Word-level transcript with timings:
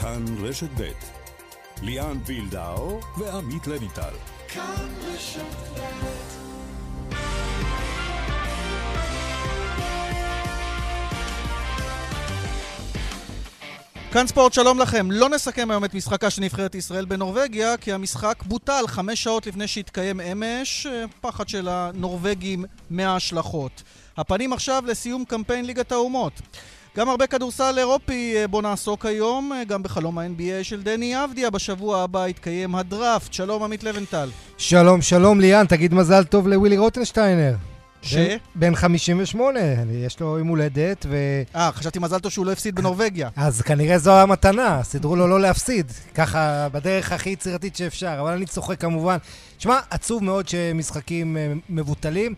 כאן 0.00 0.24
רשת 0.42 0.68
ב' 0.80 0.90
ליאן 1.82 2.18
וילדאו 2.26 3.00
ועמית 3.18 3.66
לויטל. 3.66 4.14
כאן 4.48 4.88
רשת 5.04 5.40
ב' 5.74 5.78
כאן 14.12 14.26
ספורט, 14.26 14.52
שלום 14.52 14.78
לכם. 14.78 15.10
לא 15.10 15.28
נסכם 15.28 15.70
היום 15.70 15.84
את 15.84 15.94
משחקה 15.94 16.30
של 16.30 16.42
נבחרת 16.42 16.74
ישראל 16.74 17.04
בנורבגיה, 17.04 17.76
כי 17.76 17.92
המשחק 17.92 18.42
בוטל 18.46 18.84
חמש 18.86 19.22
שעות 19.22 19.46
לפני 19.46 19.68
שהתקיים 19.68 20.20
אמש, 20.20 20.86
פחד 21.20 21.48
של 21.48 21.68
הנורבגים 21.68 22.64
מההשלכות. 22.90 23.82
הפנים 24.16 24.52
עכשיו 24.52 24.82
לסיום 24.86 25.24
קמפיין 25.24 25.64
ליגת 25.64 25.92
האומות. 25.92 26.32
גם 26.98 27.08
הרבה 27.08 27.26
כדורסל 27.26 27.74
אירופי 27.78 28.34
אה, 28.36 28.46
בו 28.46 28.60
נעסוק 28.60 29.06
היום, 29.06 29.52
אה, 29.52 29.64
גם 29.64 29.82
בחלום 29.82 30.18
ה-NBA 30.18 30.64
של 30.64 30.82
דני 30.82 31.24
אבדיה. 31.24 31.50
בשבוע 31.50 32.02
הבא 32.02 32.28
יתקיים 32.28 32.74
הדראפט. 32.74 33.32
שלום, 33.32 33.62
עמית 33.62 33.84
לבנטל. 33.84 34.30
שלום, 34.56 35.02
שלום, 35.02 35.40
ליאן. 35.40 35.66
תגיד 35.66 35.94
מזל 35.94 36.24
טוב 36.24 36.48
לווילי 36.48 36.78
רוטנשטיינר. 36.78 37.54
ש? 38.02 38.16
בן 38.54 38.74
58, 38.74 39.60
יש 39.92 40.20
לו 40.20 40.38
יום 40.38 40.48
הולדת 40.48 41.06
ו... 41.08 41.16
אה, 41.54 41.72
חשבתי 41.72 41.98
מזל 41.98 42.18
טוב 42.18 42.32
שהוא 42.32 42.46
לא 42.46 42.52
הפסיד 42.52 42.74
בנורבגיה. 42.74 43.28
אז 43.36 43.62
כנראה 43.62 43.98
זו 43.98 44.12
המתנה, 44.18 44.82
סידרו 44.82 45.16
לו 45.16 45.28
לא 45.28 45.40
להפסיד. 45.40 45.92
ככה, 46.14 46.68
בדרך 46.72 47.12
הכי 47.12 47.30
יצירתית 47.30 47.76
שאפשר, 47.76 48.16
אבל 48.20 48.32
אני 48.32 48.46
צוחק 48.46 48.80
כמובן. 48.80 49.16
שמע, 49.58 49.78
עצוב 49.90 50.24
מאוד 50.24 50.48
שמשחקים 50.48 51.36
אה, 51.36 51.52
מבוטלים, 51.68 52.34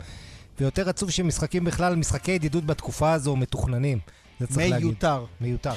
ויותר 0.59 0.89
עצוב 0.89 1.09
שמשחקים 1.09 1.63
בכלל, 1.63 1.95
משחקי 1.95 2.31
ידידות 2.31 2.65
בתקופה 2.65 3.11
הזו 3.11 3.35
מתוכננים. 3.35 4.20
זה 4.41 4.47
צריך 4.47 4.71
להגיד. 4.71 4.85
מיותר. 4.85 5.25
מיותר. 5.41 5.73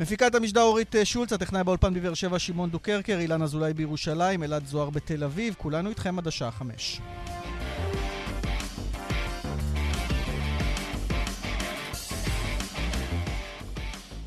מפיקת 0.00 0.34
המשדר 0.34 0.62
אורית 0.62 0.96
אה, 0.96 1.04
שולץ, 1.04 1.32
הטכנאי 1.32 1.64
באולפן 1.64 1.94
בבאר 1.94 2.14
שבע 2.14 2.38
שמעון 2.38 2.70
דוקרקר, 2.70 3.18
אילן 3.18 3.42
אזולאי 3.42 3.74
בירושלים, 3.74 4.42
אלעד 4.42 4.66
זוהר 4.66 4.90
בתל 4.90 5.24
אביב, 5.24 5.54
כולנו 5.58 5.90
איתכם 5.90 6.18
עד 6.18 6.26
השעה 6.26 6.50
חמש. 6.50 7.00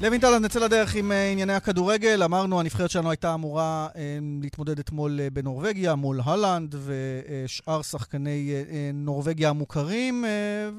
לוינטל, 0.01 0.27
אז 0.27 0.41
נצא 0.41 0.59
לדרך 0.59 0.95
עם 0.95 1.11
אה, 1.11 1.31
ענייני 1.31 1.53
הכדורגל. 1.53 2.23
אמרנו, 2.23 2.59
הנבחרת 2.59 2.89
שלנו 2.89 3.09
הייתה 3.09 3.33
אמורה 3.33 3.87
אה, 3.95 4.17
להתמודד 4.41 4.79
אתמול 4.79 5.19
אה, 5.21 5.29
בנורבגיה 5.29 5.95
מול 5.95 6.19
הולנד 6.19 6.75
ושאר 6.85 7.81
שחקני 7.81 8.53
נורבגיה 8.93 9.49
המוכרים, 9.49 10.25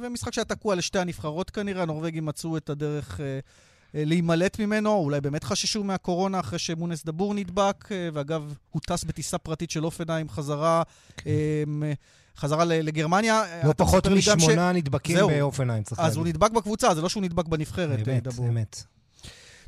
ומשחק 0.01 0.33
שהיה 0.33 0.45
תקוע 0.45 0.75
לשתי 0.75 0.99
הנבחרות 0.99 1.51
כנראה. 1.51 1.83
הנורבגים 1.83 2.27
מצאו 2.27 2.57
את 2.57 2.71
הדרך 2.71 3.21
להימלט 3.95 4.59
ממנו, 4.59 4.95
אולי 4.95 5.21
באמת 5.21 5.45
חששו 5.45 5.85
מהקורונה 5.85 6.41
אחרי 6.41 6.59
שמונס 6.59 7.05
דבור 7.05 7.35
נדבק, 7.35 7.89
ואגב, 8.13 8.55
הוא 8.71 8.83
טס 8.87 9.05
בטיסה 9.05 9.39
פרטית 9.39 9.71
של 9.71 9.85
אופנהיים 9.85 10.29
חזרה. 10.29 10.83
כן. 11.17 11.31
חזרה 12.37 12.65
לגרמניה. 12.65 13.43
לא 13.65 13.73
פחות 13.77 14.07
משמונה 14.07 14.73
ש... 14.73 14.77
נדבקים 14.77 15.17
באופנהיים, 15.17 15.83
צריך 15.83 15.99
להגיד. 15.99 16.11
אז 16.11 16.17
הוא 16.17 16.27
נדבק 16.27 16.51
בקבוצה, 16.51 16.95
זה 16.95 17.03
לא 17.03 17.09
שהוא 17.09 17.23
נדבק 17.23 17.49
בנבחרת, 17.49 18.09
דבור. 18.09 18.47
אמת, 18.47 18.57
אמת. 18.57 19.00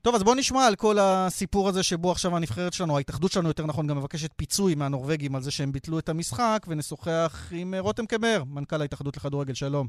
טוב, 0.04 0.14
אז 0.14 0.22
בואו 0.24 0.34
נשמע 0.34 0.66
על 0.68 0.76
כל 0.76 0.96
הסיפור 1.00 1.68
הזה 1.68 1.82
שבו 1.82 2.10
עכשיו 2.10 2.36
הנבחרת 2.36 2.72
שלנו, 2.72 2.96
ההתאחדות 2.96 3.32
שלנו 3.32 3.48
יותר 3.48 3.66
נכון, 3.66 3.86
גם 3.86 3.96
מבקשת 3.96 4.30
פיצוי 4.36 4.74
מהנורבגים 4.74 5.34
על 5.34 5.40
זה 5.40 5.50
שהם 5.50 5.72
ביטלו 5.72 5.98
את 5.98 6.08
המשחק, 6.08 6.58
ונשוחח 6.68 7.52
עם 7.52 7.74
אה, 7.74 7.80
רותם 7.80 8.06
קמר, 8.06 8.42
מנכ"ל 8.54 8.80
ההתאחדות 8.80 9.16
לכדורגל. 9.16 9.54
שלום. 9.54 9.86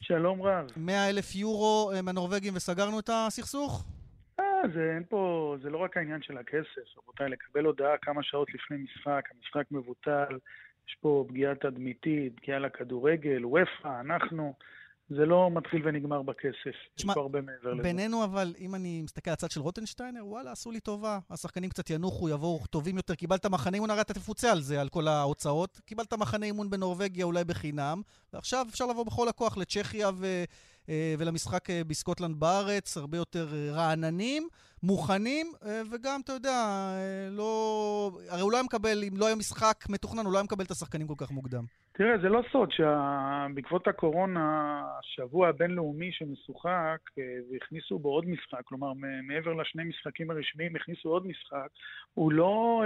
שלום 0.00 0.42
רב. 0.42 0.66
100 0.76 1.10
אלף 1.10 1.34
יורו 1.34 1.92
אה, 1.94 2.02
מהנורבגים 2.02 2.56
וסגרנו 2.56 3.00
את 3.00 3.10
הסכסוך? 3.12 3.84
אה, 4.40 4.44
זה 4.74 4.92
אין 4.94 5.02
פה, 5.08 5.56
זה 5.62 5.70
לא 5.70 5.78
רק 5.78 5.96
העניין 5.96 6.22
של 6.22 6.38
הכסף, 6.38 6.98
רבותיי, 7.02 7.28
לקבל 7.28 7.64
הודעה 7.64 7.98
כמה 8.02 8.22
שעות 8.22 8.48
לפני 8.54 8.76
משחק, 8.76 9.22
המשחק 9.36 9.64
מבוטל, 9.70 10.38
יש 10.88 10.96
פה 11.00 11.24
פגיעה 11.28 11.54
תדמיתית, 11.54 12.36
פגיעה 12.36 12.58
לכדורגל, 12.58 13.46
וופא, 13.46 14.00
אנחנו. 14.00 14.54
זה 15.08 15.26
לא 15.26 15.50
מתחיל 15.50 15.88
ונגמר 15.88 16.22
בכסף, 16.22 16.76
יש 16.98 17.04
פה 17.04 17.20
הרבה 17.20 17.40
מעבר 17.40 17.74
לזה. 17.74 17.82
בינינו 17.82 18.24
אבל, 18.24 18.54
אם 18.58 18.74
אני 18.74 19.02
מסתכל 19.02 19.30
על 19.30 19.32
הצד 19.32 19.50
של 19.50 19.60
רוטנשטיינר, 19.60 20.26
וואלה, 20.26 20.52
עשו 20.52 20.70
לי 20.70 20.80
טובה. 20.80 21.18
השחקנים 21.30 21.70
קצת 21.70 21.90
ינוחו, 21.90 22.28
יבואו 22.28 22.66
טובים 22.70 22.96
יותר. 22.96 23.14
קיבלת 23.14 23.46
מחנה 23.46 23.74
אימון, 23.74 23.90
הרי 23.90 24.00
אתה 24.00 24.14
תפוצה 24.14 24.52
על 24.52 24.60
זה, 24.60 24.80
על 24.80 24.88
כל 24.88 25.08
ההוצאות. 25.08 25.80
קיבלת 25.84 26.12
מחנה 26.14 26.46
אימון 26.46 26.70
בנורבגיה 26.70 27.24
אולי 27.24 27.44
בחינם, 27.44 28.02
ועכשיו 28.32 28.66
אפשר 28.70 28.86
לבוא 28.86 29.04
בכל 29.04 29.28
הכוח 29.28 29.56
לצ'כיה 29.56 30.10
ו... 30.14 30.44
אה, 30.88 31.14
ולמשחק 31.18 31.70
אה, 31.70 31.82
בסקוטלנד 31.86 32.40
בארץ, 32.40 32.96
הרבה 32.96 33.16
יותר 33.16 33.46
אה, 33.52 33.72
רעננים, 33.72 34.48
מוכנים, 34.82 35.46
וגם, 35.90 36.20
אתה 36.24 36.32
יודע, 36.32 36.66
לא... 37.30 38.10
הרי 38.28 38.40
הוא 38.40 38.52
לא 38.52 38.56
היה 38.56 38.64
מקבל, 38.64 39.04
אם 39.08 39.16
לא 39.16 39.26
היה 39.26 39.36
משחק 39.36 39.84
מתוכנן, 39.88 40.24
הוא 40.24 40.32
לא 40.32 40.38
היה 40.38 40.44
מקבל 40.44 40.64
את 40.64 40.70
השחקנים 40.70 41.06
כל 41.06 41.14
כך 41.18 41.30
מוקדם. 41.30 41.64
תראה, 41.92 42.18
זה 42.18 42.28
לא 42.28 42.42
סוד 42.52 42.70
שבעקבות 42.72 43.88
הקורונה, 43.88 44.82
השבוע 44.98 45.48
הבינלאומי 45.48 46.12
שמשוחק, 46.12 46.98
והכניסו 47.50 47.98
בו 47.98 48.08
עוד 48.08 48.24
משחק, 48.28 48.60
כלומר, 48.64 48.92
מעבר 49.22 49.52
לשני 49.52 49.84
משחקים 49.84 50.30
הרשמיים, 50.30 50.76
הכניסו 50.76 51.08
עוד 51.08 51.26
משחק, 51.26 51.68
הוא 52.14 52.32
לא 52.32 52.84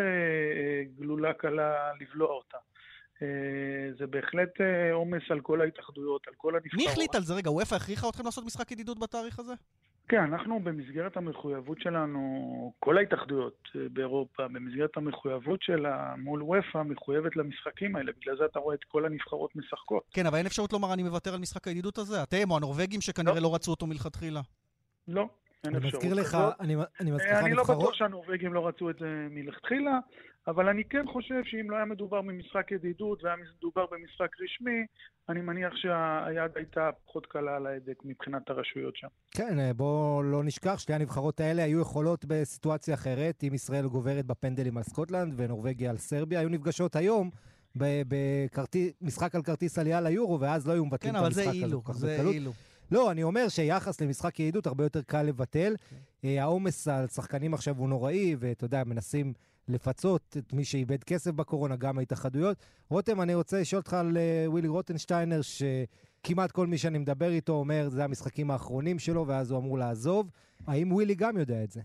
גלולה 0.99 1.33
קלה 1.33 1.93
לבלוע 2.01 2.29
אותה. 2.29 2.59
אה, 3.23 3.93
זה 3.99 4.07
בהחלט 4.07 4.61
אה, 4.61 4.93
עומס 4.93 5.23
על 5.31 5.41
כל 5.41 5.61
ההתאחדויות, 5.61 6.29
על 6.29 6.35
כל 6.37 6.55
הנבחרות. 6.55 6.75
מי 6.75 6.89
החליט 6.89 7.15
על 7.15 7.23
זה? 7.23 7.35
רגע, 7.35 7.51
וופא 7.51 7.75
הכריחה 7.75 8.09
אתכם 8.09 8.25
לעשות 8.25 8.45
משחק 8.45 8.71
ידידות 8.71 8.99
בתאריך 8.99 9.39
הזה? 9.39 9.55
כן, 10.09 10.23
אנחנו 10.23 10.61
במסגרת 10.61 11.17
המחויבות 11.17 11.81
שלנו, 11.81 12.73
כל 12.79 12.99
ההתאחדויות 12.99 13.69
אה, 13.77 13.81
באירופה, 13.93 14.49
במסגרת 14.49 14.97
המחויבות 14.97 15.63
שלה 15.63 16.15
מול 16.19 16.43
וופא, 16.43 16.83
מחויבת 16.83 17.37
למשחקים 17.37 17.97
האלה. 17.97 18.13
בגלל 18.21 18.37
זה 18.37 18.45
אתה 18.45 18.59
רואה 18.59 18.75
את 18.75 18.85
כל 18.85 19.05
הנבחרות 19.07 19.57
משחקות. 19.57 20.03
כן, 20.11 20.27
אבל 20.27 20.39
אין 20.39 20.47
אפשרות 20.47 20.73
לומר 20.73 20.93
אני 20.93 21.03
מוותר 21.03 21.35
על 21.35 21.41
משחק 21.41 21.69
הידידות 21.69 21.99
הזה? 21.99 22.23
אתם 22.23 22.51
או 22.51 22.57
הנורבגים 22.57 23.01
שכנראה 23.01 23.35
לא, 23.35 23.43
לא 23.43 23.55
רצו 23.55 23.71
אותו 23.71 23.87
מלכתחילה? 23.87 24.41
לא, 25.09 25.29
אין 25.65 25.77
אפשרות. 25.77 25.95
אני 25.95 26.11
מזכיר 26.11 26.15
לך, 26.15 26.39
אני, 26.61 26.77
אני 27.01 27.11
מזכיר 27.11 27.33
לך 27.33 27.37
נבחרות... 27.37 27.47
אני 27.47 27.55
לא 27.55 27.63
בטוח 27.65 27.95
שהנורבגים 27.95 28.55
לא 28.55 28.69
רצו 28.69 28.91
את 28.91 28.97
זה 28.99 29.27
מלכתחילה. 29.31 29.99
אבל 30.47 30.69
אני 30.69 30.85
כן 30.85 31.07
חושב 31.13 31.41
שאם 31.45 31.71
לא 31.71 31.77
היה 31.77 31.85
מדובר 31.85 32.23
במשחק 32.23 32.71
ידידות 32.71 33.25
והיה 33.25 33.37
מדובר 33.37 33.87
במשחק 33.91 34.29
רשמי, 34.41 34.87
אני 35.29 35.41
מניח 35.41 35.73
שהיד 35.77 36.51
הייתה 36.55 36.91
פחות 37.07 37.27
קלה 37.27 37.57
על 37.57 37.67
ההדק 37.67 38.03
מבחינת 38.05 38.51
הרשויות 38.51 38.97
שם. 38.97 39.07
כן, 39.31 39.59
אה, 39.59 39.73
בואו 39.73 40.23
לא 40.23 40.45
נשכח, 40.45 40.79
שתי 40.79 40.93
הנבחרות 40.93 41.41
האלה 41.41 41.65
היו 41.65 41.81
יכולות 41.81 42.25
בסיטואציה 42.25 42.95
אחרת, 42.95 43.45
אם 43.49 43.55
ישראל 43.55 43.87
גוברת 43.87 44.27
בפנדלים 44.27 44.77
על 44.77 44.83
סקוטלנד 44.83 45.35
ונורבגיה 45.37 45.91
על 45.91 45.97
סרביה, 45.97 46.41
היו 46.41 46.49
נפגשות 46.49 46.97
היום. 46.97 47.31
במשחק 47.77 49.35
על 49.35 49.43
כרטיס 49.43 49.79
עלייה 49.79 50.01
ליורו, 50.01 50.41
ואז 50.41 50.67
לא 50.67 50.73
היו 50.73 50.85
מבטלים 50.85 51.13
כן, 51.13 51.19
את 51.21 51.25
המשחק 51.25 51.47
הזה 51.65 51.77
כל 51.85 51.93
כך 51.93 51.97
בקלות. 51.97 52.11
כן, 52.11 52.21
אבל 52.21 52.25
זה 52.25 52.31
אילו, 52.31 52.53
לא, 52.93 53.11
אני 53.11 53.23
אומר 53.23 53.49
שיחס 53.49 54.01
למשחק 54.01 54.41
יעידות 54.41 54.67
הרבה 54.67 54.85
יותר 54.85 55.03
קל 55.03 55.23
לבטל. 55.23 55.75
Okay. 55.77 55.91
כן. 55.91 56.29
אה, 56.29 56.43
העומס 56.43 56.89
על 56.89 57.09
שחקנים 57.09 57.55
עכשיו 57.55 57.79
הוא 57.79 57.89
נוראי, 57.89 58.37
ואתה 58.39 58.65
יודע, 58.65 58.85
מנסים 58.85 59.33
לפצות 59.69 60.37
את 60.39 60.53
מי 60.53 60.65
שאיבד 60.65 61.05
כסף 61.05 61.31
בקורונה, 61.31 61.77
גם 61.77 61.99
ההתאחדויות. 61.99 62.57
רותם, 62.89 63.21
אני 63.21 63.35
רוצה 63.35 63.61
לשאול 63.61 63.79
אותך 63.79 63.95
על 63.95 64.17
uh, 64.17 64.51
ווילי 64.51 64.69
רוטנשטיינר, 64.69 65.41
שכמעט 65.43 66.51
כל 66.51 66.67
מי 66.67 66.79
שאני 66.79 66.99
מדבר 66.99 67.31
איתו 67.31 67.53
אומר, 67.53 67.89
זה 67.89 68.05
המשחקים 68.05 68.51
האחרונים 68.51 68.99
שלו, 68.99 69.27
ואז 69.27 69.51
הוא 69.51 69.59
אמור 69.59 69.79
לעזוב. 69.79 70.31
האם 70.67 70.93
ווילי 70.93 71.15
גם 71.15 71.39
יודע 71.39 71.65
את 71.65 71.71
זה? 71.71 71.81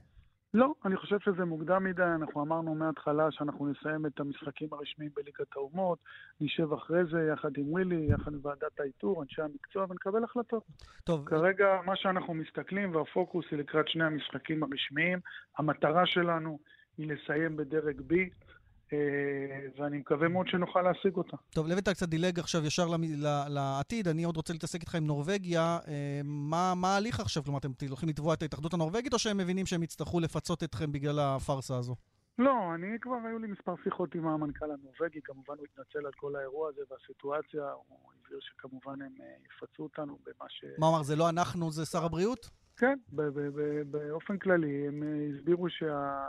לא, 0.56 0.74
אני 0.86 0.98
חושב 0.98 1.20
שזה 1.20 1.46
מוקדם 1.46 1.84
מדי. 1.84 2.04
אנחנו 2.04 2.42
אמרנו 2.42 2.76
מההתחלה 2.76 3.32
שאנחנו 3.32 3.68
נסיים 3.68 4.06
את 4.06 4.20
המשחקים 4.20 4.68
הרשמיים 4.72 5.12
בליגת 5.16 5.56
האומות, 5.56 6.00
נשב 6.42 6.74
אחרי 6.74 7.06
זה 7.12 7.30
יחד 7.34 7.50
עם 7.58 7.72
ווילי, 7.72 8.08
יחד 8.10 8.34
עם 8.34 8.40
ועדת 8.44 8.80
האיתור, 8.80 9.24
אנשי 9.24 9.42
המקצוע, 9.42 9.86
ונקבל 9.90 10.24
החלטות. 10.24 10.64
טוב. 11.04 11.26
כרגע, 11.26 11.80
מה 11.86 11.96
שאנחנו 11.96 12.34
מסתכלים, 12.34 12.96
והפוקוס 12.96 13.46
היא 13.52 13.60
לקראת 13.60 13.88
שני 13.88 14.04
המשחקים 14.04 14.64
הרשמיים. 14.64 15.20
המטרה 15.58 16.06
שלנו 16.06 16.60
היא 16.98 17.12
לסיים 17.14 17.58
בדרג 17.58 18.00
B, 18.00 18.14
ואני 19.78 19.98
מקווה 19.98 20.28
מאוד 20.28 20.48
שנוכל 20.48 20.82
להשיג 20.82 21.16
אותה. 21.16 21.38
טוב, 21.50 21.68
לויטל 21.68 21.94
קצת 21.94 22.10
דילג 22.10 22.40
עכשיו 22.40 22.66
ישר 22.66 22.86
לעתיד, 23.50 24.08
אני 24.08 24.24
עוד 24.24 24.38
רוצה 24.38 24.54
להתעסק 24.54 24.82
איתך 24.82 24.96
עם 24.96 25.08
נורבגיה. 25.08 25.80
אה, 25.88 26.22
מה 26.76 26.94
ההליך 26.94 27.20
עכשיו? 27.20 27.44
כלומר, 27.44 27.60
אתם 27.60 27.70
הולכים 27.90 28.10
לתבוע 28.10 28.34
את 28.34 28.42
ההתאחדות 28.42 28.74
הנורבגית, 28.74 29.14
או 29.14 29.20
שהם 29.20 29.38
מבינים 29.38 29.66
שהם 29.66 29.84
יצטרכו 29.84 30.20
לפצות 30.20 30.64
אתכם 30.64 30.92
בגלל 30.92 31.20
הפארסה 31.20 31.78
הזו? 31.78 31.96
לא, 32.40 32.74
אני 32.76 33.00
כבר, 33.02 33.16
היו 33.28 33.40
לי 33.40 33.48
מספר 33.48 33.76
שיחות 33.84 34.16
עם 34.16 34.28
המנכ"ל 34.28 34.66
הנורבגי, 34.66 35.20
כמובן 35.24 35.54
הוא 35.58 35.66
התנצל 35.72 36.06
על 36.06 36.12
כל 36.16 36.36
האירוע 36.36 36.70
הזה 36.70 36.82
והסיטואציה, 36.92 37.72
הוא 37.72 37.98
הבהיר 38.20 38.40
שכמובן 38.42 39.02
הם 39.02 39.12
אה, 39.22 39.26
יפצו 39.46 39.84
אותנו 39.84 40.18
במה 40.26 40.50
ש... 40.50 40.66
מה 40.80 40.90
אמר, 40.90 41.04
זה 41.04 41.16
לא 41.16 41.30
אנחנו, 41.30 41.72
זה 41.72 41.86
שר 41.86 42.06
הבריאות? 42.06 42.50
כן, 42.78 42.98
באופן 43.92 44.38
כללי, 44.38 44.88
הם 44.88 45.04
הסבירו 45.38 45.70
שה... 45.70 46.28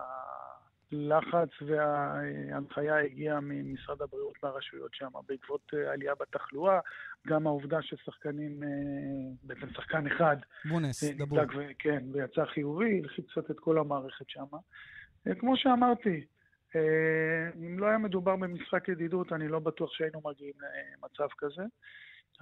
הלחץ 0.92 1.48
וההנחיה 1.66 2.98
הגיעה 2.98 3.40
ממשרד 3.40 4.02
הבריאות 4.02 4.34
והרשויות 4.42 4.94
שם, 4.94 5.10
בעקבות 5.28 5.72
עלייה 5.92 6.14
בתחלואה, 6.20 6.80
גם 7.26 7.46
העובדה 7.46 7.82
ששחקנים, 7.82 8.60
בעצם 9.42 9.70
שחקן 9.70 10.06
אחד, 10.06 10.36
מונס, 10.64 11.04
דבור. 11.04 11.38
כן, 11.78 12.04
ויצא 12.12 12.44
חיובי, 12.44 13.00
הלחיץ 13.02 13.26
קצת 13.30 13.50
את 13.50 13.60
כל 13.60 13.78
המערכת 13.78 14.28
שם. 14.28 14.46
כמו 15.38 15.56
שאמרתי, 15.56 16.24
אם 17.56 17.78
לא 17.78 17.86
היה 17.86 17.98
מדובר 17.98 18.36
במשחק 18.36 18.88
ידידות, 18.88 19.32
אני 19.32 19.48
לא 19.48 19.58
בטוח 19.58 19.92
שהיינו 19.92 20.20
מגיעים 20.24 20.54
למצב 21.02 21.28
כזה. 21.38 21.62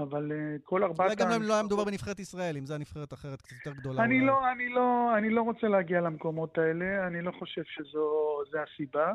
אבל 0.01 0.33
uh, 0.33 0.61
כל 0.65 0.85
ארבעת... 0.85 1.11
אולי 1.11 1.15
גם 1.17 1.33
אם 1.33 1.43
לא 1.43 1.55
היה 1.55 1.63
מדובר 1.63 1.85
בנבחרת 1.85 2.19
ישראל, 2.19 2.57
אם 2.57 2.67
זו 2.67 2.75
הנבחרת 2.75 3.13
אחרת 3.13 3.43
קצת 3.43 3.53
יותר 3.53 3.81
גדולה. 3.81 4.05
אני 4.05 4.21
לא, 4.21 4.53
אני, 4.53 4.69
לא, 4.69 5.15
אני 5.19 5.31
לא 5.31 5.43
רוצה 5.43 5.69
להגיע 5.69 6.01
למקומות 6.01 6.59
האלה, 6.59 7.07
אני 7.07 7.23
לא 7.23 7.33
חושב 7.39 7.63
שזו 7.65 8.63
הסיבה. 8.63 9.13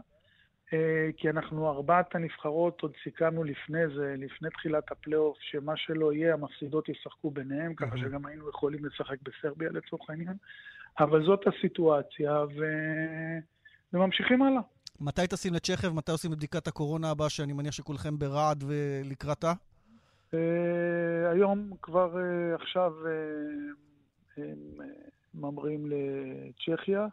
Uh, 0.68 0.72
כי 1.18 1.30
אנחנו 1.30 1.70
ארבעת 1.70 2.16
הנבחרות, 2.16 2.82
עוד 2.82 2.92
סיכמנו 3.04 3.44
לפני 3.44 3.88
זה, 3.96 4.16
לפני 4.18 4.50
תחילת 4.50 4.92
הפלייאוף, 4.92 5.38
שמה 5.42 5.74
שלא 5.78 6.14
יהיה, 6.14 6.34
המפסידות 6.34 6.90
ישחקו 6.90 7.32
ביניהם, 7.32 7.76
ככה 7.76 7.98
שגם 7.98 8.26
היינו 8.26 8.50
יכולים 8.50 8.86
לשחק 8.86 9.18
בסרביה 9.22 9.70
לצורך 9.70 10.10
העניין. 10.10 10.36
אבל 11.00 11.26
זאת 11.26 11.42
הסיטואציה, 11.48 12.32
ו... 12.32 12.66
וממשיכים 13.94 14.42
הלאה. 14.42 14.62
מתי 15.00 15.28
טסים 15.28 15.54
לצ'כיה 15.54 15.92
ומתי 15.92 16.12
עושים 16.12 16.34
את 16.34 16.38
בדיקת 16.38 16.68
הקורונה 16.68 17.12
הבאה, 17.12 17.30
שאני 17.30 17.54
מניח 17.54 17.74
שכולכם 17.74 18.20
ברעד 18.20 18.64
ולקראתה? 18.68 19.54
Uh, 20.34 20.38
היום 21.32 21.72
כבר 21.82 22.14
uh, 22.14 22.62
עכשיו 22.62 22.94
uh, 23.04 24.38
הם 24.38 24.58
ממריאים 25.34 25.86
לצ'כיה, 25.86 27.08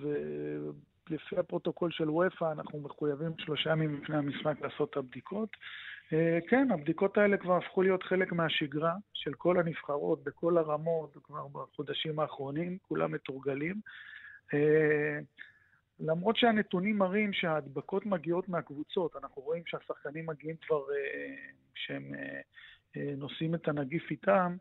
ולפי 0.00 1.36
הפרוטוקול 1.38 1.90
של 1.90 2.10
וופא 2.10 2.52
אנחנו 2.52 2.80
מחויבים 2.80 3.32
שלושה 3.38 3.70
ימים 3.70 3.94
לפני 4.02 4.16
המשחק 4.16 4.60
לעשות 4.60 4.90
את 4.90 4.96
הבדיקות. 4.96 5.48
כן, 6.48 6.68
הבדיקות 6.70 7.18
האלה 7.18 7.36
כבר 7.36 7.56
הפכו 7.56 7.82
להיות 7.82 8.02
חלק 8.02 8.32
מהשגרה 8.32 8.94
של 9.12 9.34
כל 9.34 9.60
הנבחרות 9.60 10.24
בכל 10.24 10.58
הרמות 10.58 11.16
כבר 11.22 11.46
בחודשים 11.48 12.18
האחרונים, 12.18 12.78
כולם 12.88 13.12
מתורגלים. 13.12 13.80
למרות 16.00 16.36
שהנתונים 16.36 16.98
מראים 16.98 17.32
שההדבקות 17.32 18.06
מגיעות 18.06 18.48
מהקבוצות, 18.48 19.16
אנחנו 19.16 19.42
רואים 19.42 19.62
שהשחקנים 19.66 20.26
מגיעים 20.26 20.56
כבר 20.66 20.82
כשהם 21.74 22.14
אה, 22.14 22.20
אה, 22.20 22.40
אה, 22.96 23.14
נושאים 23.16 23.54
את 23.54 23.68
הנגיף 23.68 24.10
איתם, 24.10 24.56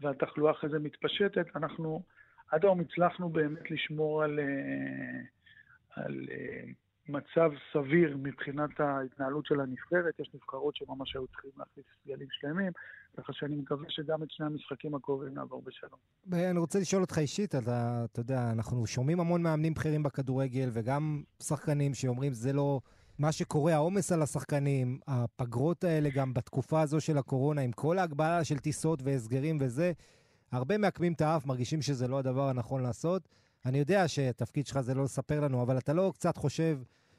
והתחלואה 0.00 0.52
אחרי 0.52 0.70
זה 0.70 0.78
מתפשטת, 0.78 1.56
אנחנו 1.56 2.02
עד 2.50 2.64
היום 2.64 2.80
הצלחנו 2.80 3.28
באמת 3.28 3.70
לשמור 3.70 4.22
על, 4.22 4.40
על 5.90 6.26
מצב 7.08 7.50
סביר 7.72 8.16
מבחינת 8.22 8.80
ההתנהלות 8.80 9.46
של 9.46 9.60
הנבחרת. 9.60 10.20
יש 10.20 10.30
נבחרות 10.34 10.76
שממש 10.76 11.14
היו 11.14 11.26
צריכים 11.26 11.50
להכניס 11.58 11.86
סגלים 12.02 12.28
שלמים, 12.30 12.72
ככה 13.16 13.32
שאני 13.32 13.56
מקווה 13.56 13.86
שגם 13.88 14.22
את 14.22 14.30
שני 14.30 14.46
המשחקים 14.46 14.94
הקרובים 14.94 15.34
נעבור 15.34 15.62
בשלום. 15.62 15.98
אני 16.32 16.58
רוצה 16.58 16.78
לשאול 16.78 17.02
אותך 17.02 17.18
אישית, 17.18 17.54
אתה, 17.54 18.04
אתה 18.04 18.20
יודע, 18.20 18.50
אנחנו 18.52 18.86
שומעים 18.86 19.20
המון 19.20 19.42
מאמנים 19.42 19.74
בכירים 19.74 20.02
בכדורגל, 20.02 20.68
וגם 20.72 21.22
שחקנים 21.42 21.94
שאומרים 21.94 22.32
זה 22.32 22.52
לא... 22.52 22.80
מה 23.18 23.32
שקורה, 23.32 23.74
העומס 23.74 24.12
על 24.12 24.22
השחקנים, 24.22 24.98
הפגרות 25.06 25.84
האלה 25.84 26.08
גם 26.10 26.34
בתקופה 26.34 26.80
הזו 26.80 27.00
של 27.00 27.18
הקורונה, 27.18 27.60
עם 27.60 27.72
כל 27.72 27.98
ההגבלה 27.98 28.44
של 28.44 28.58
טיסות 28.58 29.02
והסגרים 29.02 29.58
וזה, 29.60 29.92
הרבה 30.52 30.78
מעקמים 30.78 31.12
את 31.12 31.20
האף, 31.20 31.46
מרגישים 31.46 31.82
שזה 31.82 32.08
לא 32.08 32.18
הדבר 32.18 32.48
הנכון 32.48 32.82
לעשות. 32.82 33.28
אני 33.66 33.78
יודע 33.78 34.08
שהתפקיד 34.08 34.66
שלך 34.66 34.80
זה 34.80 34.94
לא 34.94 35.02
לספר 35.02 35.40
לנו, 35.40 35.62
אבל 35.62 35.78
אתה 35.78 35.92
לא 35.92 36.10
קצת 36.14 36.36
חושב 36.36 36.78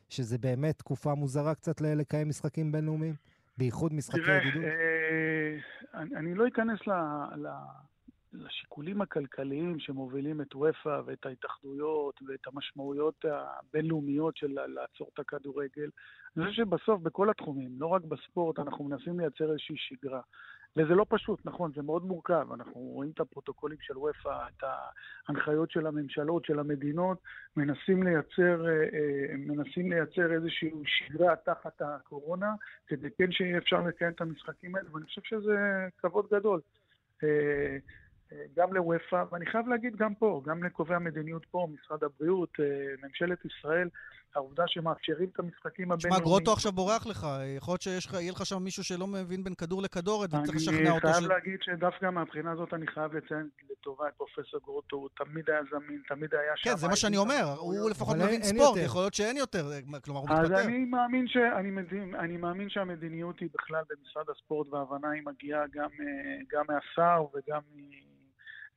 שזה 0.10 0.38
באמת 0.38 0.78
תקופה 0.78 1.16
מוזרה 1.16 1.56
קצת 1.56 1.82
לקיים 1.82 2.30
משחקים 2.30 2.72
בינלאומיים? 2.72 3.14
בייחוד 3.58 3.94
משחקי 3.94 4.32
ידידות? 4.32 4.64
אה, 4.64 5.58
אני, 6.02 6.16
אני 6.16 6.36
לא 6.36 6.48
אכנס 6.48 6.80
ל, 6.88 6.92
ל, 7.36 7.48
לשיקולים 8.34 9.02
הכלכליים 9.02 9.80
שמובילים 9.80 10.42
את 10.42 10.56
וופא 10.56 11.02
ואת 11.06 11.26
ההתאחדויות 11.26 12.20
ואת 12.28 12.48
המשמעויות 12.48 13.26
הבינלאומיות 13.26 14.38
של 14.38 14.58
לעצור 14.68 15.10
את 15.14 15.20
הכדורגל. 15.20 15.90
אני 16.38 16.46
חושב 16.46 16.64
שבסוף, 16.64 17.02
בכל 17.02 17.30
התחומים, 17.30 17.72
לא 17.80 17.88
רק 17.88 18.02
בספורט, 18.02 18.60
אנחנו 18.60 18.86
מנסים 18.86 19.20
לייצר 19.20 19.52
איזושהי 19.52 19.76
שגרה. 19.78 20.22
וזה 20.78 20.96
לא 20.96 21.06
פשוט, 21.10 21.40
נכון, 21.46 21.72
זה 21.76 21.82
מאוד 21.82 22.06
מורכב. 22.06 22.48
אנחנו 22.54 22.82
רואים 22.82 23.12
את 23.14 23.20
הפרוטוקולים 23.20 23.78
של 23.82 23.98
וופא, 23.98 24.48
את 24.48 24.64
ההנחיות 25.30 25.72
של 25.72 25.88
הממשלות, 25.88 26.46
של 26.46 26.60
המדינות, 26.60 27.18
מנסים 27.58 28.04
לייצר, 28.04 28.68
אה, 28.68 28.72
אה, 28.72 29.38
מנסים 29.38 29.92
לייצר 29.92 30.34
איזושהי 30.34 30.72
שגרה 30.86 31.36
תחת 31.36 31.82
הקורונה, 31.82 32.54
כדי 32.88 33.08
כן 33.18 33.32
שיהיה 33.32 33.58
אפשר 33.58 33.82
לקיים 33.82 34.12
את 34.12 34.22
המשחקים 34.22 34.76
האלה, 34.76 34.88
ואני 34.94 35.06
חושב 35.06 35.22
שזה 35.24 35.88
כבוד 35.98 36.26
גדול. 36.32 36.62
אה, 37.24 37.78
גם 38.56 38.74
לוופא, 38.74 39.24
ואני 39.32 39.46
חייב 39.46 39.68
להגיד 39.68 39.96
גם 39.96 40.16
פה, 40.16 40.42
גם 40.46 40.64
לקובעי 40.64 40.96
המדיניות 40.96 41.46
פה, 41.46 41.68
משרד 41.74 42.04
הבריאות, 42.04 42.50
ממשלת 43.04 43.46
ישראל, 43.46 43.90
העובדה 44.36 44.64
שמאפשרים 44.68 45.30
את 45.34 45.40
המשחקים 45.40 45.92
הבינלאומיים... 45.92 45.98
תשמע, 45.98 46.20
גרוטו 46.20 46.54
עכשיו 46.54 46.72
בורח 46.72 47.08
לך. 47.08 47.28
יכול 47.58 47.72
להיות 47.72 47.82
שיהיה 47.82 48.32
לך 48.32 48.46
שם 48.46 48.64
מישהו 48.64 48.84
שלא 48.84 49.08
מבין 49.08 49.44
בין 49.44 49.54
כדור 49.54 49.82
לכדורת, 49.82 50.34
וצריך 50.34 50.56
לשכנע 50.56 50.92
אותו 50.92 51.08
ש... 51.08 51.12
אני 51.12 51.14
חייב 51.14 51.32
להגיד 51.32 51.60
שדווקא 51.62 52.10
מהבחינה 52.10 52.52
הזאת 52.52 52.74
אני 52.74 52.88
חייב 52.88 53.14
לציין 53.14 53.50
לטובה 53.72 54.08
את 54.08 54.14
פרופסור 54.14 54.60
גרוטו, 54.64 54.96
הוא 54.96 55.10
תמיד 55.18 55.50
היה 55.50 55.62
זמין, 55.72 56.02
תמיד 56.08 56.34
היה 56.34 56.52
שם. 56.56 56.70
כן, 56.70 56.78
זה 56.78 56.88
מה 56.88 56.96
שאני 56.96 57.18
אומר, 57.18 57.44
הוא 57.58 57.90
לפחות 57.90 58.18
מבין 58.18 58.44
ספורט, 58.44 58.78
יכול 58.86 59.02
להיות 59.02 59.14
שאין 59.14 59.38
יותר, 59.38 59.66
כלומר 60.06 60.20
הוא 60.20 60.30
מתפטר. 60.30 60.56
אז 60.56 60.66
אני 60.66 60.86
מאמין, 60.86 61.28
ש... 61.28 61.38
אני, 61.38 61.70
מבין, 61.70 62.16
אני 62.16 62.38
מאמין 62.38 62.70
שהמדיניות 62.70 63.40
היא 63.40 63.50
בכלל 63.54 63.84
במשרד 63.90 64.26
הספורט, 64.30 64.68
וההבנה 64.68 65.10
היא 65.10 65.22
מגיעה 65.26 65.64
גם, 65.74 65.90
אה, 66.00 66.38
גם 66.52 66.66
מהשר 66.68 67.26
וגם 67.34 67.62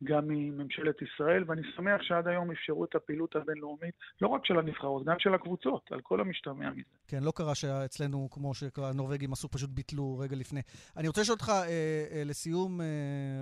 גם 0.05 0.29
מממשלת 0.29 1.02
ישראל, 1.02 1.44
ואני 1.47 1.62
שמח 1.76 2.02
שעד 2.02 2.29
היום 2.29 2.50
אפשרו 2.50 2.85
את 2.85 2.94
הפעילות 2.94 3.37
הבינלאומית, 3.37 3.94
לא 4.20 4.29
רק 4.29 4.47
של 4.47 4.58
הנבחרות, 4.58 5.05
גם 5.05 5.19
של 5.19 5.35
הקבוצות, 5.35 5.93
על 5.93 6.00
כל 6.00 6.20
המשתמע 6.20 6.70
מזה. 6.70 6.82
כן, 7.08 7.23
לא 7.23 7.32
קרה 7.37 7.55
שאצלנו, 7.55 8.29
כמו 8.31 8.55
שהנורבגים 8.55 9.32
עשו, 9.32 9.49
פשוט 9.49 9.70
ביטלו 9.70 10.19
רגע 10.19 10.37
לפני. 10.37 10.61
אני 10.97 11.08
רוצה 11.08 11.20
לשאול 11.20 11.35
אותך 11.35 11.49
אה, 11.49 11.64
אה, 12.12 12.23
לסיום, 12.25 12.81
אה, 12.81 12.87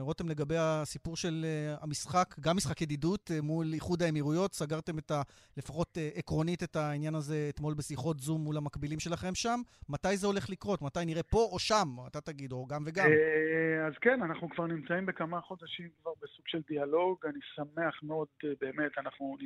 רותם, 0.00 0.28
לגבי 0.28 0.56
הסיפור 0.58 1.16
של 1.16 1.44
אה, 1.44 1.76
המשחק, 1.80 2.34
גם 2.40 2.56
משחק 2.56 2.82
ידידות 2.82 3.30
אה, 3.34 3.42
מול 3.42 3.66
איחוד 3.72 4.02
האמירויות, 4.02 4.54
סגרתם 4.54 4.98
את 4.98 5.10
ה, 5.10 5.22
לפחות 5.56 5.98
אה, 5.98 6.08
עקרונית 6.14 6.62
את 6.62 6.76
העניין 6.76 7.14
הזה 7.14 7.46
אתמול 7.54 7.74
בשיחות 7.74 8.20
זום 8.20 8.40
מול 8.40 8.56
המקבילים 8.56 9.00
שלכם 9.00 9.34
שם. 9.34 9.60
מתי 9.88 10.16
זה 10.16 10.26
הולך 10.26 10.50
לקרות? 10.50 10.82
מתי 10.82 11.04
נראה 11.06 11.22
פה 11.22 11.48
או 11.52 11.58
שם? 11.58 11.88
אתה 12.06 12.20
תגיד, 12.20 12.52
או 12.52 12.66
גם 12.66 12.82
וגם. 12.86 13.06
אה, 13.06 13.86
אז 13.86 13.92
כן, 14.00 14.22
אנחנו 14.22 14.48
כבר 14.50 14.66
נמצאים 14.66 15.06
בכמה 15.06 15.40
חודשים 15.40 15.88
כבר 16.02 16.12
בסוג 16.22 16.47
של 16.48 16.60
דיאלוג, 16.68 17.18
אני 17.26 17.38
שמח 17.54 18.02
מאוד, 18.02 18.28
אה, 18.44 18.50
באמת, 18.60 18.98
אנחנו 18.98 19.36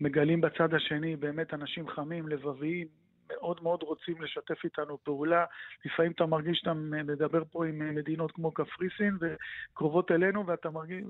מגלים 0.00 0.40
בצד 0.40 0.74
השני 0.74 1.16
באמת 1.16 1.54
אנשים 1.54 1.88
חמים, 1.88 2.28
לבביים, 2.28 2.88
מאוד 3.30 3.62
מאוד 3.62 3.82
רוצים 3.82 4.22
לשתף 4.22 4.64
איתנו 4.64 4.98
פעולה. 5.04 5.44
לפעמים 5.84 6.12
אתה 6.12 6.26
מרגיש 6.26 6.58
שאתה 6.58 6.74
מדבר 6.74 7.42
פה 7.50 7.66
עם 7.66 7.94
מדינות 7.94 8.32
כמו 8.32 8.52
קפריסין 8.52 9.18
וקרובות 9.20 10.10
אלינו, 10.10 10.46
ואתה, 10.46 10.70
מרגיש, 10.70 11.04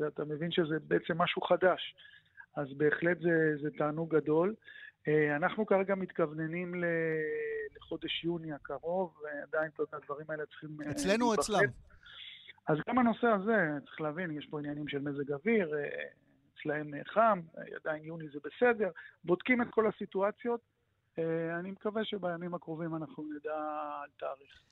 ואתה 0.00 0.24
מבין 0.24 0.50
שזה 0.50 0.78
בעצם 0.80 1.18
משהו 1.18 1.42
חדש. 1.42 1.94
אז 2.56 2.66
בהחלט 2.76 3.20
זה, 3.20 3.56
זה 3.62 3.68
תענוג 3.78 4.16
גדול. 4.16 4.54
אה, 5.08 5.36
אנחנו 5.36 5.66
כרגע 5.66 5.94
מתכווננים 5.94 6.74
לחודש 7.76 8.24
יוני 8.24 8.52
הקרוב, 8.52 9.14
ועדיין, 9.22 9.70
אתה 9.74 9.82
יודע, 9.82 9.96
הדברים 9.96 10.26
האלה 10.28 10.46
צריכים... 10.46 10.70
אה, 10.86 10.90
אצלנו 10.90 11.26
או 11.26 11.34
אצלם? 11.34 11.70
אז 12.66 12.76
גם 12.88 12.98
הנושא 12.98 13.26
הזה, 13.26 13.78
צריך 13.84 14.00
להבין, 14.00 14.30
יש 14.30 14.46
פה 14.50 14.58
עניינים 14.58 14.88
של 14.88 14.98
מזג 14.98 15.32
אוויר, 15.32 15.74
אה, 15.74 15.88
אצלהם 16.54 16.90
חם, 17.14 17.40
עדיין 17.80 18.04
יוני 18.04 18.24
זה 18.28 18.38
בסדר, 18.44 18.90
בודקים 19.24 19.62
את 19.62 19.66
כל 19.70 19.86
הסיטואציות. 19.86 20.60
אה, 21.18 21.58
אני 21.58 21.70
מקווה 21.70 22.04
שבימים 22.04 22.54
הקרובים 22.54 22.96
אנחנו 22.96 23.24
נדע 23.24 23.54
על 24.02 24.10
תאריך. 24.18 24.62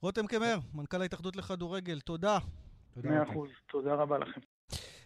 רותם 0.00 0.26
קמר, 0.26 0.56
מנכ"ל 0.74 1.02
ההתאחדות 1.02 1.36
לכדורגל, 1.36 2.00
תודה. 2.00 2.38
מאה 3.04 3.22
אחוז, 3.22 3.50
תודה 3.70 3.94
רבה 3.94 4.18
לכם. 4.18 4.40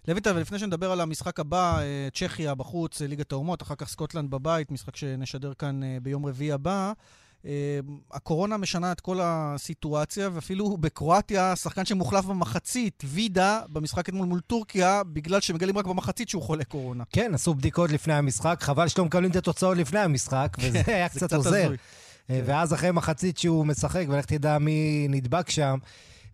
לויטל, 0.09 0.37
ולפני 0.37 0.59
שנדבר 0.59 0.91
על 0.93 1.01
המשחק 1.01 1.41
הבא, 1.41 1.79
אה, 1.81 2.09
צ'כיה 2.13 2.55
בחוץ, 2.55 3.01
ליגת 3.01 3.33
האומות, 3.33 3.63
אחר 3.63 3.75
כך 3.75 3.89
סקוטלנד 3.89 4.31
בבית, 4.31 4.71
משחק 4.71 4.97
שנשדר 4.97 5.55
כאן 5.55 5.81
ביום 6.03 6.27
רביעי 6.27 6.53
הבא. 6.53 6.93
אמ, 7.47 7.99
הקורונה 8.13 8.57
משנה 8.57 8.93
את 8.93 9.01
כל 9.01 9.19
הסיטואציה, 9.23 10.31
ואפילו 10.33 10.77
בקרואטיה, 10.77 11.57
שחקן 11.57 11.85
שמוחלף 11.85 12.25
במחצית, 12.25 13.03
וידה, 13.07 13.61
במשחק 13.69 14.09
אתמול 14.09 14.27
מול 14.27 14.41
טורקיה, 14.41 15.03
בגלל 15.05 15.41
שמגלים 15.41 15.79
רק 15.79 15.87
במחצית 15.87 16.29
שהוא 16.29 16.43
חולה 16.43 16.65
קורונה. 16.65 17.05
כן, 17.11 17.35
עשו 17.35 17.55
בדיקות 17.55 17.91
לפני 17.91 18.15
המשחק, 18.15 18.59
חבל 18.63 18.89
שלא 18.89 19.05
מקבלים 19.05 19.31
את 19.31 19.37
התוצאות 19.37 19.77
לפני 19.77 19.99
המשחק, 19.99 20.57
וזה 20.61 20.83
כן, 20.85 20.93
היה 20.93 21.09
קצת 21.09 21.33
עוזר. 21.33 21.73
אה, 22.31 22.41
ואז 22.45 22.75
אחרי 22.75 22.91
מחצית 22.91 23.39
שהוא 23.39 23.67
משחק, 23.67 24.05
ולך 24.09 24.25
תדע 24.25 24.59
מי 24.59 25.07
נדבק 25.11 25.51
שם. 25.51 25.79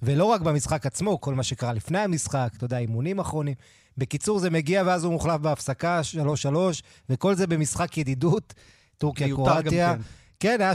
ולא 0.03 0.25
רק 0.25 0.41
במשחק 0.41 0.87
עצמו, 0.87 1.21
כל 1.21 1.35
מה 1.35 1.43
שקרה 1.43 1.73
לפני 1.73 1.99
המשחק, 1.99 2.51
אתה 2.57 2.65
יודע, 2.65 2.79
אימונים 2.79 3.19
אחרונים. 3.19 3.55
בקיצור, 3.99 4.39
זה 4.39 4.51
מגיע 4.51 4.83
ואז 4.87 5.05
הוא 5.05 5.13
מוחלף 5.13 5.41
בהפסקה, 5.41 6.01
3-3, 6.53 6.57
וכל 7.11 7.35
זה 7.35 7.47
במשחק 7.47 7.99
ידידות, 7.99 8.55
טורקיה, 8.99 9.29
קרואטיה. 9.29 9.95
כן. 9.97 10.03
כן, 10.43 10.61
היה 10.61 10.73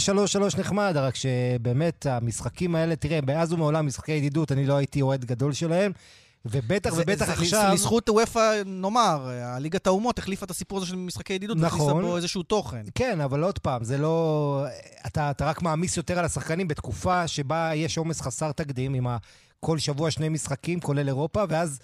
3-3 0.56 0.60
נחמד, 0.60 0.94
רק 0.98 1.16
שבאמת 1.16 2.06
המשחקים 2.06 2.76
האלה, 2.76 2.96
תראה, 2.96 3.20
מאז 3.28 3.54
ומעולם 3.54 3.86
משחקי 3.88 4.12
ידידות, 4.12 4.52
אני 4.52 4.66
לא 4.66 4.78
הייתי 4.78 5.02
אוהד 5.02 5.26
גדול 5.26 5.54
שלהם, 5.54 5.92
ובטח 6.46 6.94
זה- 6.94 7.02
ובטח 7.02 7.26
זה- 7.26 7.34
עכשיו... 7.34 7.70
לזכות 7.74 8.10
וופא, 8.10 8.62
נאמר, 8.66 9.28
הליגת 9.44 9.88
האומות 9.88 10.20
החליפה 10.20 10.46
את 10.46 10.52
הסיפור 10.52 10.78
הזה 10.78 10.88
של 10.88 10.96
משחקי 10.96 11.34
ידידות, 11.34 11.58
נכון. 11.58 11.80
והכניסה 11.82 12.08
בו 12.08 12.18
איזשהו 12.18 12.44
תוכן. 12.44 12.82
כן, 12.96 13.22
אבל 13.22 13.44
עוד 13.44 13.60
פעם, 13.60 13.84
זה 13.84 13.98
לא... 13.98 14.66
אתה, 15.08 15.32
אתה 15.32 15.46
רק 15.46 15.62
מעמיס 15.62 15.98
יותר 15.98 16.20
על 16.20 16.26
השחקנים 16.26 16.68
בתקופה 16.68 17.28
שבה 17.28 17.72
יש 17.76 17.98
עומס 17.98 18.22
חסר 18.22 18.52
תקדים 18.52 18.94
עם 18.94 19.08
ה... 19.08 19.18
כל 19.60 19.78
שבוע 19.80 20.12
שני 20.12 20.30
משחקים, 20.30 20.80
כולל 20.80 21.08
אירופה, 21.08 21.44
ואז 21.50 21.80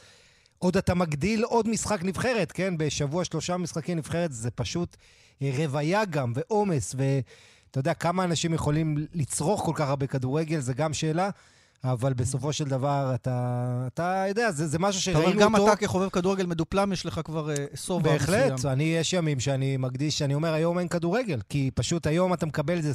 עוד 0.60 0.78
אתה 0.78 0.96
מגדיל 0.96 1.44
עוד 1.44 1.68
משחק 1.70 2.04
נבחרת, 2.04 2.52
כן? 2.52 2.74
בשבוע 2.78 3.25
שלושה 3.25 3.58
משחקי 3.58 3.96
נבחרת 3.96 4.32
זה 4.34 4.52
פשוט 4.52 4.98
רוויה 5.42 6.06
גם, 6.06 6.34
ועומס, 6.36 6.96
ואתה 7.74 7.80
יודע, 7.80 7.94
כמה 7.94 8.24
אנשים 8.24 8.53
יכולים 8.53 9.08
לצרוך 9.13 9.62
כל 9.62 9.72
כך 9.75 9.89
הרבה 9.89 10.08
כדורגל, 10.08 10.60
זה 10.60 10.74
גם 10.74 10.94
שאלה. 10.94 11.30
אבל 11.84 12.13
בסופו 12.13 12.54
של 12.54 12.63
דבר, 12.63 13.12
אתה, 13.16 13.88
אתה 13.88 14.25
יודע, 14.28 14.52
זה, 14.52 14.68
זה 14.68 14.80
משהו 14.80 15.12
אתה 15.12 15.20
אומר, 15.20 15.30
שראינו 15.30 15.42
גם 15.42 15.56
אותו. 15.56 15.68
אתה 15.68 15.75
כחובב 15.75 16.10
כדורגל 16.10 16.46
מדופלם, 16.46 16.94
יש 16.94 17.06
לך 17.06 17.22
כבר 17.24 17.50
אה, 17.50 17.56
שובע 17.75 18.16
מסוים. 18.16 18.20
בהחלט, 18.20 18.66
אני, 18.66 18.84
יש 18.84 19.13
ימים 19.13 19.40
שאני 19.40 19.78
מקדיש, 19.78 20.18
שאני 20.18 20.34
אומר, 20.34 20.54
היום 20.54 20.80
אין 20.80 20.88
כדורגל, 20.88 21.40
כי 21.50 21.72
פשוט 21.75 22.08
היום 22.08 22.34
אתה 22.34 22.46
מקבל 22.46 22.78
את 22.78 22.84
זה 22.84 22.92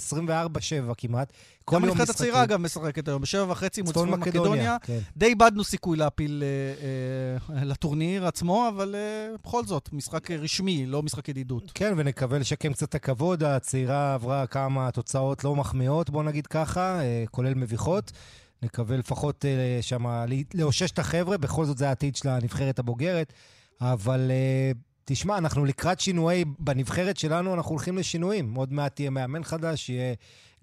24-7 0.91 0.95
כמעט. 0.99 1.33
כל 1.65 1.77
גם 1.77 1.85
הנבחרת. 1.85 2.11
הצעירה, 2.11 2.43
אגב, 2.43 2.61
משחקת 2.61 3.09
היום, 3.09 3.23
בשבע 3.23 3.53
וחצי 3.53 3.83
מול 3.83 3.93
צפון 3.93 4.11
מקדוניה. 4.11 4.77
כן. 4.83 4.99
די 5.17 5.27
איבדנו 5.27 5.65
סיכוי 5.65 5.97
להפיל 5.97 6.43
אה, 6.43 7.57
אה, 7.57 7.65
לטורניר 7.65 8.27
עצמו, 8.27 8.69
אבל 8.69 8.95
אה, 8.95 9.37
בכל 9.45 9.65
זאת, 9.65 9.89
משחק 9.93 10.31
אה, 10.31 10.37
רשמי, 10.37 10.87
לא 10.87 11.03
משחק 11.03 11.29
ידידות. 11.29 11.73
כן, 11.75 11.95
ונקווה 11.97 12.39
לשקם 12.39 12.73
קצת 12.73 12.89
את 12.89 12.95
הכבוד. 12.95 13.45
הצעירה 13.45 14.15
עברה 14.15 14.47
כמה 14.47 14.91
תוצאות 14.91 15.45
לא 15.45 15.57
מחמיאות, 15.57 16.11
בוא 16.11 16.23
נגיד 16.23 16.47
ככה, 16.47 17.01
אה, 17.01 17.25
כולל 17.31 17.55
מביכות. 17.55 18.13
נקווה 18.63 18.97
לפחות 18.97 19.45
שמה 19.81 20.27
לה- 20.27 20.37
לאושש 20.55 20.91
את 20.91 20.99
החבר'ה, 20.99 21.37
בכל 21.37 21.65
זאת 21.65 21.79
זה 21.79 21.89
העתיד 21.89 22.17
של 22.17 22.29
הנבחרת 22.29 22.79
הבוגרת. 22.79 23.33
אבל 23.81 24.31
אה, 24.31 24.71
תשמע, 25.05 25.39
אנחנו 25.39 25.65
לקראת 25.65 26.01
שינויי, 26.01 26.45
בנבחרת 26.59 27.17
שלנו 27.17 27.55
אנחנו 27.55 27.71
הולכים 27.71 27.99
לשינויים. 27.99 28.55
עוד 28.55 28.73
מעט 28.73 29.01
יהיה 29.01 29.11
מאמן 29.11 29.45
חדש, 29.45 29.89
יהיה 29.89 30.15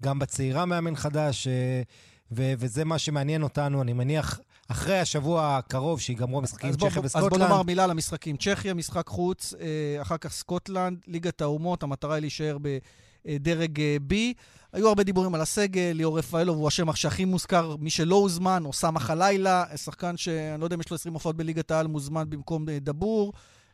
גם 0.02 0.18
בצעירה 0.18 0.64
מאמן 0.64 0.96
חדש, 0.96 1.46
אה, 1.48 1.82
ו- 2.32 2.52
וזה 2.58 2.84
מה 2.84 2.98
שמעניין 2.98 3.42
אותנו, 3.42 3.82
אני 3.82 3.92
מניח, 3.92 4.40
אחרי 4.68 4.98
השבוע 4.98 5.56
הקרוב, 5.56 6.00
שיגמרו 6.00 6.38
המשחקים 6.38 6.68
עם 6.68 6.76
צ'כיה 6.76 6.90
בוא, 6.90 6.98
אז 7.04 7.12
בוא 7.12 7.20
וסקוטלנד. 7.22 7.42
נאמר 7.50 7.62
מילה 7.62 7.84
על 7.84 7.90
המשחקים. 7.90 8.36
צ'כיה, 8.36 8.74
משחק 8.74 9.08
חוץ, 9.08 9.54
אחר 10.02 10.16
כך 10.16 10.32
סקוטלנד, 10.32 10.98
ליגת 11.06 11.40
האומות, 11.40 11.82
המטרה 11.82 12.14
היא 12.14 12.20
להישאר 12.20 12.56
בדרג 13.26 13.78
B. 14.10 14.14
היו 14.76 14.88
הרבה 14.88 15.02
דיבורים 15.02 15.34
על 15.34 15.40
הסגל, 15.40 15.92
ליאור 15.94 16.18
רפאלוב 16.18 16.56
הוא 16.56 16.68
השם 16.68 16.92
שהכי 16.94 17.24
מוזכר, 17.24 17.76
מי 17.80 17.90
שלא 17.90 18.14
הוזמן, 18.14 18.62
אוסאמה 18.64 19.00
חלילה, 19.00 19.64
שחקן 19.76 20.16
שאני 20.16 20.60
לא 20.60 20.66
יודע 20.66 20.74
אם 20.76 20.80
יש 20.80 20.90
לו 20.90 20.94
20 20.94 21.14
הופעות 21.14 21.36
בליגת 21.36 21.70
העל, 21.70 21.86
מוזמן 21.86 22.30
במקום 22.30 22.68
אה, 22.68 22.78
דבור. 22.80 23.32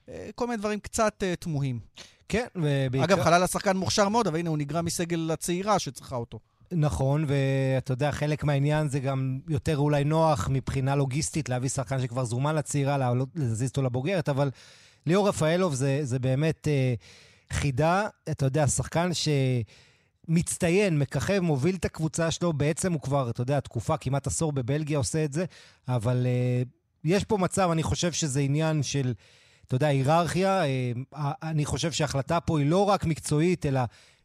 אה, 0.08 0.28
כל 0.34 0.46
מיני 0.46 0.56
דברים 0.56 0.80
קצת 0.80 1.22
אה, 1.22 1.34
תמוהים. 1.36 1.80
כן, 2.28 2.46
ובעיקר... 2.56 3.04
אגב, 3.04 3.22
חלילה 3.22 3.46
שחקן 3.46 3.76
מוכשר 3.76 4.08
מאוד, 4.08 4.26
אבל 4.26 4.38
הנה, 4.38 4.50
הוא 4.50 4.58
נגרע 4.58 4.82
מסגל 4.82 5.30
הצעירה 5.30 5.78
שצריכה 5.78 6.16
אותו. 6.16 6.38
נכון, 6.72 7.24
ואתה 7.28 7.92
יודע, 7.92 8.10
חלק 8.12 8.44
מהעניין 8.44 8.88
זה 8.88 9.00
גם 9.00 9.38
יותר 9.48 9.76
אולי 9.76 10.04
נוח 10.04 10.48
מבחינה 10.50 10.96
לוגיסטית 10.96 11.48
להביא 11.48 11.68
שחקן 11.68 12.00
שכבר 12.00 12.24
זומן 12.24 12.54
לצעירה, 12.54 12.98
לעלות- 12.98 13.28
להזיז 13.34 13.68
אותו 13.68 13.82
לבוגרת, 13.82 14.28
אבל 14.28 14.50
ליאור 15.06 15.28
רפאלוב 15.28 15.74
זה, 15.74 16.00
זה 16.02 16.18
באמת 16.18 16.68
אה, 16.68 16.94
חידה, 17.52 18.06
אתה 18.30 18.46
יודע, 18.46 18.66
שחקן 18.66 19.10
שמצטיין, 20.26 20.98
מככב, 20.98 21.40
מוביל 21.40 21.74
את 21.74 21.84
הקבוצה 21.84 22.30
שלו, 22.30 22.52
בעצם 22.52 22.92
הוא 22.92 23.00
כבר, 23.00 23.30
אתה 23.30 23.42
יודע, 23.42 23.60
תקופה, 23.60 23.96
כמעט 23.96 24.26
עשור 24.26 24.52
בבלגיה 24.52 24.98
עושה 24.98 25.24
את 25.24 25.32
זה, 25.32 25.44
אבל 25.88 26.26
אה, 26.26 26.62
יש 27.04 27.24
פה 27.24 27.38
מצב, 27.38 27.68
אני 27.72 27.82
חושב 27.82 28.12
שזה 28.12 28.40
עניין 28.40 28.82
של... 28.82 29.14
אתה 29.66 29.74
יודע, 29.74 29.86
היררכיה, 29.86 30.64
אה, 30.64 31.32
אני 31.42 31.64
חושב 31.64 31.92
שההחלטה 31.92 32.40
פה 32.40 32.58
היא 32.58 32.66
לא 32.66 32.88
רק 32.88 33.04
מקצועית, 33.04 33.66
אלא 33.66 33.80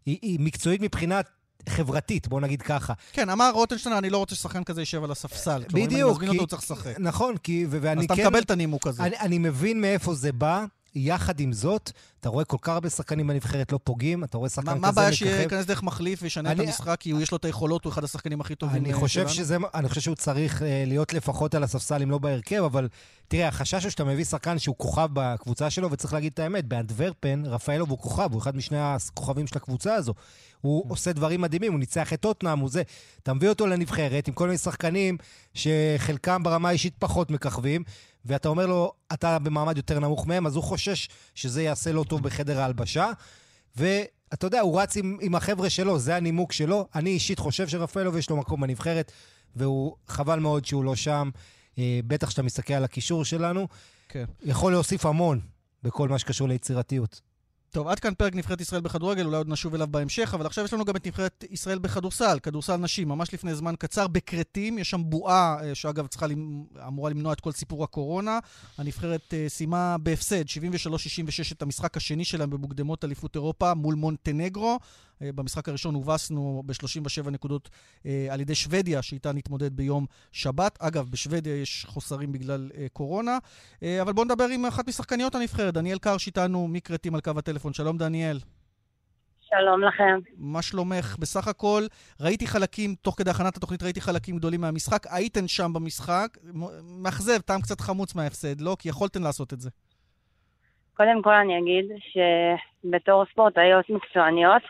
היא, 0.06 0.18
היא 0.22 0.40
מקצועית 0.40 0.82
מבחינת 0.82 1.30
חברתית, 1.70 2.28
בוא 2.28 2.42
נגיד 2.42 2.62
ככה. 2.62 2.94
כן, 3.12 3.30
אמר 3.30 3.52
רוטנשטיין, 3.54 3.96
אני 3.96 4.10
לא 4.10 4.18
רוצה 4.18 4.36
ששחקן 4.36 4.64
כזה 4.64 4.82
יישב 4.82 5.04
על 5.04 5.12
הספסל. 5.12 5.64
כלומר, 5.70 5.86
אם 5.86 5.90
אני 5.90 5.96
בדיוק, 5.96 6.12
מזמין 6.12 6.30
אותו, 6.30 6.42
הוא 6.42 6.48
צריך 6.48 6.62
לשחק. 6.62 7.00
נכון, 7.00 7.38
כי... 7.38 7.66
ו- 7.70 7.78
ואני 7.82 8.00
אז 8.00 8.06
אתה 8.06 8.16
כן... 8.16 8.26
מקבל 8.26 8.40
את 8.40 8.52
הנימוק 8.52 8.88
הזה. 8.88 9.04
אני, 9.04 9.20
אני 9.20 9.38
מבין 9.38 9.82
מאיפה 9.82 10.14
זה 10.14 10.32
בא. 10.32 10.66
יחד 10.98 11.40
עם 11.40 11.54
זאת, 11.54 11.92
אתה 12.20 12.30
רואה 12.30 12.46
כל 12.46 12.58
כך 12.62 12.74
הרבה 12.74 12.90
שחקנים 12.90 13.28
בנבחרת 13.28 13.72
לא 13.72 13.80
פוגעים, 13.84 14.24
אתה 14.24 14.38
רואה 14.38 14.50
שחקן 14.50 14.70
כזה 14.72 14.80
מה 14.80 14.88
הבעיה 14.88 15.08
מככב. 15.10 15.18
שייכנס 15.26 15.66
דרך 15.66 15.84
מחליף 15.84 16.20
וישנה 16.24 16.52
את 16.52 16.60
המשחק, 16.60 16.98
כי 17.00 17.12
הוא- 17.12 17.22
יש 17.22 17.32
לו 17.32 17.38
את 17.38 17.46
היכולות, 17.46 17.86
הוא 17.86 17.94
אחד 17.94 18.04
השחקנים 18.04 18.42
הכי 18.42 18.56
טובים 18.56 18.84
אני 18.86 18.94
אה, 18.94 19.00
חושב? 19.00 19.28
שזה, 19.28 19.58
אני 19.74 19.90
חושב 19.90 20.02
שהוא 20.02 20.16
צריך 20.16 20.62
אה, 20.62 20.84
להיות 20.88 21.14
לפחות 21.14 21.56
על 21.56 21.64
הספסל, 21.64 22.02
אם 22.02 22.12
לא 22.12 22.18
בהרכב, 22.18 22.64
אבל 22.64 22.88
תראה, 23.28 23.48
החשש 23.48 23.84
הוא 23.84 23.90
שאתה 23.90 24.04
מביא 24.04 24.24
שחקן 24.24 24.60
שהוא 24.60 24.76
כוכב 24.78 25.10
בקבוצה 25.14 25.70
שלו, 25.70 25.92
וצריך 25.92 26.14
להגיד 26.14 26.32
את 26.34 26.40
האמת, 26.40 26.66
באנטוורפן, 26.66 27.44
רפאלוב 27.46 27.90
הוא 27.90 27.98
כוכב, 28.00 28.34
הוא 28.34 28.42
אחד 28.42 28.56
משני 28.56 28.78
הכוכבים 28.80 29.48
של 29.48 29.58
הקבוצה 29.58 29.94
הזו. 29.96 30.14
הוא 30.62 30.86
עושה 30.90 31.14
דברים 31.14 31.42
מדהימים, 31.42 31.72
הוא 31.72 31.80
ניצח 31.80 32.14
את 32.14 32.22
טוטנאם, 32.22 32.60
הוא 32.60 32.70
זה. 32.70 32.82
אתה 33.24 33.34
מביא 33.34 33.50
אותו 33.50 33.68
לנבחרת 33.68 34.28
עם 34.28 34.34
כל 34.34 34.46
מיני 34.46 34.58
שחקנים 34.58 35.18
שחלקם 35.54 36.44
ברמה 36.44 36.70
האישית 36.70 36.94
פחות 37.00 37.32
מככבים, 37.32 37.84
ואתה 38.28 38.50
אומר 38.50 38.66
לו, 38.66 38.94
אתה 39.14 39.40
במעמד 39.40 39.78
יותר 39.78 40.00
נמוך 40.00 40.28
מהם, 40.28 40.48
אז 40.48 40.56
הוא 40.56 40.64
חושש 40.64 41.10
שזה 41.36 41.64
יעשה 41.64 41.92
לא 41.92 42.04
טוב 42.04 42.24
בחדר 42.24 42.60
ההלבשה. 42.60 43.12
ואתה 43.76 44.48
יודע, 44.48 44.60
הוא 44.62 44.82
רץ 44.82 44.98
עם, 44.98 45.18
עם 45.22 45.36
החבר'ה 45.36 45.70
שלו, 45.70 46.00
זה 46.00 46.16
הנימוק 46.16 46.54
שלו. 46.54 46.88
אני 46.96 47.10
אישית 47.10 47.40
חושב 47.40 47.68
שרפאלוב 47.68 48.18
יש 48.18 48.30
לו 48.30 48.38
מקום 48.38 48.62
בנבחרת, 48.62 49.12
והוא 49.56 49.96
חבל 50.08 50.40
מאוד 50.40 50.66
שהוא 50.66 50.84
לא 50.84 50.96
שם. 50.96 51.30
אה, 51.78 52.00
בטח 52.08 52.28
כשאתה 52.28 52.42
מסתכל 52.42 52.74
על 52.74 52.84
הקישור 52.84 53.26
שלנו. 53.26 53.68
כן. 54.10 54.26
יכול 54.44 54.72
להוסיף 54.72 55.06
המון 55.06 55.40
בכל 55.84 56.10
מה 56.10 56.20
שקשור 56.20 56.48
ליצירתיות. 56.48 57.22
טוב, 57.78 57.88
עד 57.88 58.00
כאן 58.00 58.14
פרק 58.14 58.36
נבחרת 58.36 58.62
ישראל 58.62 58.82
בכדורגל, 58.82 59.26
אולי 59.26 59.38
עוד 59.38 59.50
נשוב 59.50 59.76
אליו 59.76 59.88
בהמשך, 59.88 60.34
אבל 60.34 60.46
עכשיו 60.46 60.66
יש 60.66 60.74
לנו 60.74 60.86
גם 60.86 60.96
את 60.96 61.08
נבחרת 61.08 61.44
ישראל 61.50 61.80
בכדורסל, 61.80 62.40
כדורסל 62.44 62.76
נשים, 62.76 63.08
ממש 63.08 63.34
לפני 63.34 63.56
זמן 63.56 63.76
קצר, 63.80 64.08
בכרתים, 64.08 64.78
יש 64.78 64.90
שם 64.90 65.02
בועה, 65.06 65.58
אה, 65.64 65.76
שאגב 65.76 66.08
צריכה, 66.08 66.26
אמורה 66.88 67.10
למנוע 67.10 67.34
את 67.34 67.40
כל 67.40 67.52
סיפור 67.52 67.84
הקורונה. 67.84 68.40
הנבחרת 68.78 69.34
אה, 69.34 69.46
סיימה 69.50 69.98
בהפסד, 69.98 70.44
73-66 70.46 70.52
את 71.52 71.62
המשחק 71.62 71.98
השני 71.98 72.26
שלהם 72.26 72.50
במוקדמות 72.50 73.04
אליפות 73.04 73.36
אירופה 73.36 73.74
מול 73.74 73.96
מונטנגרו. 73.96 74.80
אה, 75.22 75.32
במשחק 75.36 75.70
הראשון 75.70 75.96
הובסנו 75.96 76.64
ב-37 76.66 77.30
נקודות 77.30 77.70
אה, 78.06 78.28
על 78.32 78.40
ידי 78.40 78.56
שוודיה, 78.56 79.02
שאיתה 79.02 79.32
נתמודד 79.34 79.74
ביום 79.74 80.06
שבת. 80.32 80.78
אגב, 80.82 81.10
בשוודיה 81.12 81.62
יש 81.62 81.86
חוסרים 81.86 82.32
בגלל 82.32 82.70
אה, 82.78 82.86
קורונה. 82.94 83.38
אבל 84.02 84.14
בואו 84.14 84.26
נדבר 84.26 84.46
עם 84.54 84.66
אחת 84.66 84.88
משחקניות 84.88 85.36
הנבחרת, 85.36 85.74
דניאל 85.74 85.98
קרש 85.98 86.28
איתנו 86.28 86.68
מכרתים 86.68 87.16
על 87.16 87.22
קו 87.22 87.32
הטלפון. 87.38 87.74
שלום, 87.74 87.98
דניאל. 87.98 88.38
שלום 89.50 89.84
לכם. 89.84 90.20
מה 90.38 90.62
שלומך? 90.62 91.16
בסך 91.20 91.48
הכל, 91.48 91.84
ראיתי 92.22 92.48
חלקים, 92.48 92.96
תוך 93.02 93.16
כדי 93.18 93.30
הכנת 93.30 93.58
התוכנית 93.58 93.84
ראיתי 93.84 94.02
חלקים 94.02 94.38
גדולים 94.38 94.62
מהמשחק. 94.62 95.08
הייתן 95.10 95.48
שם 95.48 95.74
במשחק. 95.74 96.38
מאכזב, 97.04 97.38
טעם 97.38 97.62
קצת 97.62 97.82
חמוץ 97.82 98.16
מההפסד, 98.16 98.62
לא? 98.62 98.76
כי 98.80 98.90
יכולתן 98.90 99.22
לעשות 99.22 99.54
את 99.54 99.60
זה. 99.62 99.70
קודם 100.98 101.22
כל 101.22 101.34
אני 101.34 101.60
אגיד 101.60 101.86
שבתור 102.12 103.26
ספורטאיות 103.32 103.90
מקצועניות, 103.90 104.62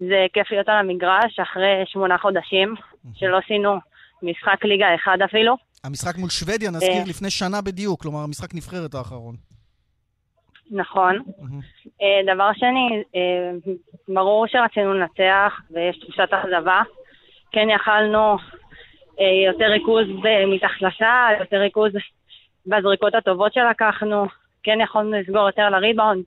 זה 0.00 0.26
כיף 0.32 0.50
להיות 0.50 0.68
על 0.68 0.76
המגרש 0.76 1.40
אחרי 1.42 1.82
שמונה 1.86 2.18
חודשים, 2.18 2.74
שלא 3.14 3.38
עשינו 3.38 3.76
משחק 4.22 4.64
ליגה 4.64 4.94
אחד 4.94 5.18
אפילו. 5.24 5.56
המשחק 5.84 6.16
מול 6.18 6.30
שוודיה, 6.30 6.70
נזכיר, 6.70 7.02
אה. 7.02 7.08
לפני 7.08 7.30
שנה 7.30 7.60
בדיוק, 7.60 8.02
כלומר, 8.02 8.18
המשחק 8.18 8.54
נבחרת 8.54 8.94
האחרון. 8.94 9.34
נכון. 10.70 11.18
אה, 12.02 12.34
דבר 12.34 12.50
שני, 12.54 13.02
אה, 13.16 13.70
ברור 14.08 14.46
שרצינו 14.46 14.94
לנצח 14.94 15.60
ויש 15.70 15.98
תחושת 15.98 16.28
אכזבה. 16.30 16.82
כן 17.52 17.68
יכלנו 17.70 18.36
יותר 19.46 19.64
ריכוז 19.64 20.06
מתחת 20.46 20.82
לסל, 20.82 21.40
יותר 21.40 21.56
ריכוז 21.56 21.92
בזריקות 22.66 23.14
הטובות 23.14 23.54
שלקחנו, 23.54 24.26
כן 24.62 24.78
יכולנו 24.80 25.12
לסגור 25.12 25.46
יותר 25.46 25.70
לריבאונד. 25.70 26.24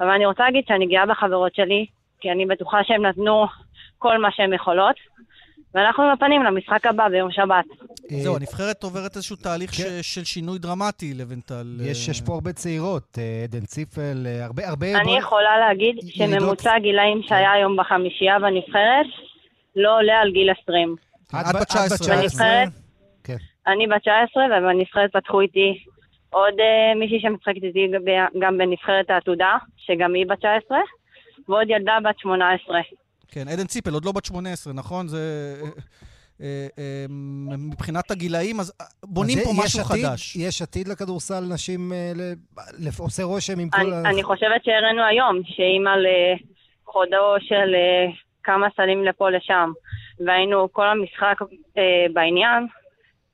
אבל 0.00 0.10
אני 0.10 0.26
רוצה 0.26 0.42
להגיד 0.42 0.64
שאני 0.68 0.86
גאה 0.86 1.06
בחברות 1.06 1.54
שלי, 1.54 1.86
כי 2.22 2.30
אני 2.30 2.46
בטוחה 2.46 2.78
שהן 2.84 3.06
נתנו 3.06 3.46
כל 3.98 4.18
מה 4.18 4.28
שהן 4.32 4.52
יכולות, 4.52 4.96
ואנחנו 5.74 6.02
עם 6.02 6.10
הפנים 6.10 6.42
למשחק 6.42 6.86
הבא 6.86 7.08
ביום 7.08 7.30
שבת. 7.30 7.64
זהו, 8.08 8.32
אה, 8.32 8.38
הנבחרת 8.38 8.82
עוברת 8.82 9.16
איזשהו 9.16 9.36
תהליך 9.36 9.70
כן. 9.70 10.02
של 10.02 10.24
שינוי 10.24 10.58
דרמטי, 10.58 11.14
לבנטל. 11.14 11.66
יש, 11.80 12.08
אה, 12.08 12.26
פה 12.26 12.34
הרבה 12.34 12.52
צעירות, 12.52 13.18
אה, 13.18 13.44
עדן 13.44 13.64
ציפל, 13.64 14.26
הרבה, 14.40 14.68
הרבה... 14.68 14.86
אני 15.00 15.18
יכולה 15.18 15.58
להגיד. 15.58 15.96
שממוצע 16.06 16.74
הגילאים 16.74 17.22
שהיה 17.22 17.52
היום 17.52 17.76
בחמישייה 17.76 18.38
בנבחרת 18.38 19.06
לא 19.76 19.98
עולה 19.98 20.20
על 20.20 20.30
גיל 20.30 20.50
20. 20.62 20.96
עד 21.32 21.56
בת 21.56 21.68
19. 21.68 22.16
בנבחרת? 22.16 22.68
כן. 23.24 23.36
אני 23.66 23.86
בת 23.86 24.00
19, 24.00 24.44
ובנבחרת 24.44 25.12
פתחו 25.12 25.40
איתי 25.40 25.84
עוד 26.30 26.54
מישהי 26.96 27.20
שמשחקת 27.20 27.62
איתי 27.62 27.86
גם 28.40 28.58
בנבחרת 28.58 29.10
העתודה, 29.10 29.56
שגם 29.76 30.14
היא 30.14 30.26
בת 30.26 30.38
19, 30.38 30.78
ועוד 31.48 31.70
ילדה 31.70 31.98
בת 32.04 32.18
18. 32.18 32.80
כן, 33.28 33.48
עדן 33.48 33.66
ציפל, 33.66 33.94
עוד 33.94 34.04
לא 34.04 34.12
בת 34.12 34.24
18, 34.24 34.72
נכון? 34.72 35.08
זה... 35.08 35.18
אה, 36.40 36.66
אה, 36.78 37.06
מבחינת 37.58 38.10
הגילאים, 38.10 38.60
אז 38.60 38.72
בונים 39.04 39.38
אז 39.38 39.44
פה 39.44 39.50
משהו 39.64 39.80
עתיד, 39.80 40.06
חדש. 40.06 40.36
יש 40.36 40.62
עתיד 40.62 40.88
לכדורסל 40.88 41.44
נשים, 41.54 41.92
עושה 42.98 43.22
רושם 43.22 43.60
עם 43.60 43.68
כל... 43.70 43.92
אני, 43.92 44.08
אני 44.08 44.22
חושבת 44.22 44.64
שהראינו 44.64 45.02
היום, 45.04 45.40
שאם 45.44 45.86
על 45.86 46.06
חודו 46.86 47.34
של 47.40 47.74
כמה 48.44 48.66
סלים 48.76 49.04
לפה 49.04 49.30
לשם, 49.30 49.72
והיינו 50.26 50.72
כל 50.72 50.86
המשחק 50.86 51.38
בעניין, 52.12 52.66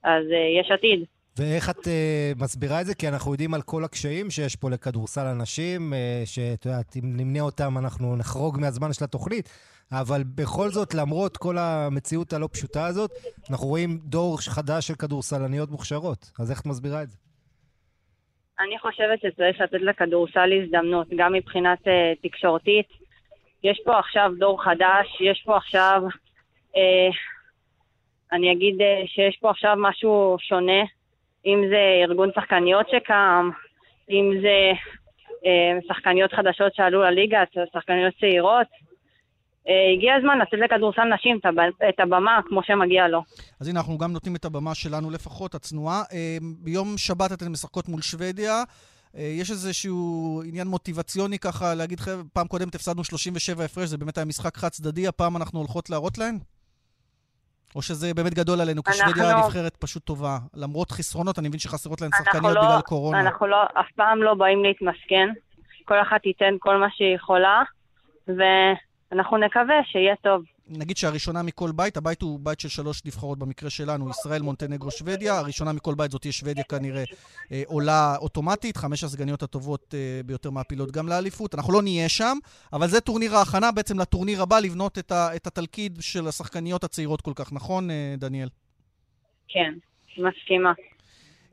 אז 0.03 0.25
יש 0.61 0.71
עתיד. 0.71 1.05
ואיך 1.39 1.71
את 1.71 1.77
uh, 1.77 2.43
מסבירה 2.43 2.81
את 2.81 2.87
זה? 2.87 2.95
כי 2.95 3.09
אנחנו 3.09 3.33
יודעים 3.33 3.55
על 3.55 3.63
כל 3.63 3.85
הקשיים 3.85 4.31
שיש 4.31 4.57
פה 4.57 4.71
לכדורסל 4.71 5.27
הנשים, 5.27 5.93
uh, 5.93 6.27
שאת 6.27 6.67
יודעת, 6.67 6.97
אם 6.97 7.17
נמנה 7.17 7.41
אותם 7.41 7.79
אנחנו 7.79 8.17
נחרוג 8.17 8.61
מהזמן 8.61 8.93
של 8.93 9.05
התוכנית, 9.05 9.49
אבל 9.93 10.23
בכל 10.35 10.69
זאת, 10.69 10.95
למרות 10.95 11.37
כל 11.37 11.59
המציאות 11.59 12.33
הלא 12.33 12.49
פשוטה 12.53 12.87
הזאת, 12.87 13.11
אנחנו 13.51 13.67
רואים 13.67 13.99
דור 14.05 14.39
חדש 14.41 14.87
של 14.87 14.95
כדורסלניות 14.95 15.71
מוכשרות. 15.71 16.31
אז 16.39 16.51
איך 16.51 16.61
את 16.61 16.67
מסבירה 16.67 17.03
את 17.03 17.11
זה? 17.11 17.17
אני 18.61 18.79
חושבת 18.79 19.21
שצריך 19.21 19.61
לתת 19.61 19.81
לכדורסל 19.81 20.51
הזדמנות, 20.63 21.07
גם 21.19 21.33
מבחינת 21.33 21.79
uh, 21.79 21.91
תקשורתית. 22.23 22.87
יש 23.65 23.81
פה 23.85 23.99
עכשיו 23.99 24.33
דור 24.39 24.65
חדש, 24.65 25.07
יש 25.21 25.43
פה 25.45 25.57
עכשיו, 25.57 26.03
uh, 26.75 27.15
אני 28.33 28.53
אגיד 28.53 28.75
uh, 28.81 29.07
שיש 29.07 29.39
פה 29.41 29.51
עכשיו 29.51 29.77
משהו 29.79 30.37
שונה. 30.41 30.98
אם 31.47 31.63
זה 31.71 32.05
ארגון 32.09 32.31
שחקניות 32.35 32.87
שקם, 32.91 33.51
אם 34.11 34.33
זה 34.43 34.73
אה, 35.47 35.79
שחקניות 35.89 36.33
חדשות 36.33 36.75
שעלו 36.75 37.03
לליגה, 37.03 37.45
שחקניות 37.75 38.15
צעירות. 38.21 38.67
אה, 39.69 39.93
הגיע 39.97 40.15
הזמן 40.15 40.39
לתת 40.39 40.59
לכדורסל 40.65 41.05
נשים 41.15 41.39
את 41.89 42.01
הבמה 42.01 42.41
כמו 42.49 42.61
שמגיע 42.63 43.09
לו. 43.09 43.23
אז 43.61 43.69
הנה, 43.69 43.81
אנחנו 43.81 43.99
גם 43.99 44.13
נותנים 44.13 44.37
את 44.37 44.45
הבמה 44.45 44.75
שלנו 44.75 45.11
לפחות, 45.11 45.55
הצנועה. 45.55 46.03
אה, 46.13 46.39
ביום 46.65 46.95
שבת 46.97 47.33
אתן 47.33 47.49
משחקות 47.49 47.89
מול 47.89 48.03
שוודיה. 48.03 48.63
אה, 49.17 49.23
יש 49.23 49.51
איזשהו 49.51 50.43
עניין 50.47 50.67
מוטיבציוני 50.69 51.39
ככה 51.39 51.75
להגיד, 51.75 52.01
פעם 52.33 52.47
קודמת 52.47 52.75
הפסדנו 52.75 53.05
37 53.05 53.65
הפרש, 53.65 53.89
זה 53.89 53.99
באמת 53.99 54.19
היה 54.19 54.25
משחק 54.25 54.57
חד 54.57 54.69
צדדי, 54.69 55.09
הפעם 55.09 55.37
אנחנו 55.37 55.59
הולכות 55.59 55.91
להראות 55.91 56.19
להן? 56.19 56.39
או 57.77 57.83
שזה 57.83 58.15
באמת 58.15 58.35
גדול 58.35 58.61
עלינו, 58.61 58.83
כי 58.83 58.93
שוודיה 58.93 59.31
אנחנו... 59.31 59.47
נבחרת 59.47 59.77
פשוט 59.77 60.05
טובה. 60.05 60.39
למרות 60.55 60.91
חסרונות, 60.91 61.39
אני 61.39 61.49
מבין 61.49 61.61
שחסרות 61.61 62.01
להן 62.01 62.11
שחקניות 62.19 62.55
לא, 62.55 62.63
בגלל 62.63 62.81
קורונה. 62.81 63.21
אנחנו 63.21 63.47
לא, 63.47 63.65
אף 63.65 63.93
פעם 63.97 64.23
לא 64.23 64.35
באים 64.35 64.65
להתמסכן. 64.65 65.29
כל 65.85 66.01
אחת 66.01 66.23
תיתן 66.23 66.55
כל 66.59 66.77
מה 66.77 66.87
שהיא 66.91 67.15
יכולה, 67.15 67.63
ואנחנו 68.29 69.37
נקווה 69.37 69.77
שיהיה 69.85 70.15
טוב. 70.23 70.43
נגיד 70.69 70.97
שהראשונה 70.97 71.43
מכל 71.43 71.73
בית, 71.73 71.97
הבית 71.97 72.23
הוא 72.23 72.41
בית 72.43 72.61
של 72.61 72.69
שלוש 72.69 73.05
נבחרות 73.05 73.39
במקרה 73.39 73.71
שלנו, 73.71 74.11
ישראל, 74.11 74.43
מונטנגרו, 74.43 74.91
שוודיה. 74.91 75.39
הראשונה 75.39 75.73
מכל 75.73 75.95
בית 75.95 76.11
זאת 76.11 76.21
תהיה 76.21 76.33
שוודיה 76.33 76.65
כנראה 76.65 77.05
אה, 77.53 77.63
עולה 77.67 78.17
אוטומטית, 78.17 78.77
חמש 78.77 79.05
הסגניות 79.05 79.43
הטובות 79.43 79.95
אה, 79.95 80.21
ביותר 80.27 80.51
מעפילות 80.51 80.91
גם 80.91 81.09
לאליפות. 81.09 81.55
אנחנו 81.55 81.73
לא 81.73 81.83
נהיה 81.83 82.09
שם, 82.09 82.39
אבל 82.73 82.87
זה 82.87 83.01
טורניר 83.01 83.37
ההכנה 83.37 83.73
בעצם 83.73 83.99
לטורניר 83.99 84.43
הבא, 84.43 84.59
לבנות 84.59 84.99
את, 84.99 85.13
ה, 85.13 85.37
את 85.37 85.47
התלכיד 85.47 85.99
של 86.01 86.29
השחקניות 86.29 86.85
הצעירות 86.85 87.21
כל 87.21 87.33
כך, 87.35 87.53
נכון, 87.53 87.91
אה, 87.91 88.15
דניאל? 88.19 88.49
כן, 89.49 89.75
מסכימה. 90.19 90.73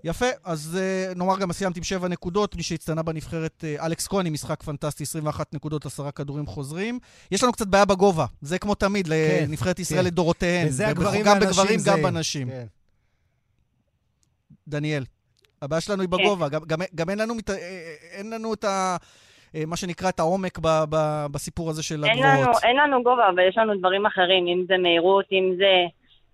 יפה, 0.06 0.26
אז 0.44 0.80
uh, 0.80 1.18
נאמר 1.18 1.40
גם 1.40 1.52
סיימת 1.52 1.78
עם 1.78 1.84
שבע 1.84 2.08
נקודות, 2.08 2.56
מי 2.56 2.64
שהצטנה 2.64 3.04
בנבחרת 3.04 3.64
uh, 3.64 3.86
אלכס 3.86 4.08
כהן 4.08 4.26
עם 4.26 4.34
משחק 4.34 4.64
פנטסטי, 4.64 5.04
21 5.04 5.54
נקודות, 5.54 5.86
עשרה 5.86 6.12
כדורים 6.12 6.46
חוזרים. 6.46 7.00
יש 7.32 7.44
לנו 7.44 7.52
קצת 7.52 7.68
בעיה 7.68 7.86
בגובה, 7.86 8.26
זה 8.42 8.60
כמו 8.60 8.76
תמיד 8.76 9.08
כן, 9.08 9.14
לנבחרת 9.48 9.80
ישראל 9.80 10.02
כן. 10.02 10.08
לדורותיהן. 10.08 10.68
וזה 10.68 10.88
הגברים 10.88 11.26
גם 11.26 11.40
בגברים, 11.40 11.80
זה... 11.80 11.92
גם 11.92 12.02
בנשים. 12.04 12.50
כן. 12.50 12.66
דניאל, 14.68 15.04
הבעיה 15.62 15.82
שלנו 15.82 16.02
היא 16.02 16.10
בגובה, 16.10 16.50
כן. 16.50 16.56
גם, 16.56 16.62
גם, 16.68 16.80
גם 16.96 17.10
אין, 17.10 17.20
לנו, 17.20 17.34
אה, 17.50 17.56
אין 18.12 18.30
לנו 18.30 18.54
את 18.54 18.64
ה... 18.64 18.98
מה 19.68 19.78
שנקרא, 19.78 20.10
את 20.10 20.20
העומק 20.20 20.60
ב, 20.62 20.68
ב, 20.90 21.26
בסיפור 21.32 21.70
הזה 21.70 21.84
של 21.84 22.04
הגבוהות. 22.04 22.26
אין 22.26 22.42
לנו, 22.42 22.52
אין 22.64 22.76
לנו 22.78 23.04
גובה, 23.04 23.30
אבל 23.30 23.40
יש 23.50 23.58
לנו 23.58 23.78
דברים 23.80 24.06
אחרים, 24.06 24.48
אם 24.48 24.66
זה 24.68 24.78
מהירות, 24.78 25.26
אם 25.32 25.56
זה 25.58 25.86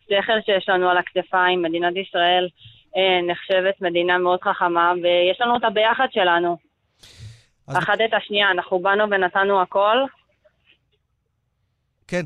שכל 0.05 0.41
שיש 0.45 0.69
לנו 0.69 0.89
על 0.89 0.97
הכתפיים, 0.97 1.61
מדינת 1.61 1.93
ישראל 1.95 2.45
אה, 2.45 2.80
נחשבת 3.27 3.81
מדינה 3.81 4.17
מאוד 4.17 4.39
חכמה, 4.41 4.93
ויש 5.03 5.41
לנו 5.41 5.57
את 5.57 5.63
הביחד 5.63 6.07
שלנו. 6.11 6.57
אחת 7.67 7.97
את 8.05 8.13
השנייה, 8.13 8.51
אנחנו 8.51 8.79
באנו 8.79 9.03
ונתנו 9.11 9.61
הכל. 9.61 9.97
כן, 12.07 12.21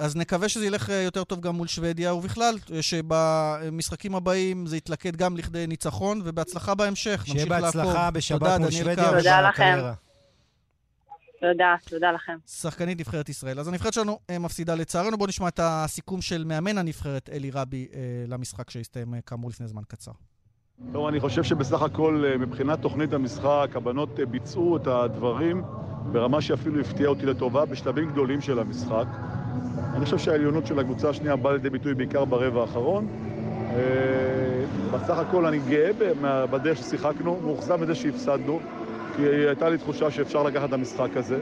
אז 0.00 0.16
נקווה 0.16 0.48
שזה 0.48 0.66
ילך 0.66 0.90
אה, 0.90 0.94
יותר 0.94 1.24
טוב 1.24 1.40
גם 1.40 1.54
מול 1.54 1.66
שוודיה, 1.66 2.14
ובכלל, 2.14 2.54
שבמשחקים 2.80 4.14
הבאים 4.14 4.66
זה 4.66 4.76
יתלכד 4.76 5.16
גם 5.16 5.36
לכדי 5.36 5.66
ניצחון, 5.66 6.20
ובהצלחה 6.24 6.74
בהמשך. 6.74 7.26
שיהיה 7.26 7.46
בהצלחה 7.46 8.10
בשבת 8.10 8.60
מול 8.60 8.70
שוודיה 8.70 9.10
תודה 9.10 9.40
לכם. 9.48 9.78
תודה, 11.40 11.74
תודה 11.88 12.12
לכם. 12.12 12.36
שחקנית 12.46 13.00
נבחרת 13.00 13.28
ישראל. 13.28 13.60
אז 13.60 13.68
הנבחרת 13.68 13.92
שלנו 13.92 14.18
אה, 14.30 14.38
מפסידה 14.38 14.74
לצערנו. 14.74 15.16
בואו 15.16 15.28
נשמע 15.28 15.48
את 15.48 15.60
הסיכום 15.62 16.20
של 16.20 16.44
מאמן 16.44 16.78
הנבחרת, 16.78 17.30
אלי 17.32 17.50
רבי, 17.50 17.88
אה, 17.94 18.00
למשחק 18.28 18.70
שהסתיים 18.70 19.14
אה, 19.14 19.20
כאמור 19.20 19.50
לפני 19.50 19.66
זמן 19.66 19.82
קצר. 19.88 20.12
טוב, 20.92 21.06
אני 21.06 21.20
חושב 21.20 21.42
שבסך 21.42 21.82
הכל 21.82 22.24
מבחינת 22.38 22.80
תוכנית 22.82 23.12
המשחק, 23.12 23.68
הבנות 23.74 24.20
ביצעו 24.30 24.76
את 24.76 24.86
הדברים 24.86 25.62
ברמה 26.12 26.40
שאפילו 26.40 26.80
הפתיעה 26.80 27.08
אותי 27.08 27.26
לטובה 27.26 27.64
בשלבים 27.64 28.10
גדולים 28.10 28.40
של 28.40 28.58
המשחק. 28.58 29.06
אני 29.94 30.04
חושב 30.04 30.18
שהעליונות 30.18 30.66
של 30.66 30.78
הקבוצה 30.78 31.08
השנייה 31.08 31.36
באה 31.36 31.52
לידי 31.52 31.70
ביטוי 31.70 31.94
בעיקר 31.94 32.24
ברבע 32.24 32.60
האחרון. 32.60 33.08
בסך 34.92 35.18
הכל 35.18 35.46
אני 35.46 35.58
גאה 35.68 35.90
בדרך 36.50 36.78
ששיחקנו, 36.78 37.40
מאוכזב 37.40 37.76
מזה 37.76 37.94
שהפסדנו. 37.94 38.60
כי 39.18 39.24
הייתה 39.24 39.68
לי 39.68 39.78
תחושה 39.78 40.10
שאפשר 40.10 40.42
לקחת 40.42 40.68
את 40.68 40.72
המשחק 40.72 41.16
הזה. 41.16 41.40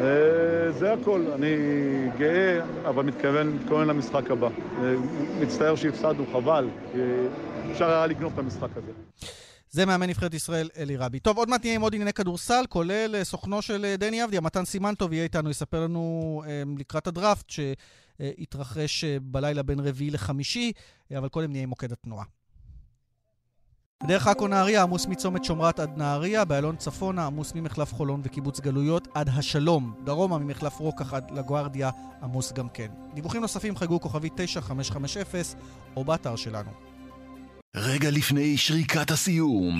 אה, 0.00 0.72
זה 0.72 0.92
הכל, 0.92 1.26
אני 1.34 1.46
גאה, 2.18 2.64
אבל 2.88 3.04
מתכוון, 3.04 3.48
מתכוון 3.48 3.88
למשחק 3.88 4.30
הבא. 4.30 4.46
אה, 4.46 4.94
מצטער 5.40 5.76
שהפסדנו, 5.76 6.26
חבל. 6.32 6.68
אפשר 7.72 7.90
היה 7.90 8.06
לגנוב 8.06 8.32
את 8.32 8.38
המשחק 8.38 8.68
הזה. 8.76 8.92
זה 9.70 9.86
מאמן 9.86 10.08
נבחרת 10.08 10.34
ישראל, 10.34 10.68
אלי 10.76 10.96
רבי. 10.96 11.20
טוב, 11.20 11.36
עוד 11.36 11.48
מעט 11.48 11.64
נהיה 11.64 11.74
עם 11.74 11.82
עוד 11.82 11.94
ענייני 11.94 12.12
כדורסל, 12.12 12.64
כולל 12.68 13.14
אה, 13.14 13.24
סוכנו 13.24 13.62
של 13.62 13.94
דני 13.98 14.24
אבדיה, 14.24 14.40
מתן 14.40 14.64
סימנטוב 14.64 15.12
יהיה 15.12 15.24
איתנו, 15.24 15.50
יספר 15.50 15.80
לנו 15.80 16.42
לקראת 16.78 17.06
הדראפט 17.06 17.50
שהתרחש 17.50 19.04
בלילה 19.22 19.62
בין 19.62 19.80
רביעי 19.80 20.10
לחמישי, 20.10 20.72
אבל 21.18 21.28
קודם 21.28 21.50
נהיה 21.52 21.62
עם 21.62 21.68
מוקד 21.68 21.92
התנועה. 21.92 22.24
בדרך 24.02 24.26
עכו 24.26 24.48
נהריה 24.48 24.82
עמוס 24.82 25.06
מצומת 25.06 25.44
שומרת 25.44 25.80
עד 25.80 25.98
נהריה, 25.98 26.44
באלון 26.44 26.76
צפונה 26.76 27.26
עמוס 27.26 27.52
ממחלף 27.54 27.94
חולון 27.94 28.20
וקיבוץ 28.24 28.60
גלויות 28.60 29.08
עד 29.14 29.28
השלום, 29.28 29.94
דרומה 30.04 30.38
ממחלף 30.38 30.78
רוקח 30.78 31.14
עד 31.14 31.30
לגוארדיה 31.30 31.90
עמוס 32.22 32.52
גם 32.52 32.68
כן. 32.68 32.88
דיווחים 33.14 33.40
נוספים 33.40 33.76
חגגו 33.76 34.00
כוכבי 34.00 34.28
9550 34.36 35.20
או 35.96 36.04
באתר 36.04 36.36
שלנו. 36.36 36.70
רגע 37.76 38.10
לפני 38.10 38.56
שריקת 38.56 39.10
הסיום, 39.10 39.74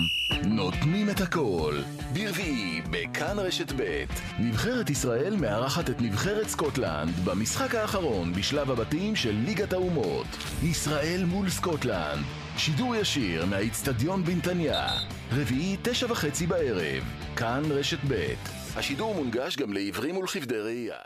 נותנים 0.45 1.09
את 1.09 1.21
הכל. 1.21 1.75
ברביעי, 2.13 2.81
בכאן 2.89 3.39
רשת 3.39 3.71
ב', 3.77 4.05
נבחרת 4.39 4.89
ישראל 4.89 5.35
מארחת 5.35 5.89
את 5.89 6.01
נבחרת 6.01 6.47
סקוטלנד 6.47 7.15
במשחק 7.23 7.75
האחרון 7.75 8.33
בשלב 8.33 8.71
הבתים 8.71 9.15
של 9.15 9.35
ליגת 9.45 9.73
האומות. 9.73 10.27
ישראל 10.63 11.23
מול 11.25 11.49
סקוטלנד. 11.49 12.44
שידור 12.57 12.95
ישיר 12.95 13.45
מהאיצטדיון 13.45 14.23
בנתניה. 14.23 14.87
רביעי, 15.31 15.77
תשע 15.81 16.11
וחצי 16.11 16.47
בערב. 16.47 17.03
כאן 17.35 17.63
רשת 17.69 17.97
ב'. 18.07 18.33
השידור 18.75 19.15
מונגש 19.15 19.55
גם 19.55 19.73
לעיוורים 19.73 20.17
ולכבדי 20.17 20.59
ראייה. 20.59 20.97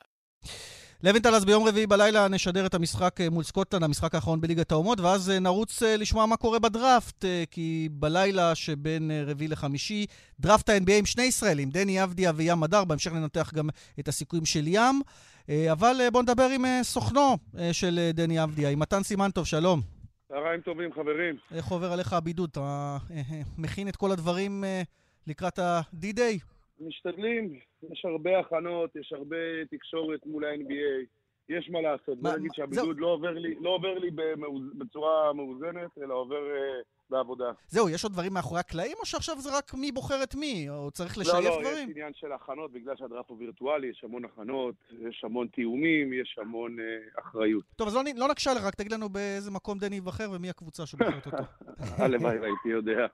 לוינטל, 1.04 1.36
אז 1.36 1.46
ביום 1.46 1.68
רביעי 1.68 1.88
בלילה 1.88 2.28
נשדר 2.28 2.66
את 2.66 2.74
המשחק 2.74 3.22
אה, 3.22 3.30
מול 3.30 3.44
סקוטלנד, 3.44 3.84
המשחק 3.84 4.16
האחרון 4.16 4.42
בליגת 4.42 4.72
האומות, 4.72 5.00
ואז 5.00 5.30
אה, 5.30 5.40
נרוץ 5.40 5.84
אה, 5.84 5.98
לשמוע 5.98 6.26
מה 6.26 6.38
קורה 6.38 6.60
בדראפט, 6.60 7.26
כי 7.52 7.90
בלילה 7.92 8.56
שבין 8.56 9.12
רביעי 9.26 9.48
לחמישי, 9.48 10.06
דראפט 10.40 10.70
ה-NBA 10.70 10.92
עם 10.92 11.06
שני 11.06 11.24
ישראלים, 11.24 11.70
דני 11.70 12.04
אבדיה 12.04 12.32
וים 12.36 12.64
מדר, 12.64 12.84
בהמשך 12.86 13.12
ננתח 13.12 13.52
גם 13.56 13.70
את 14.00 14.08
הסיכויים 14.08 14.46
של 14.46 14.64
ים. 14.68 15.02
אבל 15.72 16.02
בואו 16.12 16.24
נדבר 16.24 16.50
עם 16.56 16.66
סוכנו 16.84 17.38
של 17.72 18.12
דני 18.14 18.44
אבדיה, 18.44 18.70
עם 18.70 18.80
מתן 18.80 19.04
סימנטוב, 19.04 19.46
שלום. 19.46 19.99
צהריים 20.30 20.62
טובים, 20.62 20.94
חברים. 20.94 21.36
איך 21.56 21.66
עובר 21.66 21.92
עליך 21.94 22.14
הבידוד? 22.14 22.50
אתה 22.52 22.98
מכין 23.58 23.88
את 23.88 23.96
כל 23.96 24.12
הדברים 24.12 24.64
לקראת 25.28 25.60
ה-D-Day? 25.60 26.46
משתדלים, 26.80 27.60
יש 27.92 28.06
הרבה 28.06 28.40
הכנות, 28.40 28.96
יש 28.96 29.14
הרבה 29.14 29.66
תקשורת 29.72 30.26
מול 30.26 30.46
ה-NBA, 30.46 31.06
יש 31.50 31.70
מה 31.70 31.82
לעשות. 31.82 32.22
בוא 32.22 32.32
נגיד 32.32 32.52
שהבידוד 32.54 33.00
לא 33.00 33.08
עובר 33.08 33.34
לי, 33.34 33.56
לא 33.62 33.80
בצורה 34.78 35.34
מאוזנת, 35.34 35.98
אלא 35.98 36.14
עובר 36.14 36.50
אה, 36.52 36.82
בעבודה. 37.10 37.52
זהו, 37.68 37.90
יש 37.90 38.04
עוד 38.04 38.14
דברים 38.14 38.34
מאחורי 38.34 38.60
הקלעים, 38.60 38.98
או 39.00 39.06
שעכשיו 39.06 39.42
זה 39.42 39.58
רק 39.58 39.74
מי 39.74 39.92
בוחר 39.92 40.24
את 40.24 40.36
מי? 40.36 40.70
או 40.70 40.92
צריך 40.92 41.18
לשייף 41.18 41.36
לא, 41.36 41.44
לא, 41.44 41.62
דברים? 41.62 41.90
יש 41.90 41.96
עניין 41.96 42.12
של 42.16 42.32
הכנות, 42.32 42.72
בגלל 42.72 42.96
שהדראפט 42.98 43.30
הוא 43.30 43.38
וירטואלי, 43.38 43.88
יש 43.88 44.04
המון 44.04 44.26
הכנות, 44.26 44.76
יש 45.10 45.22
המון 45.24 45.48
תיאומים, 45.48 46.14
יש 46.14 46.38
המון 46.42 46.80
אה, 46.80 47.22
אחריות. 47.22 47.64
טוב, 47.76 47.88
אז 47.88 47.96
לא, 47.96 48.02
לא 48.16 48.28
נקשה 48.28 48.54
לך, 48.54 48.64
רק 48.64 48.76
תגיד 48.76 48.92
לנו 48.92 49.10
באיזה 49.10 49.52
מקום 49.52 49.80
דני 49.80 49.96
ייבחר 49.96 50.32
ומי 50.32 50.50
הקבוצה 50.50 50.86
שבוחרת 50.86 51.26
אותו. 51.26 51.38
הלוואי 52.04 52.40
והייתי 52.40 52.70
יודע. 52.70 53.08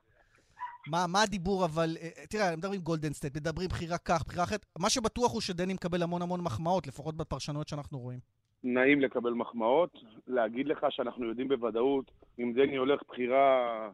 מה, 0.87 1.07
מה 1.07 1.21
הדיבור, 1.21 1.65
אבל, 1.65 1.97
אה, 2.01 2.09
תראה, 2.29 2.55
מדברים 2.55 2.81
Golden 2.81 3.13
State, 3.13 3.35
מדברים 3.35 3.69
בחירה 3.69 3.97
כך, 3.97 4.23
בחירה 4.27 4.43
אחרת. 4.43 4.65
מה 4.79 4.89
שבטוח 4.89 5.33
הוא 5.33 5.41
שדני 5.41 5.73
מקבל 5.73 6.03
המון 6.03 6.21
המון 6.21 6.41
מחמאות, 6.41 6.87
לפחות 6.87 7.17
בפרשנויות 7.17 7.67
שאנחנו 7.67 7.99
רואים. 7.99 8.19
נעים 8.65 9.01
לקבל 9.01 9.33
מחמאות, 9.33 9.99
להגיד 10.27 10.67
לך 10.67 10.85
שאנחנו 10.89 11.25
יודעים 11.25 11.47
בוודאות, 11.47 12.11
אם 12.39 12.53
דני 12.53 12.75
הולך 12.75 13.01
בחירה 13.09 13.89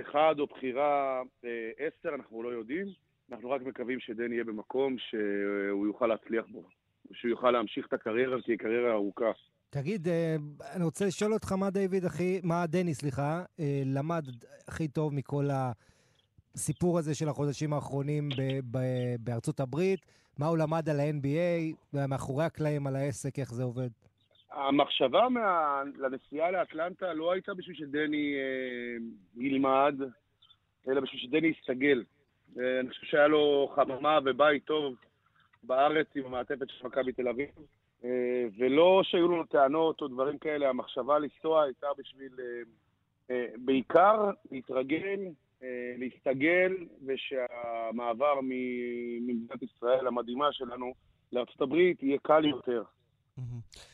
אחד 0.00 0.34
או 0.38 0.46
בחירה 0.46 1.22
אה, 1.44 1.70
עשר, 1.78 2.14
אנחנו 2.14 2.42
לא 2.42 2.48
יודעים. 2.48 2.86
אנחנו 3.32 3.50
רק 3.50 3.62
מקווים 3.62 4.00
שדני 4.00 4.34
יהיה 4.34 4.44
במקום 4.44 4.96
שהוא 4.98 5.86
יוכל 5.86 6.06
להצליח 6.06 6.44
בו, 6.50 6.62
שהוא 7.12 7.30
יוכל 7.30 7.50
להמשיך 7.50 7.86
את 7.86 7.92
הקריירה, 7.92 8.42
כי 8.42 8.52
היא 8.52 8.58
קריירה 8.58 8.92
ארוכה. 8.92 9.30
תגיד, 9.70 10.08
אה, 10.08 10.36
אני 10.74 10.84
רוצה 10.84 11.06
לשאול 11.06 11.32
אותך 11.32 11.52
מה 11.52 11.70
דיוויד 11.70 12.04
הכי, 12.04 12.40
מה 12.42 12.66
דני, 12.66 12.94
סליחה, 12.94 13.42
אה, 13.60 13.82
למד 13.86 14.24
הכי 14.68 14.88
טוב 14.88 15.14
מכל 15.14 15.48
הסיפור 16.54 16.98
הזה 16.98 17.14
של 17.14 17.28
החודשים 17.28 17.72
האחרונים 17.72 18.28
ב- 18.28 18.60
ב- 18.70 19.16
בארצות 19.20 19.60
הברית, 19.60 20.06
מה 20.40 20.46
הוא 20.46 20.58
למד 20.58 20.88
על 20.88 21.00
ה-NBA, 21.00 21.96
מאחורי 22.08 22.44
הקלעים 22.44 22.86
על 22.86 22.96
העסק, 22.96 23.38
איך 23.38 23.52
זה 23.52 23.62
עובד. 23.62 23.88
המחשבה 24.52 25.28
מה... 25.28 25.82
לנסיעה 25.98 26.50
לאטלנטה 26.50 27.12
לא 27.14 27.32
הייתה 27.32 27.54
בשביל 27.54 27.76
שדני 27.76 28.34
אה, 28.34 28.96
ילמד, 29.36 29.94
אלא 30.88 31.00
בשביל 31.00 31.20
שדני 31.20 31.48
יסתגל. 31.48 32.04
אה, 32.58 32.80
אני 32.80 32.88
חושב 32.88 33.06
שהיה 33.06 33.26
לו 33.26 33.72
חממה 33.74 34.18
ובית 34.24 34.64
טוב 34.64 34.94
בארץ 35.62 36.06
עם 36.14 36.26
המעטפת 36.26 36.68
של 36.68 36.86
מכבי 36.86 37.12
תל 37.12 37.28
אביב, 37.28 37.48
אה, 38.04 38.46
ולא 38.58 39.00
שהיו 39.04 39.28
לנו 39.28 39.44
טענות 39.44 40.02
או 40.02 40.08
דברים 40.08 40.38
כאלה, 40.38 40.68
המחשבה 40.68 41.18
לנסוע 41.18 41.62
הייתה 41.62 41.86
בשביל 41.98 42.32
אה, 42.38 42.62
אה, 43.30 43.46
בעיקר 43.64 44.30
להתרגל, 44.50 45.20
להסתגל, 45.98 46.76
ושהמעבר 47.06 48.34
ממדינת 48.42 49.62
ישראל 49.62 50.06
המדהימה 50.06 50.52
שלנו 50.52 50.92
הברית 51.60 52.02
יהיה 52.02 52.18
קל 52.22 52.44
יותר. 52.44 52.82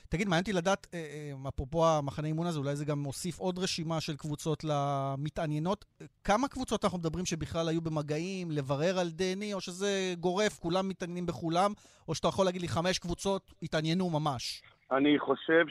תגיד, 0.09 0.29
מעניין 0.29 0.41
אותי 0.41 0.53
לדעת, 0.53 0.87
אה, 0.95 0.99
אה, 0.99 1.49
אפרופו 1.49 1.87
המחנה 1.87 2.27
אימון 2.27 2.47
הזה, 2.47 2.59
אולי 2.59 2.77
זה 2.77 2.85
גם 2.85 2.99
מוסיף 2.99 3.39
עוד 3.39 3.59
רשימה 3.59 4.01
של 4.01 4.17
קבוצות 4.17 4.65
למתעניינות. 4.65 5.85
אה, 6.01 6.07
כמה 6.25 6.49
קבוצות 6.49 6.85
אנחנו 6.85 6.99
מדברים 6.99 7.25
שבכלל 7.25 7.69
היו 7.69 7.81
במגעים, 7.81 8.51
לברר 8.51 8.99
על 8.99 9.09
דני, 9.11 9.55
או 9.55 9.61
שזה 9.61 10.15
גורף, 10.21 10.59
כולם 10.59 10.89
מתעניינים 10.89 11.27
בכולם, 11.27 11.71
או 12.09 12.15
שאתה 12.15 12.29
יכול 12.29 12.45
להגיד 12.45 12.61
לי 12.61 12.69
חמש 12.69 12.99
קבוצות 12.99 13.55
התעניינו 13.63 14.11
ממש? 14.11 14.63
אני 14.91 15.19
חושב 15.19 15.65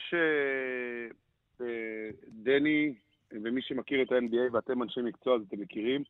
שדני, 1.57 2.93
ומי 3.31 3.61
שמכיר 3.61 4.01
את 4.01 4.11
ה-NBA, 4.11 4.53
ואתם 4.53 4.83
אנשי 4.83 5.01
מקצוע, 5.01 5.35
אז 5.35 5.41
אתם 5.47 5.61
מכירים, 5.61 6.03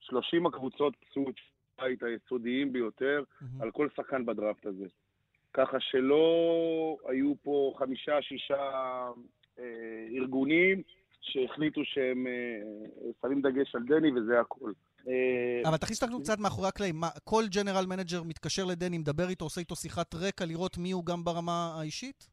30 0.00 0.46
הקבוצות 0.46 0.94
פסו 0.96 1.24
את 1.28 1.34
הבית 1.78 2.02
היסודיים 2.02 2.72
ביותר 2.72 3.22
מהמם. 3.40 3.62
על 3.62 3.70
כל 3.70 3.88
שחקן 3.96 4.26
בדראפט 4.26 4.66
הזה. 4.66 4.86
ככה 5.54 5.80
שלא 5.80 6.26
היו 7.08 7.34
פה 7.42 7.74
חמישה, 7.78 8.22
שישה 8.22 8.62
אה, 9.58 9.64
ארגונים 10.16 10.82
שהחליטו 11.20 11.80
שהם 11.84 12.26
אה, 12.26 12.62
שמים 13.22 13.42
דגש 13.42 13.74
על 13.74 13.82
דני, 13.82 14.10
וזה 14.12 14.40
הכל. 14.40 14.72
אה, 15.08 15.68
אבל 15.68 15.76
תכניס 15.76 16.02
אותנו 16.02 16.20
קצת 16.20 16.38
מאחורי 16.38 16.68
הקלעים. 16.68 17.00
כל 17.24 17.42
general 17.54 17.86
manager 17.86 18.22
מתקשר 18.22 18.64
לדני, 18.64 18.98
מדבר 18.98 19.28
איתו, 19.28 19.44
עושה 19.44 19.60
איתו 19.60 19.76
שיחת 19.76 20.14
רקע, 20.14 20.44
לראות 20.44 20.78
מי 20.78 20.90
הוא 20.90 21.06
גם 21.06 21.24
ברמה 21.24 21.74
האישית? 21.78 22.28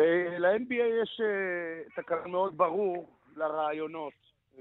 אה, 0.00 0.38
ל-NBA 0.38 1.02
יש 1.02 1.20
אה, 1.24 2.02
תקנון 2.02 2.30
מאוד 2.30 2.56
ברור 2.56 3.21
לראיונות, 3.36 4.12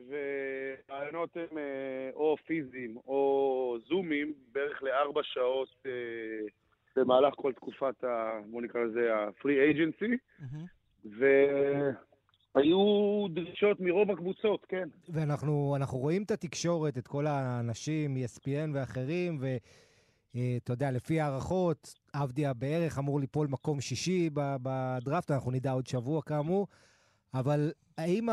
וראיונות 0.07 1.37
הם 1.37 1.57
אה, 1.57 2.09
או 2.13 2.35
פיזיים 2.45 2.97
או 3.07 3.77
זומים, 3.87 4.33
בערך 4.51 4.83
לארבע 4.83 5.21
שעות 5.23 5.69
אה, 5.85 5.91
במהלך 6.95 7.33
כל 7.35 7.53
תקופת, 7.53 8.03
ה, 8.03 8.39
בוא 8.51 8.61
נקרא 8.61 8.81
לזה 8.81 9.15
ה-free 9.15 9.75
agency. 9.75 10.11
והיו 12.55 13.25
דרישות 13.29 13.79
מרוב 13.79 14.11
הקבוצות, 14.11 14.65
כן. 14.69 14.89
ואנחנו 15.09 15.73
אנחנו 15.75 15.97
רואים 15.97 16.23
את 16.23 16.31
התקשורת, 16.31 16.97
את 16.97 17.07
כל 17.07 17.27
האנשים, 17.27 18.15
ESPN 18.15 18.69
ואחרים, 18.73 19.39
ואתה 19.39 20.73
יודע, 20.73 20.91
לפי 20.91 21.19
הערכות, 21.19 21.93
עבדיה 22.13 22.53
בערך 22.53 22.99
אמור 22.99 23.19
ליפול 23.19 23.47
מקום 23.47 23.81
שישי 23.81 24.29
בדראפט, 24.33 25.31
אנחנו 25.31 25.51
נדע 25.51 25.71
עוד 25.71 25.87
שבוע 25.87 26.21
כאמור, 26.21 26.67
אבל 27.33 27.71
האם 27.97 28.27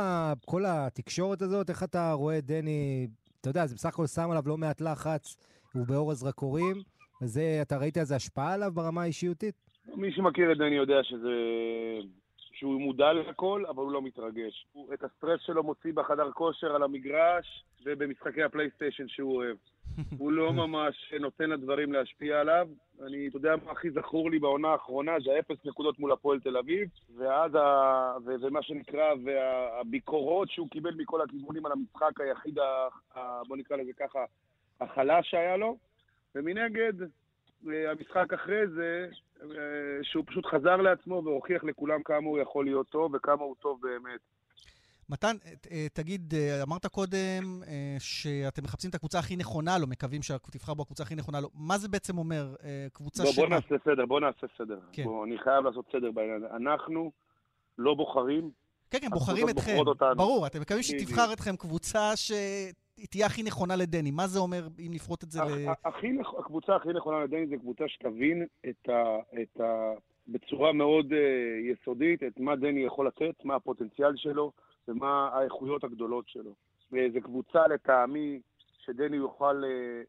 כל 0.47 0.63
התקשורת 0.67 1.43
הזאת, 1.43 1.71
איך 1.71 1.83
אתה 1.83 2.13
רואה 2.13 2.39
את 2.39 2.45
דני, 2.45 3.07
אתה 3.41 3.51
יודע, 3.51 3.67
זה 3.67 3.75
בסך 3.75 3.89
הכל 3.89 4.07
שם 4.07 4.31
עליו 4.31 4.43
לא 4.47 4.57
מעט 4.57 4.81
לחץ, 4.81 5.37
הוא 5.75 5.87
באור 5.87 6.11
הזרקורים, 6.11 6.77
וזה, 7.23 7.59
אתה 7.63 7.79
ראית 7.79 7.99
איזה 7.99 8.17
השפעה 8.17 8.55
עליו 8.55 8.73
ברמה 8.75 9.03
האישיותית? 9.03 9.55
מי 9.95 10.13
שמכיר 10.13 10.53
את 10.53 10.59
דני 10.59 10.75
יודע 10.75 11.03
שזה... 11.03 11.31
שהוא 12.59 12.81
מודע 12.81 13.13
לכל, 13.13 13.65
אבל 13.69 13.83
הוא 13.83 13.93
לא 13.93 14.03
מתרגש. 14.03 14.67
הוא 14.73 14.95
את 14.95 15.05
הסטרס 15.05 15.41
שלו 15.41 15.63
מוציא 15.63 15.93
בחדר 15.93 16.31
כושר 16.33 16.75
על 16.75 16.83
המגרש 16.83 17.65
ובמשחקי 17.85 18.43
הפלייסטיישן 18.43 19.09
שהוא 19.09 19.37
אוהב. 19.37 19.57
הוא 20.19 20.33
לא 20.33 20.53
ממש 20.53 21.15
נותן 21.21 21.51
לדברים 21.51 21.93
להשפיע 21.93 22.41
עליו. 22.41 22.69
אני, 23.07 23.29
אתה 23.29 23.37
יודע 23.37 23.55
מה 23.65 23.73
הכי 23.73 23.91
זכור 23.91 24.31
לי 24.31 24.39
בעונה 24.39 24.69
האחרונה? 24.69 25.13
זה 25.25 25.39
אפס 25.39 25.65
נקודות 25.65 25.99
מול 25.99 26.13
הפועל 26.13 26.41
תל 26.41 26.57
אביב, 26.57 26.89
ואז 27.17 27.55
ה... 27.55 28.17
ומה 28.27 28.63
שנקרא, 28.63 29.15
והביקורות 29.25 30.51
שהוא 30.51 30.69
קיבל 30.71 30.95
מכל 30.95 31.21
הכיוונים 31.21 31.67
על 31.67 31.73
המשחק 31.73 32.21
היחיד. 32.21 32.59
ה... 33.15 33.43
בוא 33.49 33.57
נקרא 33.57 33.77
לזה 33.77 33.93
ככה, 33.93 34.25
החלש 34.81 35.31
שהיה 35.31 35.57
לו. 35.57 35.77
ומנגד, 36.35 36.93
אה, 37.69 37.91
המשחק 37.91 38.33
אחרי 38.33 38.67
זה, 38.67 39.09
אה, 39.43 39.49
שהוא 40.03 40.25
פשוט 40.27 40.47
חזר 40.47 40.77
לעצמו 40.77 41.23
והוכיח 41.25 41.65
לכולם 41.65 42.03
כמה 42.03 42.27
הוא 42.27 42.39
יכול 42.39 42.65
להיות 42.65 42.89
טוב 42.89 43.15
וכמה 43.15 43.43
הוא 43.45 43.57
טוב 43.61 43.81
באמת. 43.83 44.21
מתן, 45.11 45.37
אה, 45.47 45.53
אה, 45.71 45.87
תגיד, 45.93 46.35
אה, 46.35 46.63
אמרת 46.63 46.87
קודם 46.87 47.63
שאתם 47.99 48.65
מחפשים 48.65 48.91
את 48.91 48.95
הקבוצה 48.95 49.19
הכי 49.19 49.37
נכונה 49.37 49.79
לו, 49.79 49.87
מקווים 49.87 50.23
שתבחר 50.23 50.75
בו 50.75 50.83
הקבוצה 50.83 51.03
הכי 51.03 51.15
נכונה 51.15 51.41
לו. 51.41 51.49
מה 51.55 51.79
זה 51.79 51.89
בעצם 51.89 52.19
אומר? 52.19 52.55
קבוצה 52.93 53.23
בוא, 53.23 53.33
בוא 53.33 53.47
שמה? 53.47 53.57
נעשה 53.57 53.75
סדר, 53.85 54.07
בוא 54.07 54.21
נעשה 54.21 54.47
סדר. 54.59 54.79
כן. 54.93 55.05
בוא, 55.05 55.25
אני 55.25 55.39
חייב 55.39 55.65
לעשות 55.65 55.85
סדר 55.93 56.11
בעניין 56.11 56.37
הזה. 56.37 56.57
אנחנו 56.57 57.11
לא 57.79 57.95
בוחרים, 57.95 58.51
כן, 58.91 58.99
כן, 59.01 59.11
בוחרים 59.11 59.49
אתכם. 59.49 59.77
ברור, 60.17 60.47
אתם 60.47 60.61
מקווים. 60.61 60.83
שתבחר 60.83 61.33
אתכם 61.33 61.57
קבוצה 61.57 62.13
שתהיה 62.17 63.27
הכי 63.27 63.43
נכונה 63.43 63.77
לדני. 63.77 64.11
מה 64.11 64.27
זה 64.27 64.39
אומר 64.39 64.67
אם 64.79 64.91
נפרוט 64.91 65.25
את 65.25 65.31
זה 65.31 65.41
ל... 65.41 65.67
הכי, 65.85 66.07
הקבוצה 66.39 66.77
הכי 66.77 66.89
נכונה 66.89 67.25
לדני 67.25 67.47
זו 67.47 67.57
קבוצה 67.61 67.85
שתבין 67.89 68.47
את 68.69 68.89
ה, 68.89 69.17
את 69.43 69.61
ה, 69.61 69.93
בצורה 70.29 70.73
מאוד 70.73 71.13
uh, 71.13 71.15
יסודית 71.73 72.23
את 72.23 72.41
מה 72.41 72.57
דני 72.57 72.81
יכול 72.81 73.07
לתת, 73.07 73.45
מה 73.45 73.55
הפוטנציאל 73.55 74.17
שלו 74.17 74.53
ומה 74.89 75.31
האיכויות 75.33 75.85
הגדולות 75.85 76.29
שלו. 76.29 76.55
וזו 76.93 77.21
קבוצה 77.23 77.67
לטעמי 77.69 78.41
שדני 78.79 79.17
יוכל 79.17 79.63
uh, 79.65 79.67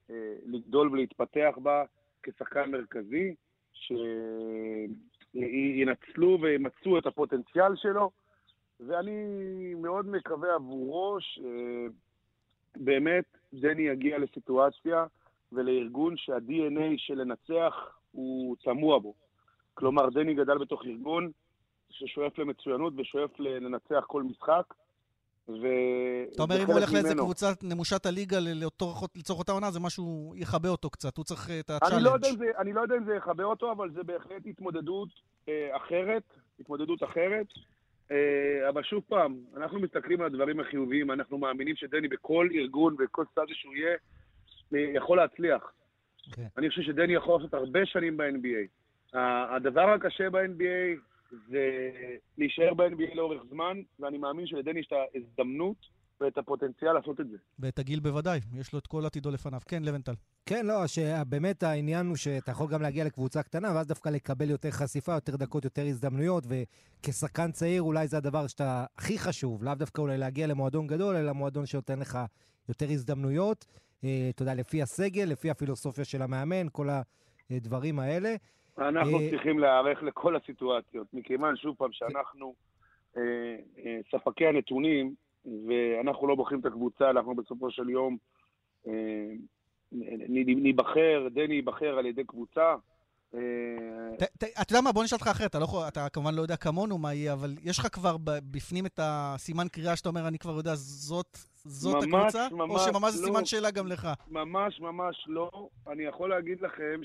uh, 0.10 0.14
לגדול 0.46 0.90
ולהתפתח 0.92 1.58
בה 1.62 1.84
כשחקן 2.24 2.72
מרכזי, 2.72 3.36
שינצלו 5.34 6.38
וימצו 6.42 6.98
את 6.98 7.06
הפוטנציאל 7.06 7.76
שלו, 7.76 8.12
ואני 8.80 9.26
מאוד 9.78 10.08
מקווה 10.08 10.56
עבורו 10.56 11.18
שבאמת 12.78 13.26
דני 13.54 13.82
יגיע 13.82 14.18
לסיטואציה 14.18 15.06
ולארגון 15.52 16.18
שה-DNA 16.18 16.98
של 16.98 17.14
לנצח 17.14 18.00
הוא 18.12 18.56
טמוע 18.64 19.00
בו. 19.00 19.14
כלומר, 19.74 20.10
דני 20.10 20.34
גדל 20.34 20.58
בתוך 20.58 20.86
ארגון 20.86 21.32
ששואף 21.90 22.38
למצוינות 22.38 22.94
ושואף 22.98 23.40
לנצח 23.40 24.04
כל 24.08 24.24
משחק, 24.24 24.74
ו... 25.50 25.68
אתה 26.34 26.44
אומר, 26.44 26.62
אם 26.62 26.66
הוא 26.66 26.74
הולך 26.74 26.94
לאיזה. 26.94 27.16
קבוצה 27.16 27.52
נמושת 27.64 28.06
הליגה 28.06 28.38
לצורך 29.16 29.40
אותה 29.40 29.52
עונה, 29.52 29.72
זה 29.72 29.80
משהו 29.80 30.34
יכבה 30.38 30.70
אותו 30.70 30.90
קצת. 30.90 31.18
הוא 31.18 31.26
צריך 31.26 31.50
אה, 31.50 31.60
את 31.60 31.70
לא, 31.70 31.76
ה 31.76 31.81
challenge. 31.81 32.38
זה, 32.38 32.46
אני 32.58 32.74
לא 32.74 32.82
יודע 32.82 32.96
אם 32.96 33.06
זה 33.06 33.16
יכבה 33.16 33.44
אותו, 33.44 33.72
אבל 33.72 33.92
זה 33.92 34.04
בהחלט 34.04 34.46
התמודדות 34.46 35.10
אה, 35.50 35.78
אחרת, 35.78 36.24
התמודדות 36.60 37.04
אחרת. 37.04 37.48
אה, 38.12 38.70
אבל 38.70 38.84
שוב 38.84 39.04
פעם, 39.08 39.36
אנחנו 39.58 39.80
מסתכלים 39.80 40.22
על 40.22 40.26
הדברים 40.26 40.60
החיוביים, 40.60 41.12
אנחנו 41.12 41.38
מאמינים 41.38 41.76
שדני 41.76 42.08
בכל 42.08 42.50
ארגון, 42.54 42.96
בכל 42.96 43.24
צד 43.36 43.46
שהוא 43.54 43.74
יהיה, 43.76 43.96
אה, 44.74 44.80
יכול 44.96 45.18
להצליח. 45.18 45.72
כן. 46.32 46.48
אני 46.58 46.70
חושב 46.70 46.82
שדני 46.82 47.14
יכול 47.14 47.36
לעשות 47.36 47.54
הרבה 47.54 47.86
שנים 47.86 48.18
ב-NBA. 48.18 48.68
הדבר 49.56 49.90
הקשה 49.90 50.30
ב-NBA 50.30 51.09
זה 51.32 51.90
להישאר 52.38 52.74
ב-NBA 52.74 53.16
לאורך 53.16 53.42
זמן, 53.50 53.82
ואני 54.00 54.18
מאמין 54.18 54.48
שלדני 54.48 54.80
יש 54.80 54.88
את 54.88 54.94
ההזדמנות 54.94 55.78
ואת 56.22 56.38
הפוטנציאל 56.38 56.94
לעשות 56.94 57.20
את 57.20 57.30
זה. 57.30 57.38
ואת 57.60 57.80
הגיל 57.80 58.00
בוודאי, 58.00 58.40
יש 58.54 58.74
לו 58.74 58.80
את 58.80 58.88
כל 58.88 59.06
עתידו 59.06 59.32
לפניו. 59.32 59.60
כן, 59.68 59.84
לבנטל. 59.84 60.14
כן, 60.46 60.66
לא, 60.66 60.88
שבאמת 60.88 61.64
העניין 61.64 62.06
הוא 62.06 62.16
שאתה 62.16 62.52
יכול 62.52 62.68
גם 62.68 62.82
להגיע 62.82 63.06
לקבוצה 63.06 63.44
קטנה, 63.44 63.72
ואז 63.76 63.88
דווקא 63.88 64.10
לקבל 64.10 64.50
יותר 64.50 64.72
חשיפה, 64.72 65.14
יותר 65.14 65.36
דקות, 65.36 65.64
יותר 65.64 65.86
הזדמנויות, 65.86 66.44
וכשחקן 66.48 67.52
צעיר 67.52 67.82
אולי 67.82 68.08
זה 68.08 68.18
הדבר 68.18 68.48
שאתה 68.48 68.86
הכי 68.98 69.20
חשוב, 69.20 69.64
לאו 69.64 69.76
דווקא 69.76 70.02
אולי 70.02 70.18
להגיע 70.18 70.48
למועדון 70.48 70.88
גדול, 70.88 71.16
אלא 71.16 71.32
מועדון 71.32 71.66
שנותן 71.66 72.00
לך 72.00 72.20
יותר 72.70 72.86
הזדמנויות. 72.90 73.66
אה, 74.04 74.28
אתה 74.30 74.42
יודע, 74.42 74.54
לפי 74.56 74.82
הסגל, 74.82 75.24
לפי 75.24 75.50
הפילוסופיה 75.50 76.06
של 76.06 76.22
המאמן, 76.22 76.68
כל 76.72 76.90
הדברים 77.50 78.00
האלה. 78.00 78.36
אנחנו 78.80 79.20
אה, 79.20 79.30
צריכים 79.30 79.60
להיערך 79.60 80.04
לכל 80.04 80.36
הסיטואציות, 80.36 81.08
מכיוון, 81.14 81.58
שוב 81.58 81.76
פעם, 81.78 81.92
שאנחנו 81.92 82.54
אה, 83.18 83.22
אה, 83.78 83.98
ספקי 84.12 84.48
הנתונים, 84.48 85.14
ואנחנו 85.68 86.28
לא 86.28 86.36
בוחרים 86.36 86.60
את 86.60 86.66
הקבוצה, 86.66 87.10
אנחנו 87.10 87.36
בסופו 87.36 87.72
של 87.72 87.90
יום 87.90 88.18
ניבחר, 89.92 91.28
דני 91.32 91.56
ייבחר 91.56 91.98
על 91.98 92.06
ידי 92.06 92.24
קבוצה. 92.24 92.76
אתה 94.62 94.74
יודע 94.74 94.82
מה, 94.82 94.92
בוא 94.92 95.04
נשאל 95.04 95.16
אותך 95.16 95.28
אחרת, 95.28 95.50
אתה, 95.50 95.60
לא 95.60 95.88
אתה 95.88 96.10
כמובן 96.10 96.34
לא 96.36 96.42
יודע 96.42 96.56
כמונו 96.56 96.98
מה 96.98 97.14
יהיה, 97.14 97.34
אבל 97.34 97.56
יש 97.64 97.80
לך 97.80 97.88
כבר 97.92 98.18
בפנים 98.52 98.86
את 98.86 99.00
הסימן 99.04 99.68
קריאה 99.68 99.96
שאתה 99.96 100.10
אומר, 100.10 100.28
אני 100.28 100.40
כבר 100.40 100.52
יודע, 100.52 100.76
זאת, 100.76 101.38
הקבוצה? 102.04 102.48
או 102.52 102.58
ממש 102.58 102.82
שממש 102.82 103.14
זה 103.14 103.22
לא. 103.22 103.28
סימן 103.28 103.46
שאלה 103.46 103.72
גם 103.72 103.88
לך? 103.88 104.08
ממש 104.28 104.80
ממש 104.80 105.26
לא. 105.28 105.70
אני 105.88 106.04
יכול 106.04 106.30
להגיד 106.30 106.62
לכם 106.62 107.02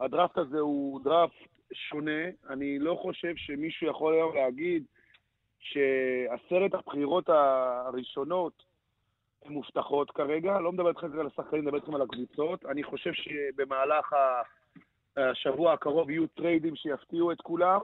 שהדראפט 0.00 0.38
הזה 0.38 0.58
הוא 0.58 1.00
דראפט 1.04 1.34
שונה. 1.72 2.22
אני 2.50 2.78
לא 2.78 2.98
חושב 3.02 3.32
שמישהו 3.36 3.86
יכול 3.86 4.14
היום 4.14 4.34
להגיד 4.34 4.84
שעשרת 5.58 6.74
הבחירות 6.74 7.28
הראשונות 7.28 8.62
הן 9.44 9.52
מובטחות 9.52 10.10
כרגע. 10.10 10.60
לא 10.60 10.72
מדבר 10.72 10.88
איתכם 10.88 11.20
על 11.20 11.26
השחקנים, 11.26 11.64
מדבר 11.64 11.76
איתכם 11.76 11.94
על 11.94 12.02
הקבוצות. 12.02 12.66
אני 12.66 12.82
חושב 12.82 13.10
שבמהלך 13.12 14.14
השבוע 15.16 15.72
הקרוב 15.72 16.10
יהיו 16.10 16.26
טריידים 16.26 16.76
שיפתיעו 16.76 17.32
את 17.32 17.40
כולם, 17.40 17.80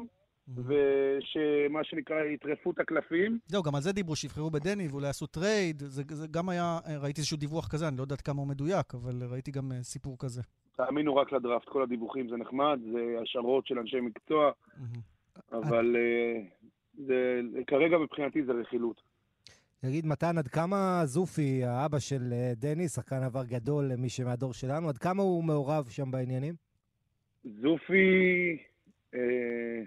ומה 0.48 1.84
שנקרא 1.84 2.24
יטרפו 2.24 2.70
את 2.70 2.78
הקלפים. 2.78 3.38
זהו, 3.46 3.62
גם 3.62 3.74
על 3.74 3.80
זה 3.80 3.92
דיברו, 3.92 4.16
שיבחרו 4.16 4.50
בדני 4.50 4.88
ואולי 4.88 5.06
יעשו 5.06 5.26
trade. 5.26 5.78
זה, 5.78 6.02
זה 6.10 6.26
גם 6.30 6.48
היה, 6.48 6.78
ראיתי 7.00 7.20
איזשהו 7.20 7.36
דיווח 7.36 7.68
כזה, 7.68 7.88
אני 7.88 7.96
לא 7.96 8.02
יודעת 8.02 8.20
כמה 8.20 8.40
הוא 8.40 8.48
מדויק, 8.48 8.94
אבל 8.94 9.22
ראיתי 9.30 9.50
גם 9.50 9.72
אה, 9.72 9.82
סיפור 9.82 10.16
כזה. 10.18 10.42
תאמינו 10.76 11.16
רק 11.16 11.32
לדראפט, 11.32 11.68
כל 11.68 11.82
הדיווחים 11.82 12.28
זה 12.28 12.36
נחמד, 12.36 12.80
זה 12.92 13.16
השערות 13.22 13.66
של 13.66 13.78
אנשי 13.78 14.00
מקצוע. 14.00 14.50
אבל 15.52 15.96
אה, 15.96 16.42
זה, 17.06 17.40
כרגע 17.66 17.98
מבחינתי 17.98 18.44
זה 18.44 18.52
רכילות. 18.52 19.00
תגיד, 19.80 20.06
מתן, 20.06 20.38
עד 20.38 20.48
כמה 20.48 21.00
זופי, 21.04 21.64
האבא 21.64 21.98
של 21.98 22.32
אה, 22.32 22.52
דני, 22.56 22.88
שחקן 22.88 23.22
עבר 23.22 23.44
גדול 23.44 23.84
למי 23.84 24.08
שמהדור 24.08 24.52
שלנו, 24.52 24.88
עד 24.88 24.98
כמה 24.98 25.22
הוא 25.22 25.44
מעורב 25.44 25.88
שם 25.88 26.10
בעניינים? 26.10 26.54
זופי, 27.44 28.58
אה, 29.14 29.82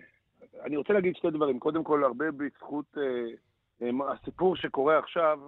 אני 0.65 0.77
רוצה 0.77 0.93
להגיד 0.93 1.15
שתי 1.15 1.29
דברים. 1.29 1.59
קודם 1.59 1.83
כל, 1.83 2.03
הרבה 2.03 2.31
בזכות 2.31 2.97
אה, 2.97 3.03
אה, 3.81 4.13
הסיפור 4.13 4.55
שקורה 4.55 4.99
עכשיו, 4.99 5.39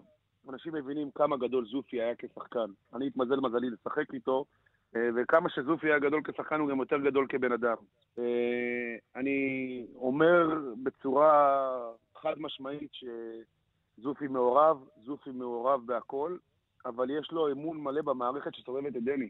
אנשים 0.50 0.74
מבינים 0.74 1.12
כמה 1.16 1.38
גדול 1.38 1.66
זופי 1.72 2.02
היה 2.02 2.16
כשחקן. 2.18 2.72
אני 2.96 3.08
התמזל 3.08 3.40
מזלי 3.40 3.70
לשחק 3.70 4.14
איתו, 4.14 4.40
אה, 4.40 4.71
וכמה 4.96 5.50
שזופי 5.50 5.88
היה 5.88 6.00
גדול 6.00 6.22
כשחקן, 6.24 6.60
הוא 6.60 6.70
גם 6.70 6.80
יותר 6.80 6.98
גדול 6.98 7.26
כבן 7.30 7.52
אדם. 7.52 7.76
אה, 8.20 8.96
אני 9.16 9.86
אומר 9.96 10.48
בצורה 10.84 11.70
חד 12.16 12.34
משמעית 12.38 12.92
שזופי 12.94 14.28
מעורב, 14.28 14.78
זופי 15.06 15.32
מעורב 15.32 15.82
בהכל, 15.86 16.38
אבל 16.86 17.10
יש 17.10 17.32
לו 17.32 17.52
אמון 17.52 17.78
מלא 17.78 18.02
במערכת 18.02 18.56
שסובבת 18.56 18.96
את 18.96 19.04
דני. 19.04 19.30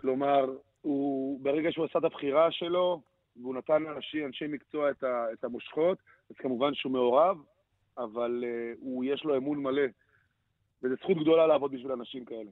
כלומר, 0.00 0.56
הוא, 0.80 1.40
ברגע 1.42 1.72
שהוא 1.72 1.84
עשה 1.84 1.98
את 1.98 2.04
הבחירה 2.04 2.52
שלו, 2.52 3.00
והוא 3.36 3.54
נתן 3.54 3.82
לאנשי, 3.82 4.24
אנשי 4.24 4.46
מקצוע 4.46 4.90
את, 4.90 5.02
ה, 5.02 5.32
את 5.32 5.44
המושכות, 5.44 5.98
אז 6.30 6.36
כמובן 6.36 6.74
שהוא 6.74 6.92
מעורב, 6.92 7.36
אבל 7.98 8.44
uh, 8.44 8.78
הוא, 8.80 9.04
יש 9.04 9.24
לו 9.24 9.36
אמון 9.36 9.62
מלא. 9.62 9.82
וזו 10.82 10.94
זכות 10.94 11.16
גדולה 11.16 11.46
לעבוד 11.46 11.72
בשביל 11.72 11.92
אנשים 11.92 12.24
כאלה. 12.24 12.50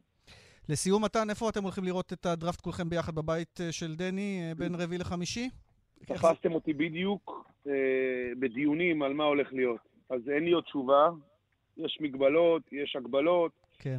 לסיום, 0.68 1.04
מתן, 1.04 1.30
איפה 1.30 1.48
אתם 1.48 1.62
הולכים 1.62 1.84
לראות 1.84 2.12
את 2.12 2.26
הדראפט 2.26 2.60
כולכם 2.60 2.88
ביחד 2.88 3.14
בבית 3.14 3.60
אה, 3.60 3.72
של 3.72 3.94
דני 3.94 4.40
אה, 4.42 4.54
בין 4.54 4.74
רביעי 4.74 4.98
לחמישי? 4.98 5.50
תפסתם 6.06 6.52
אותי 6.52 6.72
בדיוק 6.72 7.50
בדיונים 8.38 9.02
על 9.02 9.14
מה 9.14 9.24
הולך 9.24 9.52
להיות. 9.52 9.80
אז 10.10 10.20
אין 10.28 10.44
לי 10.44 10.52
עוד 10.52 10.64
תשובה, 10.64 11.08
יש 11.76 11.98
מגבלות, 12.00 12.62
יש 12.72 12.96
הגבלות. 12.96 13.52
כן. 13.78 13.98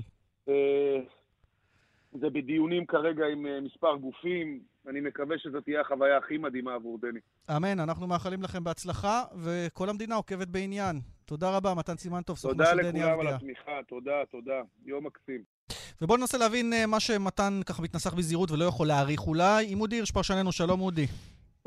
זה 2.12 2.30
בדיונים 2.30 2.86
כרגע 2.86 3.26
עם 3.26 3.46
מספר 3.64 3.96
גופים. 3.96 4.60
אני 4.88 5.02
מקווה 5.02 5.38
שזאת 5.38 5.64
תהיה 5.64 5.82
החוויה 5.82 6.18
הכי 6.18 6.38
מדהימה 6.38 6.74
עבור 6.74 6.98
דני. 7.02 7.20
אמן, 7.58 7.80
אנחנו 7.80 8.08
מאחלים 8.08 8.42
לכם 8.42 8.64
בהצלחה, 8.64 9.24
וכל 9.44 9.90
המדינה 9.90 10.16
עוקבת 10.16 10.48
בעניין. 10.48 10.96
תודה 11.26 11.58
רבה, 11.58 11.74
מתן 11.74 11.98
סימנטוב, 11.98 12.38
סוכנו 12.38 12.58
תודה 12.58 12.72
של 12.72 12.82
דני 12.82 13.00
לכולם 13.00 13.20
על 13.20 13.28
אבדיה. 13.28 13.36
התמיכה, 13.36 13.80
תודה, 13.88 14.26
תודה. 14.32 14.62
יום 14.86 15.06
מקסים. 15.06 15.57
ובואו 16.02 16.18
ננסה 16.18 16.38
להבין 16.38 16.74
אה, 16.74 16.88
מה 16.88 17.00
שמתן 17.00 17.60
ככה 17.66 17.82
מתנסח 17.82 18.14
בזהירות 18.14 18.52
ולא 18.52 18.66
יכול 18.66 18.88
להעריך 18.88 19.28
אולי. 19.28 19.66
עם 19.70 19.82
אודי 19.82 19.96
הירש 19.96 20.12
פרשננו, 20.12 20.52
שלום 20.52 20.82
אודי. 20.82 21.06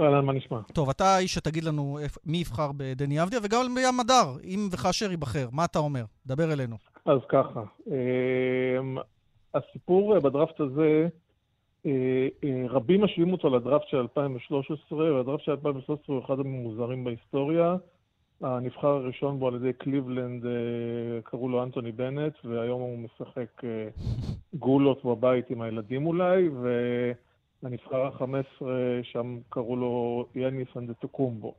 אהלן, 0.00 0.24
מה 0.24 0.32
נשמע? 0.32 0.60
טוב, 0.72 0.90
אתה 0.90 1.04
האיש 1.04 1.34
שתגיד 1.34 1.64
לנו 1.64 1.98
מי 2.26 2.38
יבחר 2.38 2.70
בדני 2.76 3.22
אבדיה, 3.22 3.38
וגם 3.42 3.74
בים 3.74 4.00
הדר, 4.00 4.36
אם 4.44 4.68
וכאשר 4.72 5.10
ייבחר. 5.10 5.48
מה 5.52 5.64
אתה 5.64 5.78
אומר? 5.78 6.04
דבר 6.26 6.52
אלינו. 6.52 6.76
אז 7.04 7.18
ככה, 7.28 7.60
אמ, 7.86 8.98
הסיפור 9.54 10.14
אה, 10.14 10.20
בדראפט 10.20 10.60
הזה, 10.60 11.08
אה, 11.86 12.28
רבים 12.68 13.04
משווים 13.04 13.32
אותו 13.32 13.56
לדראפט 13.56 13.88
של 13.88 13.96
2013, 13.96 15.14
והדראפט 15.14 15.44
של 15.44 15.50
2013 15.50 16.16
הוא 16.16 16.24
אחד 16.24 16.38
הממוזרים 16.38 17.04
בהיסטוריה. 17.04 17.76
הנבחר 18.40 18.88
הראשון 18.88 19.38
בו 19.38 19.48
על 19.48 19.54
ידי 19.54 19.72
קליבלנד, 19.72 20.46
אה, 20.46 21.22
קראו 21.24 21.48
לו 21.48 21.62
אנטוני 21.62 21.92
בנט, 21.92 22.32
והיום 22.44 22.80
הוא 22.80 22.98
משחק 22.98 23.64
אה, 23.64 23.88
גולות 24.54 25.04
בבית 25.04 25.50
עם 25.50 25.62
הילדים 25.62 26.06
אולי, 26.06 26.48
והנבחר 27.62 28.02
ה-15 28.02 28.64
שם 29.02 29.38
קראו 29.48 29.76
לו 29.76 30.26
יאניס 30.34 30.68
אנדטוקומבו. 30.76 31.54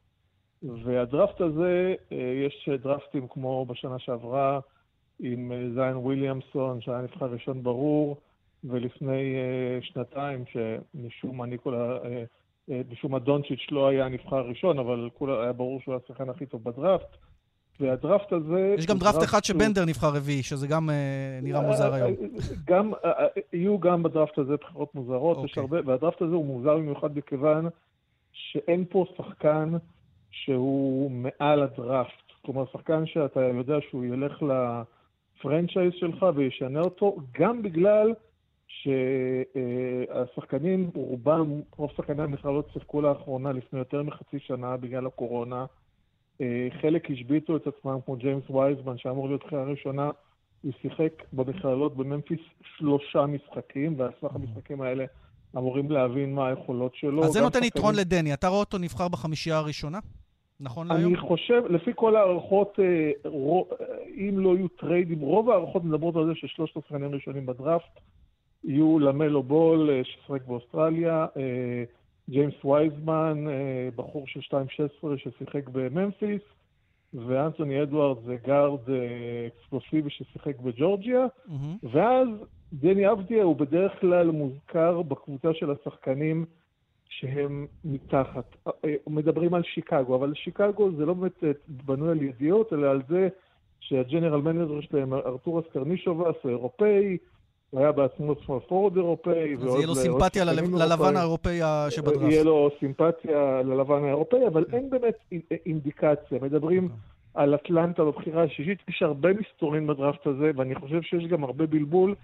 והדראפט 0.64 1.42
הזה, 1.42 1.96
אה, 2.12 2.18
יש 2.48 2.70
דראפטים 2.84 3.28
כמו 3.28 3.66
בשנה 3.66 4.00
שעברה, 4.00 4.60
עם 5.20 5.52
זיין 5.74 5.98
וויליאמסון, 5.98 6.82
שהיה 6.82 7.02
נבחר 7.02 7.26
ראשון 7.26 7.64
ברור, 7.64 8.18
ולפני 8.64 9.36
שנתיים, 9.82 10.44
שמשום 10.46 11.38
מה 11.38 11.46
ניקולה, 11.46 11.98
משום 12.68 13.12
מה 13.12 13.20
דונצ'יץ' 13.20 13.68
לא 13.72 13.88
היה 13.88 14.06
הנבחר 14.06 14.36
הראשון, 14.36 14.80
אבל 14.80 15.10
כולה 15.14 15.44
היה 15.44 15.54
ברור 15.54 15.82
שהוא 15.82 15.96
השחקן 15.96 16.30
הכי 16.30 16.46
טוב 16.46 16.64
בדראפט. 16.64 17.18
והדראפט 17.80 18.34
הזה... 18.34 18.76
יש 18.78 18.86
גם 18.86 18.98
דראפט 18.98 19.24
אחד 19.24 19.44
שהוא- 19.44 19.60
שבנדר 19.60 19.86
נבחר 19.86 20.08
רביעי, 20.08 20.44
שזה 20.44 20.68
גם 20.68 20.90
אה, 20.90 21.40
נראה 21.42 21.62
מוזר 21.62 21.94
היום. 21.94 22.12
גם, 22.66 22.94
אה, 22.94 23.12
אה, 23.12 23.28
יהיו 23.54 23.80
גם 23.80 24.04
בדראפט 24.04 24.38
הזה 24.38 24.56
בחירות 24.58 24.96
מוזרות, 24.96 25.38
יש 25.46 25.58
אוקיי. 25.58 25.62
הרבה, 25.62 25.92
והדראפט 25.92 26.22
הזה 26.22 26.36
הוא 26.36 26.46
מוזר 26.46 26.78
במיוחד 26.78 27.18
מכיוון 27.18 27.66
שאין 28.32 28.86
פה 28.90 29.06
שחקן 29.18 29.74
שהוא 30.32 31.12
מעל 31.12 31.64
הדראפט. 31.64 32.12
כלומר, 32.46 32.64
שחקן 32.74 33.06
שאתה 33.06 33.40
יודע 33.42 33.76
שהוא 33.90 34.06
ילך 34.06 34.44
לפרנצ'ייז 35.40 35.94
שלך 36.00 36.26
וישנה 36.36 36.80
אותו, 36.80 37.18
גם 37.40 37.62
בגלל 37.62 38.14
שהשחקנים, 39.54 40.90
רובם, 40.96 41.62
רוב 41.78 41.92
שחקני 41.98 42.24
המכללות 42.24 42.70
שיחקו 42.74 43.02
לאחרונה 43.02 43.52
לפני 43.52 43.80
יותר 43.80 44.04
מחצי 44.04 44.40
שנה 44.40 44.78
בגלל 44.78 45.08
הקורונה. 45.08 45.66
אה, 46.42 46.68
חלק 46.82 47.12
השביתו 47.12 47.56
את 47.58 47.68
עצמם, 47.68 47.98
כמו 48.06 48.16
ג'יימס 48.16 48.50
וייזמן, 48.50 48.98
שאמור 48.98 49.28
להיות 49.28 49.44
בחירה 49.46 49.64
ראשונה, 49.64 50.10
הוא 50.62 50.72
שיחק 50.82 51.24
במכללות 51.34 51.98
בממפיס 51.98 52.40
שלושה 52.78 53.26
משחקים, 53.26 54.00
ועל 54.00 54.12
סמך 54.22 54.36
המשחקים 54.36 54.82
האלה 54.82 55.06
אמורים 55.58 55.92
להבין 55.92 56.36
מה 56.36 56.48
היכולות 56.48 56.96
שלו. 56.96 57.24
אז 57.24 57.32
זה 57.32 57.42
נותן 57.42 57.54
שחקנים- 57.54 57.68
יתרון 57.68 57.96
לדני. 57.96 58.34
אתה 58.34 58.48
רואה 58.48 58.60
אותו 58.60 58.78
נבחר 58.78 59.08
בחמישייה 59.08 59.58
הראשונה? 59.58 60.00
נכון 60.60 60.88
להיום? 60.88 61.14
אני 61.14 61.22
חושב, 61.22 61.64
לפי 61.70 61.92
כל 61.96 62.16
ההערכות, 62.16 62.80
אה, 62.80 62.86
אה, 63.26 63.32
אם 64.18 64.40
לא 64.40 64.56
יהיו 64.56 64.68
טריידים, 64.68 65.20
רוב 65.20 65.50
ההערכות 65.50 65.84
מדברות 65.84 66.16
על 66.16 66.26
זה 66.26 66.32
ששלושת 66.36 66.78
השחקנים 66.78 67.04
הראשונים 67.04 67.46
בדראפט 67.46 68.00
יהיו 68.64 69.00
לה 69.00 69.17
מלו 69.17 69.44
בול, 69.44 69.90
אה, 69.90 70.04
ששיחק 70.04 70.48
באוסטרליה, 70.48 71.26
אה, 71.38 71.84
ג'יימס 72.30 72.66
וייזמן, 72.66 73.46
אה, 73.48 73.90
בחור 73.96 74.28
של 74.28 74.42
2.16 74.42 75.18
ששיחק 75.18 75.70
בממפיס, 75.70 76.42
ואנתוני 77.14 77.84
אדוארדס 77.84 78.18
זה 78.26 78.36
גארד 78.48 78.80
אקספלוסיבי 79.48 80.10
ששיחק 80.10 80.60
בג'ורג'יה, 80.60 81.26
מהמם. 81.48 81.78
ואז 81.84 82.28
דני 82.74 83.12
אבדיה 83.12 83.44
הוא 83.44 83.56
בדרך 83.56 84.00
כלל 84.00 84.32
מוזכר 84.32 85.02
בקבוצה 85.02 85.54
של 85.54 85.72
השחקנים 85.72 86.46
שהם 87.10 87.68
מתחת. 87.86 88.56
מדברים 89.08 89.54
על 89.54 89.64
שיקגו, 89.64 90.16
אבל 90.16 90.34
שיקגו 90.36 90.92
זה 90.92 91.06
לא 91.06 91.14
באמת 91.14 91.44
בנוי 91.68 92.10
על 92.10 92.22
ידיעות, 92.22 92.74
אלא 92.74 92.88
על 92.88 93.02
זה 93.10 93.30
שה 93.80 93.98
general 93.98 94.42
manager 94.42 94.82
שלהם, 94.82 95.14
ארתורס 95.14 95.66
קרנישובס, 95.74 96.36
הוא 96.42 96.50
אירופאי, 96.50 97.18
הוא 97.72 97.82
היה 97.82 97.92
בעצמו 97.92 98.36
small 98.46 98.60
forward 98.60 98.96
אירופאי. 98.98 99.56
אז 99.56 99.76
יהיה 99.76 99.88
לו 99.88 99.96
סימפתיה 99.96 100.44
ללבן 100.46 101.16
האירופאי 101.16 101.60
שבדראפט. 101.90 102.32
יהיה 102.32 102.44
לו 102.44 102.70
סימפתיה 102.80 103.62
ללבן 103.62 104.04
האירופאי, 104.04 104.48
אבל 104.48 104.66
אין 104.74 104.90
באמת 104.90 105.16
אינדיקציה. 105.66 106.40
מדברים 106.42 106.84
אוקיי. 106.84 106.98
על 107.34 107.56
אטלנטה 107.56 108.04
בבחירה 108.04 108.44
השישית, 108.44 108.78
יש 108.90 109.04
הרבה 109.04 109.30
מסתורין 109.34 109.88
בדראפט 109.88 110.28
הזה, 110.28 110.52
ואני 110.56 110.76
חושב 110.76 111.02
שיש 111.02 111.26
גם 111.28 111.44
הרבה 111.44 111.66
בלבול, 111.66 112.16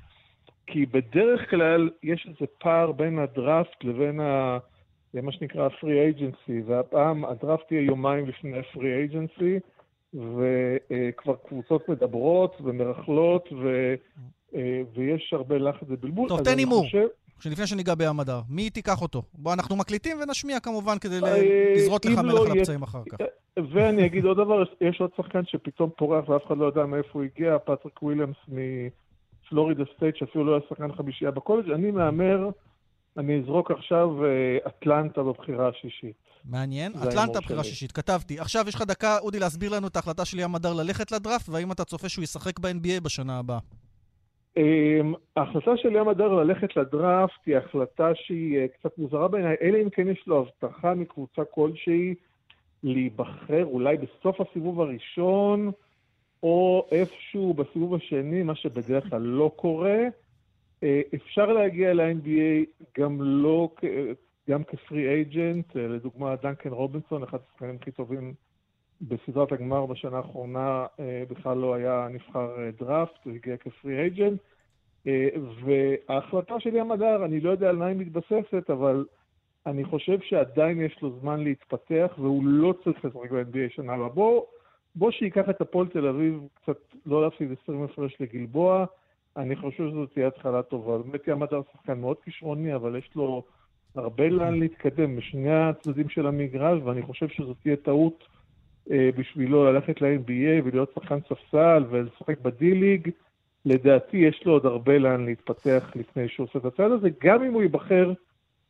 כי 0.67 0.85
בדרך 0.85 1.49
כלל 1.49 1.89
יש 2.03 2.27
איזה 2.29 2.51
פער 2.59 2.91
בין 2.91 3.19
הדראפט 3.19 3.83
לבין 3.83 4.19
ה... 4.19 4.57
מה 5.13 5.31
שנקרא 5.31 5.65
ה-free 5.65 6.17
agency, 6.17 6.51
והפעם 6.65 7.25
הדראפט 7.25 7.71
יהיה 7.71 7.83
יומיים 7.85 8.27
לפני 8.27 8.57
ה-free 8.57 9.11
agency, 9.11 9.59
וכבר 10.13 11.35
קבוצות 11.47 11.89
מדברות 11.89 12.55
ומרכלות, 12.63 13.49
ו... 13.61 13.95
ויש 14.95 15.33
הרבה 15.33 15.57
לחץ 15.57 15.87
ובלבול. 15.87 16.29
טוב, 16.29 16.43
תן 16.43 16.57
הימור. 16.57 16.83
חושב... 16.83 17.07
שלפני 17.39 17.67
שניגע 17.67 17.95
בים 17.95 18.19
הדר, 18.19 18.41
מי 18.49 18.69
תיקח 18.69 19.01
אותו? 19.01 19.23
בוא, 19.33 19.53
אנחנו 19.53 19.75
מקליטים 19.75 20.17
ונשמיע 20.21 20.59
כמובן 20.59 20.97
כדי 20.97 21.19
אה, 21.23 21.73
לזרות 21.75 22.05
לך 22.05 22.19
מלח 22.19 22.41
על 22.51 22.57
הפצעים 22.57 22.83
אחר 22.83 23.01
כך. 23.09 23.17
ואני 23.73 24.05
אגיד 24.05 24.25
עוד 24.25 24.37
דבר, 24.37 24.63
יש 24.81 25.01
עוד 25.01 25.09
שחקן 25.17 25.45
שפתאום 25.45 25.89
פורח 25.97 26.29
ואף 26.29 26.41
אחד 26.47 26.57
לא 26.57 26.65
יודע 26.65 26.85
מאיפה 26.85 27.09
הוא 27.13 27.23
הגיע, 27.23 27.57
פטריק 27.65 28.03
וויליאמס 28.03 28.35
מפלורידה 28.47 29.83
סטייט, 29.95 30.15
שאפילו 30.15 30.45
לא 30.45 30.51
היה 30.51 30.61
שחקן 30.69 30.95
חמישייה 30.95 31.31
בקולג'. 31.31 31.71
אני 31.71 31.91
מהמר, 31.91 32.49
אני 33.17 33.39
אזרוק 33.39 33.71
עכשיו 33.71 34.25
אה, 34.25 34.57
אטלנטה 34.67 35.23
בבחירה 35.23 35.69
השישית. 35.69 36.15
מעניין. 36.45 36.93
אטלנטה 37.03 37.39
בחירה 37.39 37.63
שישית, 37.63 37.91
כתבתי. 37.91 38.39
עכשיו 38.39 38.65
יש 38.67 38.75
לך 38.75 38.81
דקה, 38.81 39.17
אודי, 39.19 39.39
להסביר 39.39 39.75
לנו 39.75 39.87
את 39.87 39.95
ההחלטה 39.95 40.25
של 40.25 40.39
ים 40.39 40.55
הדר 40.55 40.73
ללכת 40.73 41.11
לדראפט, 41.11 41.49
והאם 41.49 41.71
אתה 41.71 41.83
צופה 41.83 42.09
שהוא 42.09 42.23
ישחק 42.23 42.59
ב-NBA 42.59 43.01
בשנה 43.03 43.39
הבאה. 43.39 43.59
אמ, 44.57 45.13
ההחלטה 45.35 45.77
של 45.77 45.95
ים 45.95 46.07
הדר 46.07 46.33
ללכת 46.33 46.77
לדראפט 46.77 47.45
היא 47.45 47.57
החלטה 47.57 48.15
שהיא 48.15 48.57
אה, 48.57 48.67
קצת 48.67 48.97
מוזרה 48.97 49.27
בעיניי, 49.27 49.55
אלא 49.61 49.77
אם 49.77 49.89
כן 49.89 50.07
יש 50.07 50.23
לו 50.27 50.39
הבטחה 50.39 50.93
מקבוצה 50.93 51.41
כלשהי 51.45 52.15
להיבחר 52.83 53.63
אולי 53.65 53.97
בסוף 53.97 54.41
הסיבוב 54.41 54.81
הראשון, 54.81 55.71
או 56.43 56.87
איפשהו 56.91 57.53
בסיבוב 57.53 57.95
השני, 57.95 58.43
מה 58.43 58.55
שבדרך 58.55 59.09
כלל 59.09 59.21
לא 59.21 59.51
קורה. 59.55 59.99
אה, 60.83 61.01
אפשר 61.15 61.45
להגיע 61.45 61.93
ל-NBA 61.93 62.83
גם 62.99 63.21
לא, 63.21 63.69
גם 64.49 64.63
כפרי 64.63 65.09
אייג'נט, 65.09 65.77
אה, 65.77 65.87
לדוגמה 65.87 66.35
דנקן 66.35 66.69
רובינסון, 66.69 67.23
אחד 67.23 67.37
השחקנים 67.47 67.77
הכי 67.81 67.91
טובים 67.91 68.33
בסדרת 69.01 69.51
הגמר 69.51 69.85
בשנה 69.85 70.17
האחרונה 70.17 70.85
אה, 70.99 71.23
בכלל 71.29 71.57
לא 71.57 71.73
היה 71.73 72.07
נבחר 72.11 72.49
אה, 72.59 72.69
דראפט, 72.79 73.25
הוא 73.25 73.33
הגיע 73.33 73.57
כפרי 73.57 73.99
אייג'נט. 73.99 74.39
אה, 75.07 75.27
וההחלטה 75.63 76.59
של 76.59 76.75
ים 76.75 76.91
הדר, 76.91 77.25
אני 77.25 77.39
לא 77.39 77.49
יודע 77.49 77.69
על 77.69 77.75
מה 77.75 77.85
היא 77.85 77.97
מתבססת, 77.97 78.69
אבל 78.69 79.05
אני 79.65 79.85
חושב 79.85 80.19
שעדיין 80.21 80.81
יש 80.81 81.01
לו 81.01 81.19
זמן 81.19 81.43
להתפתח, 81.43 82.13
והוא 82.17 82.43
לא 82.45 82.73
צריך 82.83 83.05
לשחק 83.05 83.31
ב-NBA 83.31 83.75
שנה 83.75 83.93
הבאה. 83.93 84.09
בוא, 84.09 84.41
בוא 84.95 85.11
שייקח 85.11 85.49
את 85.49 85.61
הפועל 85.61 85.87
תל 85.87 86.07
אביב, 86.07 86.39
קצת 86.53 86.77
לא 87.05 87.23
להפסיד 87.23 87.51
20 87.63 87.83
הפרש 87.83 88.17
לגלבוע, 88.19 88.85
אני 89.37 89.55
חושב 89.55 89.89
שזו 89.89 90.05
תהיה 90.05 90.27
התחלה 90.27 90.63
טובה. 90.63 90.97
באמת 90.97 91.27
ים 91.27 91.43
הדר 91.43 91.61
שחקן 91.73 91.99
מאוד 91.99 92.17
כישרוני, 92.23 92.75
אבל 92.75 92.95
יש 92.95 93.09
לו 93.15 93.43
הרבה 93.95 94.29
לאן 94.29 94.59
להתקדם 94.59 95.15
בשני 95.15 95.51
הצדדים 95.51 96.09
של 96.09 96.27
המגרש, 96.27 96.81
ואני 96.83 97.01
חושב 97.01 97.27
שזו 97.27 97.53
תהיה 97.53 97.75
טעות. 97.75 98.23
אה, 98.91 99.09
בשבילו 99.17 99.65
ללכת 99.65 100.01
ל-NBA 100.01 100.65
ולהיות 100.65 100.91
שחקן 100.95 101.19
ספסל 101.29 101.83
ולשחק 101.89 102.39
בדי-ליג, 102.41 103.09
לדעתי 103.65 104.17
יש 104.17 104.43
לו 104.45 104.53
עוד 104.53 104.65
הרבה 104.65 104.97
לאן 104.97 105.25
להתפתח 105.25 105.91
לפני 105.95 106.29
שהוא 106.29 106.47
עושה 106.47 106.59
את 106.59 106.65
הצעד 106.65 106.91
הזה, 106.91 107.09
גם 107.23 107.43
אם 107.43 107.53
הוא 107.53 107.61
ייבחר 107.61 108.13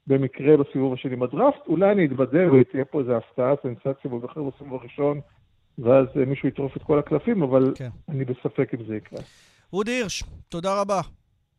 במקרה 0.08 0.58
בסיבוב 0.58 0.94
השני 0.94 1.16
בדראפט, 1.16 1.68
אולי 1.68 1.92
אני 1.92 2.06
אתבדר 2.06 2.54
ותהיה 2.54 2.86
פה 2.86 3.00
איזו 3.00 3.12
הפתעה, 3.12 3.54
סנסציה, 3.64 3.94
והוא 4.04 4.22
ייבחר 4.22 4.44
בסיבוב 4.44 4.74
הראשון, 4.82 5.22
ואז 5.78 6.08
אה, 6.20 6.26
מישהו 6.26 6.50
יטרוף 6.50 6.78
את 6.78 6.84
כל 6.84 7.00
הקלפים, 7.00 7.44
אבל 7.44 7.74
כן. 7.76 7.90
אני 8.10 8.26
בספק 8.26 8.74
אם 8.74 8.86
זה 8.88 8.96
יקרה. 8.96 9.20
אודי 9.74 9.92
הירש, 9.92 10.24
תודה 10.50 10.82
רבה. 10.82 11.02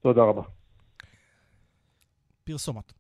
תודה 0.03 0.23
רבה. 0.23 0.43
פרסומת. 2.45 2.98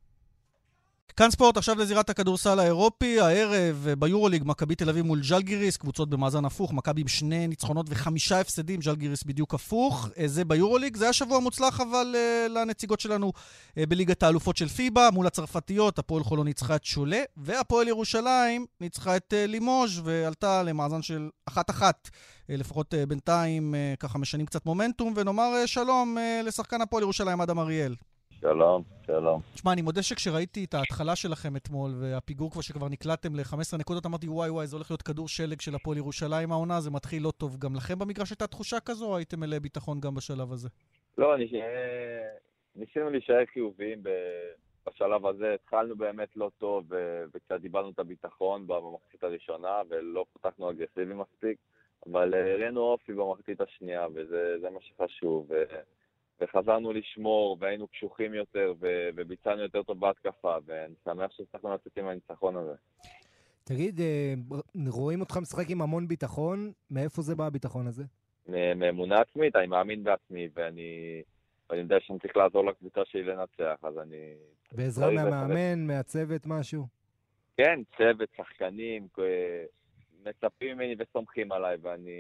כאן 1.18 1.30
ספורט, 1.30 1.56
עכשיו 1.56 1.78
לזירת 1.78 2.10
הכדורסל 2.10 2.58
האירופי. 2.58 3.20
הערב 3.20 3.86
ביורוליג, 3.98 4.42
מכבי 4.46 4.74
תל 4.74 4.88
אביב 4.88 5.06
מול 5.06 5.22
ז'לגיריס, 5.24 5.76
קבוצות 5.76 6.10
במאזן 6.10 6.44
הפוך, 6.44 6.72
מכבי 6.72 7.00
עם 7.00 7.08
שני 7.08 7.46
ניצחונות 7.46 7.86
וחמישה 7.88 8.40
הפסדים, 8.40 8.82
ז'לגיריס 8.82 9.24
בדיוק 9.24 9.54
הפוך. 9.54 10.08
אה, 10.18 10.28
זה 10.28 10.44
ביורוליג. 10.44 10.96
זה 10.96 11.04
היה 11.04 11.12
שבוע 11.12 11.38
מוצלח 11.38 11.80
אבל 11.80 12.14
uh, 12.14 12.48
לנציגות 12.48 13.00
שלנו 13.00 13.32
בליגת 13.76 14.22
האלופות 14.22 14.56
של 14.56 14.68
פיבה, 14.68 15.08
מול 15.12 15.26
הצרפתיות, 15.26 15.98
הפועל 15.98 16.24
חולון 16.24 16.46
ניצחה 16.46 16.76
את 16.76 16.84
שולה, 16.84 17.22
והפועל 17.36 17.88
ירושלים 17.88 18.66
ניצחה 18.80 19.16
את 19.16 19.34
לימוז' 19.36 20.00
ועלתה 20.04 20.62
למאזן 20.62 21.02
של 21.02 21.28
אחת-אחת. 21.46 22.08
לפחות 22.48 22.94
בינתיים 23.08 23.74
ככה 24.00 24.18
משנים 24.18 24.46
קצת 24.46 24.66
מומנטום, 24.66 25.12
ונאמר 25.16 25.66
שלום 25.66 26.16
לשחקן 26.44 26.80
הפועל 26.80 27.02
ירושלים, 27.02 27.40
אדם 27.40 27.58
אריאל. 27.58 27.94
שלום, 28.40 28.82
שלום. 29.06 29.40
תשמע, 29.54 29.72
אני 29.72 29.82
מודה 29.82 30.02
שכשראיתי 30.02 30.64
את 30.64 30.74
ההתחלה 30.74 31.16
שלכם 31.16 31.56
אתמול, 31.56 31.90
והפיגור 32.00 32.50
כבר 32.50 32.60
שכבר 32.60 32.88
נקלטתם 32.88 33.34
ל-15 33.34 33.78
נקודות, 33.78 34.06
אמרתי, 34.06 34.28
וואי 34.28 34.50
וואי, 34.50 34.66
זה 34.66 34.76
הולך 34.76 34.90
להיות 34.90 35.02
כדור 35.02 35.28
שלג 35.28 35.60
של 35.60 35.74
הפועל 35.74 35.96
ירושלים 35.96 36.52
העונה, 36.52 36.80
זה 36.80 36.90
מתחיל 36.90 37.22
לא 37.22 37.30
טוב. 37.30 37.56
גם 37.58 37.74
לכם 37.76 37.98
במגרש 37.98 38.30
הייתה 38.30 38.46
תחושה 38.46 38.80
כזו, 38.80 39.06
או 39.06 39.16
הייתם 39.16 39.40
מלא 39.40 39.58
ביטחון 39.58 40.00
גם 40.00 40.14
בשלב 40.14 40.52
הזה? 40.52 40.68
לא, 41.18 41.34
אני... 41.34 41.62
ניסינו 42.76 43.10
להישאר 43.10 43.46
חיוביים 43.52 44.02
בשלב 44.86 45.26
הזה. 45.26 45.54
התחלנו 45.54 45.96
באמת 45.96 46.36
לא 46.36 46.50
טוב, 46.58 46.84
וקצת 47.34 47.64
איבדנו 47.64 47.90
את 47.90 47.98
הביטחון 47.98 48.66
במחצית 48.66 49.24
הראשונה, 49.24 49.82
ולא 49.88 50.24
פתחנו 50.32 50.70
אגרסיבי 50.70 51.14
מספיק, 51.14 51.58
אבל 52.06 52.34
הראינו 52.34 52.80
אופי 52.80 53.12
במחצית 53.12 53.60
השנייה, 53.60 54.06
וזה 54.14 54.68
מה 54.74 54.80
שחשוב. 54.80 55.48
וחזרנו 56.40 56.92
לשמור, 56.92 57.56
והיינו 57.60 57.88
קשוחים 57.88 58.34
יותר, 58.34 58.74
ו- 58.80 59.08
וביצענו 59.16 59.62
יותר 59.62 59.82
טוב 59.82 60.00
בהתקפה, 60.00 60.56
ואני 60.66 60.94
שמח 61.04 61.30
שהצלחנו 61.32 61.74
לצאת 61.74 61.98
עם 61.98 62.06
הניצחון 62.06 62.56
הזה. 62.56 62.74
תגיד, 63.64 64.00
אה, 64.00 64.34
רואים 64.88 65.20
אותך 65.20 65.36
משחק 65.36 65.70
עם 65.70 65.82
המון 65.82 66.08
ביטחון, 66.08 66.72
מאיפה 66.90 67.22
זה 67.22 67.36
בא 67.36 67.46
הביטחון 67.46 67.86
הזה? 67.86 68.04
מאמונה 68.76 69.20
עצמית, 69.20 69.56
אני 69.56 69.66
מאמין 69.66 70.04
בעצמי, 70.04 70.48
ואני, 70.54 71.22
ואני 71.70 71.80
יודע 71.80 71.96
שאני 72.00 72.18
צריך 72.18 72.36
לעזור 72.36 72.64
לקבוצה 72.64 73.00
שלי 73.04 73.22
לנצח, 73.22 73.74
אז 73.82 73.98
אני... 73.98 74.34
בעזרה 74.72 75.10
מהמאמן, 75.10 75.86
מהצוות, 75.86 76.46
משהו? 76.46 76.86
כן, 77.56 77.80
צוות, 77.96 78.28
שחקנים, 78.36 79.08
מצפים 80.24 80.76
ממני 80.76 80.94
וסומכים 80.98 81.52
עליי, 81.52 81.76
ואני... 81.82 82.10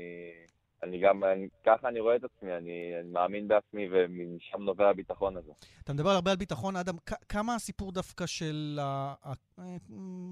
אני 0.82 0.98
גם, 0.98 1.24
אני, 1.24 1.48
ככה 1.66 1.88
אני 1.88 2.00
רואה 2.00 2.16
את 2.16 2.24
עצמי, 2.24 2.56
אני, 2.56 2.92
אני 3.00 3.10
מאמין 3.12 3.48
בעצמי 3.48 3.88
ומשם 3.92 4.62
נובע 4.62 4.88
הביטחון 4.88 5.36
הזה. 5.36 5.52
אתה 5.84 5.92
מדבר 5.92 6.10
הרבה 6.10 6.30
על 6.30 6.36
ביטחון, 6.36 6.76
אדם, 6.76 6.94
כמה 7.28 7.54
הסיפור 7.54 7.92
דווקא 7.92 8.26
של 8.26 8.78
ה, 8.82 9.14
ה, 9.24 9.32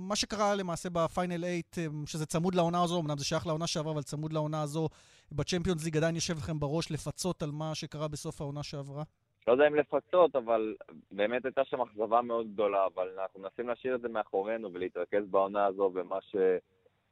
מה 0.08 0.16
שקרה 0.16 0.54
למעשה 0.54 0.88
בפיינל 0.92 1.44
8, 1.74 2.06
שזה 2.06 2.26
צמוד 2.26 2.54
לעונה 2.54 2.82
הזו, 2.82 3.00
אמנם 3.00 3.18
זה 3.18 3.24
שייך 3.24 3.46
לעונה 3.46 3.66
שעברה, 3.66 3.92
אבל 3.92 4.02
צמוד 4.02 4.32
לעונה 4.32 4.62
הזו, 4.62 4.88
בצ'מפיונס 5.32 5.84
ליג 5.84 5.96
עדיין 5.96 6.14
יושב 6.14 6.34
לכם 6.38 6.60
בראש 6.60 6.90
לפצות 6.90 7.42
על 7.42 7.50
מה 7.50 7.74
שקרה 7.74 8.08
בסוף 8.08 8.40
העונה 8.40 8.62
שעברה? 8.62 9.04
לא 9.46 9.52
יודע 9.52 9.66
אם 9.66 9.74
לפצות, 9.74 10.36
אבל 10.36 10.74
באמת 11.10 11.44
הייתה 11.44 11.64
שם 11.64 11.80
אכזבה 11.80 12.22
מאוד 12.22 12.52
גדולה, 12.52 12.86
אבל 12.94 13.08
אנחנו 13.20 13.40
מנסים 13.40 13.68
להשאיר 13.68 13.94
את 13.94 14.00
זה 14.00 14.08
מאחורינו 14.08 14.72
ולהתרכז 14.72 15.30
בעונה 15.30 15.66
הזו 15.66 15.90
במה 15.90 16.20
ש... 16.20 16.36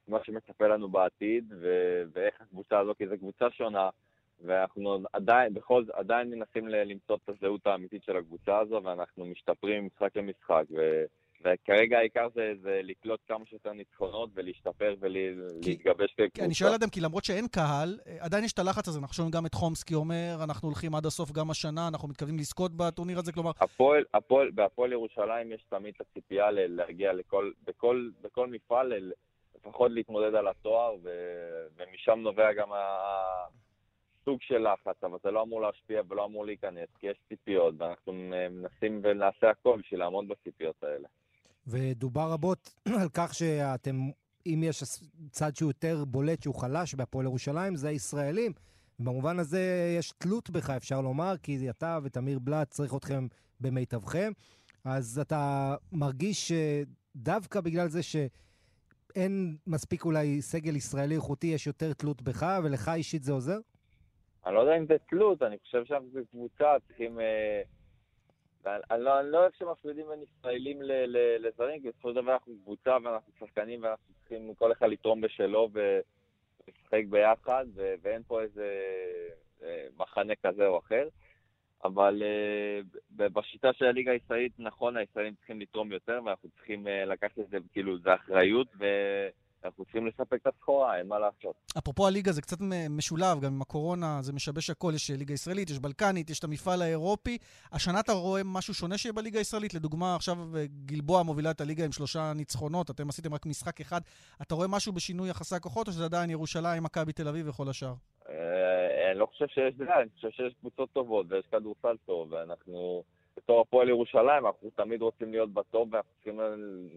מה 0.09 0.19
שמצפה 0.25 0.67
לנו 0.67 0.89
בעתיד, 0.89 1.53
ו- 1.61 2.03
ואיך 2.13 2.35
הקבוצה 2.41 2.79
הזו, 2.79 2.95
כי 2.99 3.07
זו 3.07 3.19
קבוצה 3.19 3.51
שונה, 3.51 3.91
ואנחנו 4.45 4.99
עדיין, 5.13 5.55
בכל 5.55 5.85
זאת, 5.85 5.95
עדיין 5.95 6.31
מנסים 6.31 6.69
למצוא 6.69 7.17
את 7.17 7.29
הזהות 7.29 7.67
האמיתית 7.67 8.03
של 8.05 8.17
הקבוצה 8.17 8.59
הזו, 8.59 8.81
ואנחנו 8.85 9.27
משתפרים 9.27 9.87
משחק 9.87 10.17
למשחק, 10.17 10.65
ו- 10.71 11.05
וכרגע 11.45 11.99
העיקר 11.99 12.29
זה, 12.35 12.53
זה 12.63 12.81
לקלוט 12.83 13.21
כמה 13.29 13.47
שיותר 13.47 13.73
ניצחונות 13.73 14.31
ולהשתפר 14.35 14.95
ולהתגבש 15.01 16.15
כקבוצה. 16.17 16.45
אני 16.45 16.55
שואל 16.55 16.73
אדם, 16.73 16.89
כי 16.89 17.01
למרות 17.01 17.25
שאין 17.25 17.47
קהל, 17.49 17.99
עדיין 18.21 18.45
יש 18.45 18.53
את 18.53 18.59
הלחץ 18.59 18.89
הזה. 18.89 18.99
אנחנו 18.99 19.15
שומעים 19.15 19.31
גם 19.31 19.47
את 19.47 19.55
חומסקי 19.55 19.95
אומר, 19.95 20.37
אנחנו 20.45 20.69
הולכים 20.69 20.95
עד 20.95 21.07
הסוף 21.07 21.33
גם 21.33 21.51
השנה, 21.51 21.89
אנחנו 21.89 22.09
מתכוונים 22.09 22.39
לזכות 22.39 22.73
בטורניר 22.77 23.19
הזה, 23.19 23.33
כלומר... 23.33 23.51
הפועל, 23.61 24.05
הפועל, 24.15 24.51
בהפועל 24.51 24.93
ירושלים 24.93 25.53
יש 25.53 25.65
תמיד 25.69 25.95
את 25.97 26.01
הציפייה 26.01 26.51
להגיע 26.51 27.13
לכל, 27.13 27.51
בכל, 27.67 28.11
בכל 28.23 28.47
מפעל, 28.47 28.93
לפחות 29.67 29.91
להתמודד 29.91 30.35
על 30.35 30.49
התואר, 30.49 30.95
ו... 31.03 31.09
ומשם 31.77 32.19
נובע 32.19 32.53
גם 32.53 32.69
הסוג 32.73 34.39
של 34.43 34.67
לחץ, 34.73 35.05
אבל 35.05 35.19
זה 35.23 35.31
לא 35.31 35.43
אמור 35.43 35.61
להשפיע 35.61 36.03
ולא 36.09 36.25
אמור 36.25 36.47
להיכנס, 36.47 36.89
כי 36.99 37.07
יש 37.07 37.17
ציפיות, 37.29 37.75
ואנחנו 37.79 38.13
מנסים 38.13 39.01
ונעשה 39.05 39.51
הכל 39.51 39.81
בשביל 39.81 40.01
לעמוד 40.01 40.29
בציפיות 40.29 40.85
האלה. 40.85 41.09
ודובר 41.67 42.31
רבות 42.31 42.75
על 43.03 43.09
כך 43.15 43.35
שאתם, 43.35 43.97
אם 44.47 44.61
יש 44.65 44.83
צד 45.31 45.57
שהוא 45.57 45.71
יותר 45.71 46.05
בולט, 46.05 46.43
שהוא 46.43 46.55
חלש 46.55 46.95
בהפועל 46.95 47.27
ירושלים, 47.27 47.77
זה 47.77 47.89
הישראלים. 47.89 48.53
במובן 48.99 49.39
הזה 49.39 49.95
יש 49.99 50.13
תלות 50.19 50.51
בך, 50.51 50.71
אפשר 50.71 51.01
לומר, 51.01 51.35
כי 51.43 51.71
אתה 51.71 51.99
ותמיר 52.03 52.39
בלאט 52.39 52.71
צריך 52.71 52.95
אתכם 52.95 53.27
במיטבכם. 53.61 54.33
אז 54.85 55.19
אתה 55.19 55.75
מרגיש 55.93 56.53
שדווקא 56.53 57.61
בגלל 57.61 57.89
זה 57.89 58.01
שאין 59.15 59.57
מספיק 59.67 60.05
אולי 60.05 60.43
סגל 60.43 60.77
ישראלי 60.77 61.15
איכותי, 61.15 61.47
יש 61.47 61.67
יותר 61.67 61.93
תלות 61.93 62.23
בך, 62.23 62.47
ולך 62.65 62.91
אישית 62.95 63.23
זה 63.23 63.33
עוזר? 63.33 63.59
אני 64.47 64.55
לא 64.55 64.61
יודע 64.61 64.77
אם 64.77 64.87
זה 64.87 64.97
תלות, 65.09 65.43
אני 65.43 65.59
חושב 65.59 65.85
שאנחנו 65.85 66.09
כקבוצה 66.15 66.77
צריכים... 66.87 67.19
אני 68.67 69.03
לא 69.05 69.39
אוהב 69.39 69.53
שמפרידים 69.59 70.07
בין 70.09 70.23
ישראלים 70.23 70.79
לזרים, 71.39 71.83
כי 71.83 71.89
בסופו 71.89 72.09
של 72.09 72.15
דבר 72.15 72.33
אנחנו 72.33 72.53
קבוצה 72.63 72.97
ואנחנו 73.05 73.33
שחקנים 73.39 73.83
ואנחנו 73.83 74.15
צריכים 74.19 74.55
כל 74.55 74.73
אחד 74.73 74.87
לתרום 74.87 75.21
בשלו 75.21 75.69
ולשחק 75.73 77.03
ביחד, 77.11 77.67
ואין 78.03 78.23
פה 78.27 78.43
איזה 78.43 78.69
אה, 79.63 79.87
מחנה 79.97 80.35
כזה 80.43 80.67
או 80.67 80.79
אחר. 80.79 81.09
אבל 81.85 82.23
uh, 82.23 83.17
בשיטה 83.17 83.73
של 83.73 83.85
הליגה 83.85 84.13
הישראלית, 84.13 84.53
נכון, 84.59 84.97
הישראלים 84.97 85.35
צריכים 85.35 85.61
לתרום 85.61 85.93
יותר, 85.93 86.21
ואנחנו 86.25 86.49
צריכים 86.49 86.87
uh, 86.87 86.91
לקחת 87.07 87.39
את 87.39 87.51
זה, 87.51 87.57
כאילו, 87.73 87.99
זה 87.99 88.15
אחריות, 88.15 88.69
ואנחנו 88.79 89.85
צריכים 89.85 90.07
לספק 90.07 90.39
את 90.43 90.47
הסחורה, 90.47 90.99
אין 90.99 91.07
מה 91.09 91.19
לעשות. 91.19 91.55
אפרופו 91.79 92.07
הליגה, 92.07 92.33
זה 92.33 92.43
קצת 92.43 92.57
משולב, 92.91 93.41
גם 93.41 93.55
עם 93.55 93.63
הקורונה 93.63 94.19
זה 94.23 94.33
משבש 94.33 94.71
הכל, 94.71 94.93
יש 94.95 95.11
ליגה 95.11 95.35
ישראלית, 95.35 95.71
יש 95.71 95.79
בלקנית, 95.79 96.31
יש 96.31 96.39
את 96.39 96.45
המפעל 96.45 96.83
האירופי. 96.83 97.39
השנה 97.73 98.01
אתה 98.01 98.13
רואה 98.13 98.43
משהו 98.45 98.75
שונה 98.75 98.99
שיהיה 98.99 99.13
בליגה 99.13 99.39
הישראלית? 99.39 99.75
לדוגמה, 99.75 100.17
עכשיו 100.17 100.57
אה, 100.57 100.65
גלבוע 100.85 101.23
מובילה 101.23 101.51
את 101.51 101.61
הליגה 101.61 101.85
עם 101.85 101.93
שלושה 101.93 102.33
ניצחונות, 102.33 102.91
אתם 102.91 103.09
עשיתם 103.09 103.35
רק 103.35 103.47
משחק 103.47 103.81
אחד. 103.81 104.01
אתה 104.43 104.55
רואה 104.55 104.69
משהו 104.69 104.93
בשינוי 104.93 105.29
יחסי 105.29 105.57
הכוחות, 105.57 105.87
או 105.89 105.93
שזה 105.93 106.05
עדיין 106.05 106.31
ירושלים, 106.31 106.83
מכבי 106.83 107.13
תל 107.13 107.29
אביב 107.29 107.49
וכל 107.49 107.69
השאר? 107.69 107.95
אני 108.29 109.19
לא 109.19 109.27
חושב 109.27 109.47
שיש 109.47 109.75
דעה, 109.75 110.01
אני 110.01 110.11
חושב 110.15 110.31
שיש 110.31 110.55
קבוצות 110.61 110.91
טובות 110.93 111.27
ויש 111.29 111.47
כדורסל 111.47 111.97
טוב, 112.07 112.33
ואנחנו, 112.33 113.03
בתור 113.37 113.61
הפועל 113.61 113.89
ירושלים, 113.89 114.47
אנחנו 114.47 114.71
תמיד 114.77 115.03
רוצים 115.03 115.31
להיות 115.33 115.53
בטוב, 115.53 115.89
ואנחנו 115.93 116.45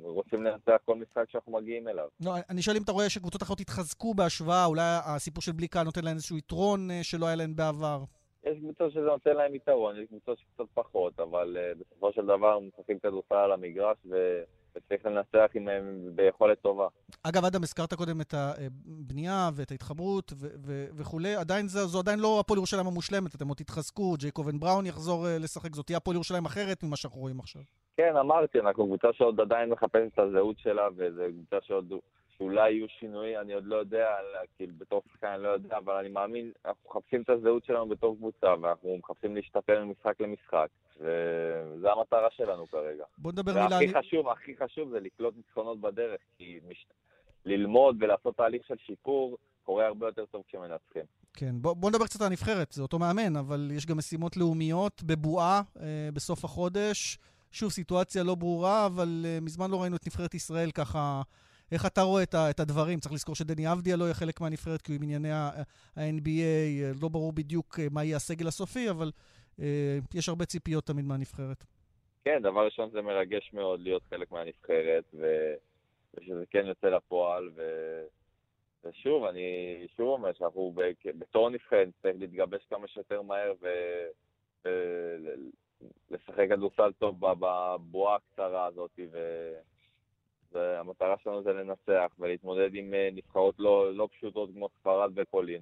רוצים 0.03 0.43
לנצח 0.43 0.77
כל 0.85 0.95
משחק 0.95 1.29
שאנחנו 1.29 1.51
מגיעים 1.51 1.87
אליו. 1.87 2.07
לא, 2.25 2.31
אני 2.49 2.61
שואל 2.61 2.75
אם 2.77 2.83
אתה 2.83 2.91
רואה 2.91 3.09
שקבוצות 3.09 3.43
אחרות 3.43 3.59
התחזקו 3.59 4.13
בהשוואה, 4.13 4.65
אולי 4.65 4.81
הסיפור 5.15 5.41
של 5.41 5.51
בלי 5.51 5.67
קהל 5.67 5.83
נותן 5.83 6.03
להן 6.03 6.15
איזשהו 6.15 6.37
יתרון 6.37 6.91
אה, 6.91 6.99
שלא 7.03 7.25
היה 7.25 7.35
להן 7.35 7.55
בעבר. 7.55 8.03
יש 8.43 8.57
קבוצות 8.59 8.91
שזה 8.91 9.01
נותן 9.01 9.35
להן 9.35 9.55
יתרון, 9.55 9.99
יש 9.99 10.07
קבוצות 10.07 10.39
שקצת 10.39 10.65
פחות, 10.73 11.19
אבל 11.19 11.57
uh, 11.57 11.79
בסופו 11.79 12.13
של 12.13 12.25
דבר 12.25 12.59
משחקים 12.59 12.99
כדורסל 12.99 13.35
על 13.35 13.51
המגרש, 13.51 13.97
ו... 14.09 14.15
וצריך 14.77 15.05
לנצח 15.05 15.51
עם 15.53 15.67
ביכולת 16.15 16.61
טובה. 16.61 16.87
אגב, 17.23 17.45
אדם, 17.45 17.63
הזכרת 17.63 17.93
קודם 17.93 18.21
את 18.21 18.33
הבנייה 18.33 19.49
ואת 19.53 19.71
ההתחברות 19.71 20.33
וכולי, 20.97 21.35
עדיין 21.35 21.67
זו, 21.67 21.87
זו 21.87 21.99
עדיין 21.99 22.19
לא 22.19 22.39
הפועל 22.39 22.57
ירושלים 22.57 22.87
המושלמת, 22.87 23.35
אתם 23.35 23.47
עוד 23.47 23.57
תתחזקו, 23.57 24.15
ג'ייקובן 24.19 24.59
בראון 24.59 24.85
יחזור 24.85 25.27
אה, 25.27 25.37
לשחק, 25.39 25.75
זאת 25.75 25.85
תהיה 25.85 25.97
הפועל 25.97 26.15
ירושלים 26.15 26.45
אחרת 26.45 26.83
ממה 26.83 26.95
שאנחנו 26.95 27.21
רואים 27.21 27.39
עכשיו. 27.39 27.61
כן, 27.97 28.15
אמרתי, 28.19 28.59
אנחנו 28.59 28.85
קבוצה 28.85 29.07
שעוד 29.13 29.41
עדיין 29.41 29.69
מחפשת 29.69 30.13
את 30.13 30.19
הזהות 30.19 30.59
שלה, 30.59 30.87
וזו 30.97 31.21
קבוצה 31.31 31.57
שעוד 31.61 31.93
שאולי 32.37 32.71
יהיו 32.71 32.87
שינויים, 32.99 33.39
אני 33.39 33.53
עוד 33.53 33.65
לא 33.65 33.75
יודע, 33.75 34.07
כאילו 34.57 34.73
בתור 34.77 35.01
שחקן 35.11 35.27
אני 35.27 35.43
לא 35.43 35.47
יודע, 35.47 35.77
אבל 35.77 35.93
אני 35.93 36.09
מאמין, 36.09 36.51
אנחנו 36.65 36.89
מחפשים 36.89 37.21
את 37.21 37.29
הזהות 37.29 37.65
שלנו 37.65 37.89
בתור 37.89 38.15
קבוצה, 38.15 38.47
ואנחנו 38.61 38.97
מחפשים 38.97 39.35
להשתפר 39.35 39.85
ממשחק 39.85 40.21
למשחק, 40.21 40.67
וזו 40.99 41.91
המטרה 41.91 42.27
שלנו 42.31 42.67
כרגע. 42.67 43.03
בוא 43.17 43.31
נדבר 43.31 43.53
מילה... 43.53 43.67
והכי 43.71 43.93
חשוב, 43.93 44.29
הכי 44.29 44.57
חשוב 44.57 44.89
זה 44.89 44.99
לקלוט 44.99 45.33
ניצחונות 45.37 45.81
בדרך, 45.81 46.21
כי 46.37 46.59
מש... 46.69 46.85
ללמוד 47.45 47.97
ולעשות 47.99 48.37
תהליך 48.37 48.65
של 48.67 48.75
שיפור 48.85 49.37
קורה 49.63 49.85
הרבה 49.87 50.07
יותר 50.07 50.25
טוב 50.25 50.43
כשמנצחים. 50.47 51.03
כן, 51.33 51.55
בוא, 51.61 51.73
בוא 51.73 51.89
נדבר 51.89 52.05
קצת 52.05 52.21
על 52.21 52.27
הנבחרת, 52.27 52.71
זה 52.71 52.81
אותו 52.81 52.99
מאמן, 52.99 53.35
אבל 53.35 53.71
יש 53.73 53.85
גם 53.85 53.97
משימות 53.97 54.37
לאומיות 54.37 55.03
בבועה 55.03 55.61
אה, 55.79 56.09
בסוף 56.13 56.45
החודש. 56.45 57.17
שוב, 57.51 57.71
סיטואציה 57.71 58.23
לא 58.23 58.35
ברורה, 58.35 58.85
אבל 58.85 59.25
אה, 59.25 59.39
מזמן 59.41 59.71
לא 59.71 59.81
ראינו 59.81 59.95
את 59.95 60.07
נבחרת 60.07 60.33
ישראל 60.33 60.71
ככה 60.71 61.21
איך 61.71 61.85
אתה 61.85 62.01
רואה 62.01 62.23
את, 62.23 62.35
את 62.49 62.59
הדברים? 62.59 62.99
צריך 62.99 63.13
לזכור 63.13 63.35
שדני 63.35 63.71
אבדיה 63.71 63.95
לא 63.95 64.03
יהיה 64.03 64.13
חלק 64.13 64.41
מהנבחרת, 64.41 64.81
כי 64.81 64.91
הוא 64.91 64.95
עם 64.95 65.03
ענייני 65.03 65.31
ה-NBA, 65.31 67.01
לא 67.01 67.09
ברור 67.09 67.31
בדיוק 67.31 67.79
אה, 67.79 67.87
מה 67.91 68.03
יהיה 68.03 68.15
הסגל 68.15 68.47
הסופי, 68.47 68.89
אבל 68.89 69.11
אה, 69.59 69.97
יש 70.13 70.29
הרבה 70.29 70.45
ציפיות 70.45 70.85
תמיד 70.85 71.05
מהנבחרת. 71.05 71.63
כן, 72.25 72.41
דבר 72.41 72.65
ראשון 72.65 72.89
זה 72.89 73.01
מרגש 73.01 73.49
מאוד 73.53 73.79
להיות 73.79 74.03
חלק 74.09 74.31
מהנבחרת, 74.31 75.03
ו... 75.13 75.53
ושזה 76.13 76.43
כן 76.49 76.65
יוצא 76.65 76.87
לפועל, 76.87 77.49
ו... 77.55 77.61
ושוב, 78.83 79.23
אני 79.23 79.47
שוב 79.97 80.07
אומר 80.07 80.33
שאנחנו 80.33 80.73
בתור 81.05 81.49
נבחרת 81.49 81.87
צריך 82.01 82.15
להתגבש 82.19 82.65
כמה 82.69 82.87
שיותר 82.87 83.21
מהר 83.21 83.53
ו... 83.61 83.67
ולשחק 86.09 86.49
כדורסל 86.49 86.91
טוב 86.99 87.19
בבועה 87.19 88.15
הקצרה 88.15 88.65
הזאת, 88.65 88.99
ו... 89.11 89.17
והמטרה 90.51 91.15
שלנו 91.23 91.43
זה 91.43 91.53
לנצח 91.53 92.11
ולהתמודד 92.19 92.69
עם 92.73 92.93
אה, 92.93 93.09
נבחרות 93.11 93.55
לא, 93.59 93.95
לא 93.95 94.07
פשוטות 94.11 94.49
כמו 94.53 94.69
ספרד 94.69 95.11
ופולין. 95.15 95.61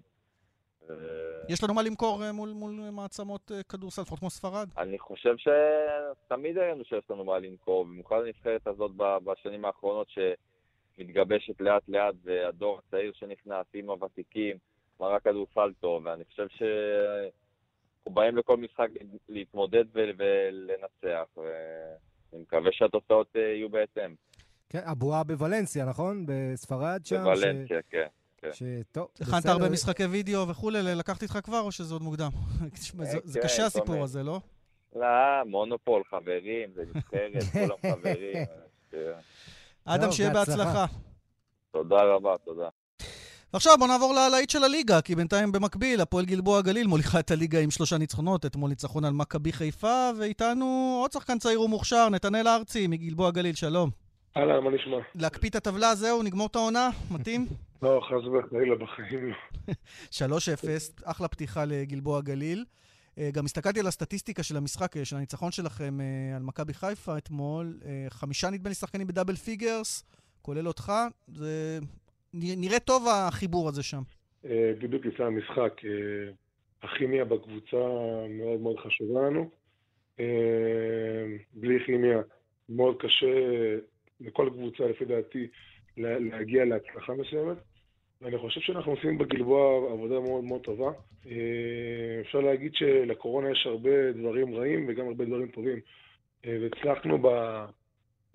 יש 1.49 1.63
לנו 1.63 1.73
מה 1.73 1.83
למכור 1.83 2.23
אה, 2.23 2.31
מול, 2.31 2.49
מול 2.49 2.71
מעצמות 2.91 3.51
אה, 3.51 3.63
כדורסל, 3.63 4.01
לפחות 4.01 4.19
כמו 4.19 4.29
ספרד? 4.29 4.69
אני 4.77 4.99
חושב 4.99 5.35
שתמיד 5.37 6.57
הראינו 6.57 6.85
שיש 6.85 7.03
לנו 7.09 7.23
מה 7.23 7.39
למכור, 7.39 7.85
במיוחד 7.85 8.21
הנבחרת 8.25 8.67
הזאת 8.67 8.91
בשנים 8.95 9.65
האחרונות 9.65 10.07
שמתגבשת 10.09 11.61
לאט 11.61 11.83
לאט, 11.87 12.15
והדור 12.23 12.79
הצעיר 12.79 13.11
שנכנס 13.13 13.65
עם 13.73 13.89
הוותיקים, 13.89 14.57
מראה 14.99 15.19
כדורסל 15.19 15.73
טוב, 15.79 16.05
ואני 16.05 16.25
חושב 16.25 16.47
שאנחנו 16.47 18.11
באים 18.11 18.37
לכל 18.37 18.57
משחק 18.57 18.89
להתמודד 19.29 19.85
ולנצח, 19.93 21.37
ואני 21.37 22.41
מקווה 22.41 22.71
שהתוצאות 22.71 23.35
יהיו 23.35 23.69
בהתאם. 23.69 24.15
כן, 24.69 24.81
הבועה 24.85 25.23
בוולנסיה, 25.23 25.85
נכון? 25.85 26.25
בספרד 26.27 27.05
שם? 27.05 27.23
בוולנסיה, 27.23 27.79
ש... 27.79 27.83
כן. 27.89 28.07
כן. 28.37 28.49
שטוב, 28.53 29.07
בסדר. 29.15 29.27
הכנת 29.27 29.45
הרבה 29.45 29.69
משחקי 29.69 30.05
וידאו 30.05 30.47
וכולי, 30.47 30.95
לקחתי 30.95 31.25
איתך 31.25 31.39
כבר 31.43 31.59
או 31.59 31.71
שזה 31.71 31.93
עוד 31.93 32.01
מוקדם? 32.01 32.29
זה, 33.01 33.17
זה 33.23 33.39
כן, 33.39 33.45
קשה 33.45 33.65
הסיפור 33.65 34.03
הזה, 34.03 34.23
לא? 34.23 34.39
לא, 34.95 35.07
מונופול, 35.45 36.03
חברים, 36.09 36.69
זה 36.75 36.83
נבחרת, 36.95 37.43
כולם 37.53 37.95
חברים. 37.95 38.45
אדם, 39.85 40.11
שיהיה 40.11 40.29
בהצלחה. 40.29 40.85
תודה 41.71 42.03
רבה, 42.03 42.33
תודה. 42.45 42.69
ועכשיו 43.53 43.77
בוא 43.79 43.87
נעבור 43.87 44.13
ללהיט 44.13 44.49
של 44.49 44.63
הליגה, 44.63 45.01
כי 45.01 45.15
בינתיים 45.15 45.51
במקביל, 45.51 46.01
הפועל 46.01 46.25
גלבוע 46.25 46.61
גליל 46.61 46.87
מוליכה 46.87 47.19
את 47.19 47.31
הליגה 47.31 47.59
עם 47.59 47.71
שלושה 47.71 47.97
ניצחונות, 47.97 48.45
אתמול 48.45 48.69
ניצחון 48.69 49.05
על 49.05 49.13
מכבי 49.13 49.51
חיפה, 49.53 50.09
ואיתנו 50.19 50.97
עוד 51.01 51.11
שחקן 51.11 51.39
צעיר 51.39 51.61
ומוכשר, 51.61 52.09
נתנאל 52.09 52.47
ארצי 52.47 52.87
מגלבוע 52.87 53.31
גליל, 53.31 53.55
שלום. 53.55 54.04
אהלן, 54.37 54.63
מה 54.63 54.71
נשמע? 54.71 54.97
להקפיא 55.15 55.49
את 55.49 55.55
הטבלה, 55.55 55.95
זהו, 55.95 56.23
נגמור 56.23 56.47
את 56.47 56.55
העונה? 56.55 56.89
מתאים? 57.11 57.45
לא, 57.83 58.01
חס 58.03 58.27
וחלילה, 58.27 58.75
בחיים 58.75 59.29
לא. 59.29 59.73
3-0, 61.03 61.03
אחלה 61.03 61.27
פתיחה 61.27 61.65
לגלבוע 61.65 62.21
גליל. 62.21 62.65
אה, 63.17 63.29
גם 63.33 63.45
הסתכלתי 63.45 63.79
על 63.79 63.87
הסטטיסטיקה 63.87 64.43
של 64.43 64.57
המשחק, 64.57 64.97
אה, 64.97 65.05
של 65.05 65.15
הניצחון 65.15 65.51
שלכם 65.51 66.01
אה, 66.01 66.35
על 66.35 66.43
מכבי 66.43 66.73
חיפה 66.73 67.17
אתמול. 67.17 67.79
חמישה 68.09 68.49
נדמה 68.49 68.69
לי 68.69 68.75
שחקנים 68.75 69.07
ב 69.07 69.11
double 69.11 69.35
figures, 69.35 70.03
כולל 70.41 70.67
אותך. 70.67 70.91
זה 71.27 71.79
נראה 72.33 72.79
טוב 72.79 73.07
החיבור 73.07 73.69
הזה 73.69 73.83
שם. 73.83 74.01
בדיוק 74.81 75.05
לפני 75.05 75.25
המשחק, 75.25 75.81
הכימיה 76.83 77.25
בקבוצה 77.25 77.77
מאוד 78.29 78.59
מאוד 78.59 78.75
חשובה 78.79 79.21
לנו. 79.21 79.49
בלי 81.53 81.85
כימיה 81.85 82.21
מאוד 82.69 82.95
קשה 82.99 83.27
לכל 84.21 84.49
קבוצה, 84.53 84.87
לפי 84.87 85.05
דעתי, 85.05 85.47
להגיע 85.97 86.65
להצלחה 86.65 87.13
מסוימת. 87.13 87.57
ואני 88.21 88.37
חושב 88.37 88.61
שאנחנו 88.61 88.91
עושים 88.91 89.17
בגלבוע 89.17 89.91
עבודה 89.91 90.19
מאוד 90.19 90.43
מאוד 90.43 90.61
טובה. 90.61 90.91
אה, 91.27 92.21
אפשר 92.21 92.39
להגיד 92.39 92.75
שלקורונה 92.75 93.51
יש 93.51 93.65
הרבה 93.65 94.11
דברים 94.11 94.55
רעים 94.55 94.85
וגם 94.87 95.07
הרבה 95.07 95.25
דברים 95.25 95.47
טובים. 95.47 95.79
אה, 96.45 96.57
והצלחנו. 96.61 97.17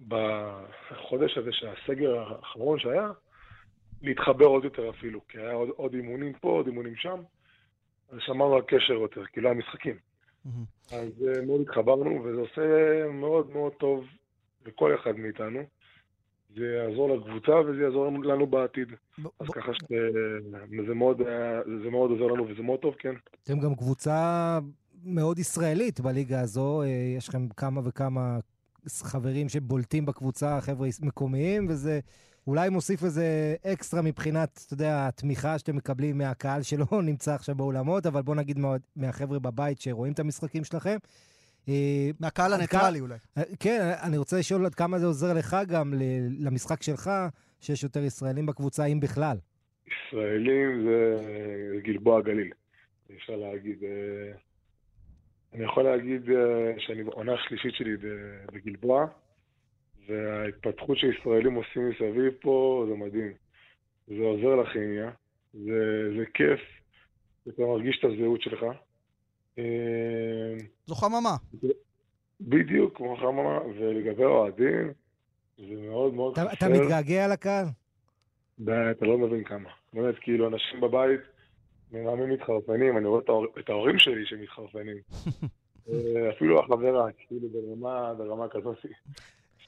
בחודש 0.09 1.39
הזה, 1.39 1.53
שהסגר 1.53 2.19
האחרון 2.19 2.79
שהיה, 2.79 3.11
להתחבר 4.03 4.45
עוד 4.45 4.65
יותר 4.65 4.91
אפילו, 4.91 5.21
כי 5.29 5.39
היה 5.39 5.53
עוד, 5.53 5.69
עוד 5.69 5.95
אימונים 5.95 6.33
פה, 6.33 6.49
עוד 6.49 6.67
אימונים 6.67 6.97
שם, 6.97 7.23
אז 8.11 8.19
שמרנו 8.21 8.55
על 8.55 8.63
קשר 8.63 8.93
יותר, 8.93 9.25
כאילו 9.27 9.51
המשחקים. 9.51 9.97
Mm-hmm. 9.97 10.95
אז 10.95 11.27
אה, 11.29 11.43
מאוד 11.47 11.61
התחברנו, 11.61 12.25
וזה 12.25 12.41
עושה 12.41 12.63
מאוד 13.13 13.51
מאוד 13.51 13.73
טוב 13.73 14.05
לכל 14.67 14.95
אחד 14.95 15.17
מאיתנו. 15.17 15.61
זה 16.57 16.65
יעזור 16.65 17.17
לקבוצה 17.17 17.53
וזה 17.53 17.83
יעזור 17.83 18.07
לנו 18.07 18.47
בעתיד. 18.47 18.89
אז 19.41 19.49
ככה 19.53 19.73
שזה 19.75 20.95
מאוד, 20.95 21.23
מאוד 21.91 22.11
עוזר 22.11 22.25
לנו 22.25 22.49
וזה 22.49 22.63
מאוד 22.63 22.79
טוב, 22.79 22.95
כן. 22.99 23.15
אתם 23.45 23.61
גם 23.61 23.75
קבוצה 23.75 24.59
מאוד 25.05 25.39
ישראלית 25.39 26.01
בליגה 26.01 26.41
הזו, 26.41 26.83
אה, 26.83 26.87
יש 27.17 27.29
לכם 27.29 27.49
כמה 27.49 27.81
וכמה 27.85 28.39
חברים 28.89 29.49
שבולטים 29.49 30.07
בקבוצה, 30.07 30.61
חבר'ה 30.61 30.89
מקומיים, 31.03 31.67
וזה 31.69 32.01
אולי 32.47 32.69
מוסיף 32.69 33.05
איזה 33.05 33.55
אקסטרה 33.67 34.03
מבחינת, 34.03 34.61
אתה 34.67 34.75
יודע, 34.75 35.07
התמיכה 35.09 35.59
שאתם 35.59 35.77
מקבלים 35.77 36.19
מהקהל 36.19 36.63
שלא 36.63 36.87
נמצא 37.03 37.35
עכשיו 37.35 37.55
באולמות, 37.55 38.07
אבל 38.07 38.23
בוא 38.23 38.35
נגיד 38.35 38.59
מה, 38.59 38.77
מהחבר'ה 38.97 39.39
בבית 39.39 39.81
שרואים 39.81 40.13
את 40.13 40.19
המשחקים 40.19 40.65
שלכם. 40.65 40.97
אה, 41.69 42.11
מהקהל 42.21 42.53
הניטרלי 42.53 43.01
אולי. 43.01 43.15
אה, 43.39 43.43
כן, 43.61 43.81
אני 44.07 44.19
רוצה 44.19 44.39
לשאול 44.39 44.67
עד 44.67 44.75
כמה 44.75 44.99
זה 44.99 45.07
עוזר 45.07 45.33
לך 45.39 45.57
גם 45.69 45.95
למשחק 46.41 46.83
שלך, 46.83 47.11
שיש 47.61 47.83
יותר 47.83 48.01
ישראלים 48.01 48.47
בקבוצה, 48.47 48.85
אם 48.85 49.01
בכלל. 49.01 49.37
ישראלים 49.87 50.85
זה 50.85 51.17
גלבוע 51.83 52.21
גליל, 52.21 52.53
אפשר 53.17 53.37
להגיד. 53.37 53.85
אה, 53.85 54.33
אני 55.55 55.65
יכול 55.65 55.83
להגיד 55.83 56.23
שאני 56.79 57.05
בעונה 57.05 57.35
השלישית 57.35 57.75
שלי 57.75 57.97
בגלבוע, 58.53 59.07
וההתפתחות 60.07 60.99
שישראלים 60.99 61.55
עושים 61.55 61.89
מסביב 61.89 62.33
פה 62.41 62.87
זה 62.89 62.95
מדהים. 62.95 63.33
זה 64.07 64.23
עוזר 64.23 64.57
לכימיה, 64.57 65.11
זה, 65.53 66.11
זה 66.19 66.25
כיף, 66.35 66.61
אתה 67.49 67.63
מרגיש 67.63 67.99
את 67.99 68.05
הזהות 68.05 68.43
שלך. 68.43 68.67
זו 70.87 70.95
חממה. 70.95 71.37
בדיוק, 72.41 72.97
כמו 72.97 73.17
חממה, 73.17 73.59
ולגבי 73.79 74.25
האוהדים, 74.25 74.93
זה 75.59 75.75
מאוד 75.91 76.15
מאוד 76.15 76.39
חסר. 76.39 76.53
אתה 76.53 76.69
מתגעגע 76.69 77.29
לקהל? 77.29 77.67
אתה 78.63 79.07
לא 79.07 79.19
מבין 79.19 79.45
כמה. 79.45 79.71
באמת, 79.93 80.15
כאילו, 80.21 80.49
אנשים 80.49 80.81
בבית 80.81 81.21
מרמים 81.93 82.31
מתחרפנים, 82.31 82.97
אני 82.97 83.07
רואה 83.07 83.23
את 83.61 83.69
ההורים 83.69 83.99
שלי 83.99 84.27
שמתחרפנים. 84.27 84.97
אה, 85.89 86.31
אפילו 86.37 86.61
החברה, 86.61 87.13
כאילו 87.13 87.49
ברמה, 87.49 88.15
ברמה 88.15 88.49
כזאת. 88.49 88.77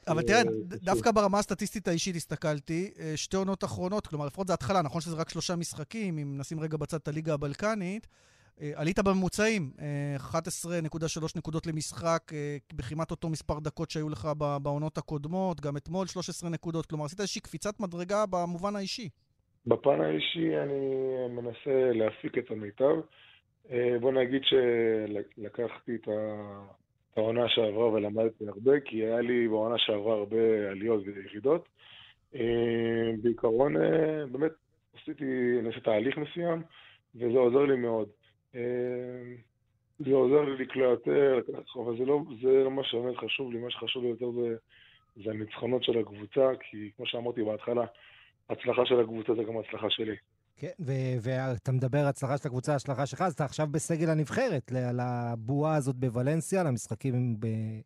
אבל 0.08 0.22
תראה, 0.22 0.42
דווקא 0.68 1.10
ברמה 1.10 1.38
הסטטיסטית 1.38 1.88
האישית 1.88 2.16
הסתכלתי, 2.16 2.90
אה, 3.00 3.12
שתי 3.16 3.36
עונות 3.36 3.64
אחרונות, 3.64 4.06
כלומר, 4.06 4.26
לפחות 4.26 4.46
זה 4.46 4.54
התחלה, 4.54 4.82
נכון 4.82 5.00
שזה 5.00 5.16
רק 5.16 5.28
שלושה 5.28 5.56
משחקים, 5.56 6.18
אם 6.18 6.38
נשים 6.38 6.60
רגע 6.60 6.76
בצד 6.76 6.96
את 6.96 7.08
הליגה 7.08 7.34
הבלקנית, 7.34 8.06
אה, 8.06 8.08
עלית 8.74 8.98
בממוצעים, 8.98 9.70
11.3 10.16 11.36
נקודות 11.36 11.66
למשחק, 11.66 12.32
בכמעט 12.74 13.10
אותו 13.10 13.28
מספר 13.28 13.58
דקות 13.58 13.90
שהיו 13.90 14.08
לך 14.08 14.28
בעונות 14.62 14.98
הקודמות, 14.98 15.60
גם 15.60 15.76
אתמול 15.76 16.06
13 16.06 16.50
נקודות, 16.50 16.86
כלומר, 16.86 17.04
עשית 17.04 17.20
איזושהי 17.20 17.40
קפיצת 17.40 17.80
מדרגה 17.80 18.24
במובן 18.30 18.76
האישי. 18.76 19.08
בפן 19.66 20.00
האישי 20.00 20.58
אני 20.58 21.06
מנסה 21.30 21.92
להפיק 21.92 22.38
את 22.38 22.50
המיטב. 22.50 22.94
אה, 23.70 23.96
בוא 24.00 24.12
נגיד 24.12 24.42
שלקחתי 24.44 25.94
את 25.94 26.08
העונה 27.16 27.48
שעברה 27.48 27.88
ולמדתי 27.88 28.48
הרבה, 28.48 28.80
כי 28.80 28.96
היה 28.96 29.20
לי 29.20 29.48
בעונה 29.48 29.78
שעברה 29.78 30.14
הרבה 30.14 30.70
עליות 30.70 31.02
וירידות. 31.06 31.68
אה, 32.34 33.10
בעיקרון, 33.22 33.76
אה, 33.76 34.26
באמת, 34.32 34.52
עשיתי, 35.00 35.24
נעשה 35.62 35.80
תהליך 35.80 36.18
מסוים, 36.18 36.62
וזה 37.14 37.38
עוזר 37.38 37.64
לי 37.64 37.76
מאוד. 37.76 38.08
זה 40.04 40.14
עוזר 40.14 40.40
לי 40.40 40.64
לקלוע 40.64 40.90
יותר, 40.90 41.40
אבל 41.76 41.98
זה 41.98 42.04
לא, 42.04 42.22
זה 42.42 42.64
לא 42.64 42.70
מה 42.70 42.84
שבאמת 42.84 43.16
חשוב 43.16 43.52
לי, 43.52 43.58
מה 43.58 43.70
שחשוב 43.70 44.02
לי 44.02 44.08
יותר 44.08 44.30
זה, 44.30 44.54
זה 45.24 45.30
הניצחונות 45.30 45.84
של 45.84 45.98
הקבוצה, 45.98 46.50
כי 46.60 46.90
כמו 46.96 47.06
שאמרתי 47.06 47.42
בהתחלה, 47.42 47.84
הצלחה 48.50 48.86
של 48.86 49.00
הקבוצה 49.00 49.34
זה 49.34 49.42
גם 49.44 49.58
הצלחה 49.58 49.86
שלי. 49.90 50.16
כן, 50.56 50.70
ואתה 51.22 51.72
מדבר 51.72 51.98
הצלחה 51.98 52.38
של 52.38 52.48
הקבוצה, 52.48 52.74
הצלחה 52.74 53.06
שלך, 53.06 53.20
אז 53.22 53.32
אתה 53.32 53.44
עכשיו 53.44 53.66
בסגל 53.70 54.10
הנבחרת, 54.10 54.72
על 54.88 55.00
הבועה 55.00 55.74
הזאת 55.74 55.96
בוולנסיה, 55.96 56.62
למשחקים 56.62 57.14
עם, 57.14 57.36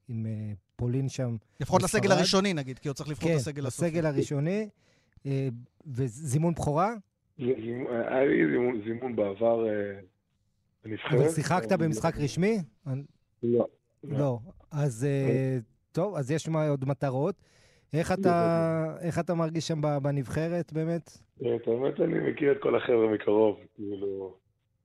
עם 0.08 0.26
אה, 0.26 0.52
פולין 0.76 1.08
שם. 1.08 1.36
לפחות 1.60 1.82
לסגל 1.82 2.12
הראשוני 2.12 2.54
נגיד, 2.54 2.78
כי 2.78 2.88
הוא 2.88 2.94
צריך 2.94 3.08
לבחור 3.08 3.28
כן, 3.28 3.34
את 3.34 3.40
הסגל 3.40 3.66
הסופי. 3.66 3.90
כן, 3.90 3.96
לסגל 3.96 4.06
הראשוני. 4.06 4.68
אה, 5.26 5.48
וזימון 5.86 6.54
בכורה? 6.54 6.94
היה 7.38 8.24
לי 8.24 8.46
זימון, 8.50 8.82
זימון 8.84 9.16
בעבר 9.16 9.68
אה, 9.68 10.00
בנבחרת. 10.86 11.20
אבל 11.20 11.28
שיחקת 11.28 11.72
במשחק 11.72 12.14
רשמי? 12.16 12.58
לא. 13.42 13.66
לא. 14.04 14.38
אז 14.72 15.06
טוב, 15.92 16.16
אז 16.16 16.30
יש 16.30 16.48
עוד 16.48 16.84
מטרות. 16.88 17.34
איך 17.92 18.12
אתה, 18.12 18.96
איך 19.00 19.18
אתה 19.18 19.34
מרגיש 19.34 19.68
שם 19.68 19.80
בנבחרת 20.02 20.72
באמת? 20.72 21.10
את 21.40 21.68
האמת, 21.68 22.00
אני 22.00 22.30
מכיר 22.30 22.52
את 22.52 22.56
כל 22.60 22.76
החבר'ה 22.76 23.14
מקרוב, 23.14 23.56
כאילו... 23.74 24.34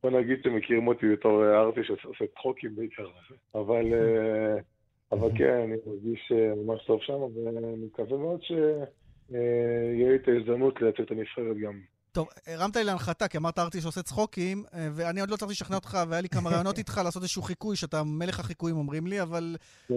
בוא 0.04 0.12
נגיד 0.12 0.44
שמכירים 0.44 0.88
אותי 0.88 1.06
בתור 1.12 1.46
ארטי 1.56 1.84
שעושה 1.84 2.26
צחוקים 2.36 2.76
בעיקר, 2.76 3.08
אבל, 3.56 3.94
אה, 3.94 4.56
אבל 5.12 5.30
כן, 5.38 5.54
אני 5.54 5.76
מרגיש 5.86 6.32
אה, 6.36 6.56
ממש 6.56 6.84
טוב 6.88 7.02
שם, 7.02 7.14
ואני 7.14 7.86
מקווה 7.86 8.18
מאוד 8.18 8.42
שיהיה 8.44 10.10
לי 10.10 10.16
את 10.16 10.28
ההזדמנות 10.28 10.82
לייצר 10.82 11.04
את 11.04 11.12
הנבחרת 11.12 11.58
גם. 11.58 11.80
טוב, 12.12 12.28
הרמת 12.48 12.76
לי 12.76 12.84
להנחתה, 12.84 13.28
כי 13.28 13.38
אמרת 13.38 13.60
ארטי 13.60 13.82
שעושה 13.82 14.02
צחוקים, 14.02 14.64
אה, 14.74 14.88
ואני 14.92 15.22
עוד 15.22 15.30
לא 15.30 15.36
צריך 15.36 15.52
לשכנע 15.52 15.76
אותך, 15.76 15.98
והיה 16.10 16.22
לי 16.22 16.30
כמה 16.30 16.50
רעיונות 16.52 16.78
איתך 16.78 17.02
לעשות 17.04 17.22
איזשהו 17.22 17.42
חיקוי, 17.42 17.76
שאתה 17.76 18.02
מלך 18.06 18.40
החיקויים 18.40 18.78
אומרים 18.78 19.08
לי, 19.08 19.22
אבל... 19.22 19.56
כן, 19.88 19.96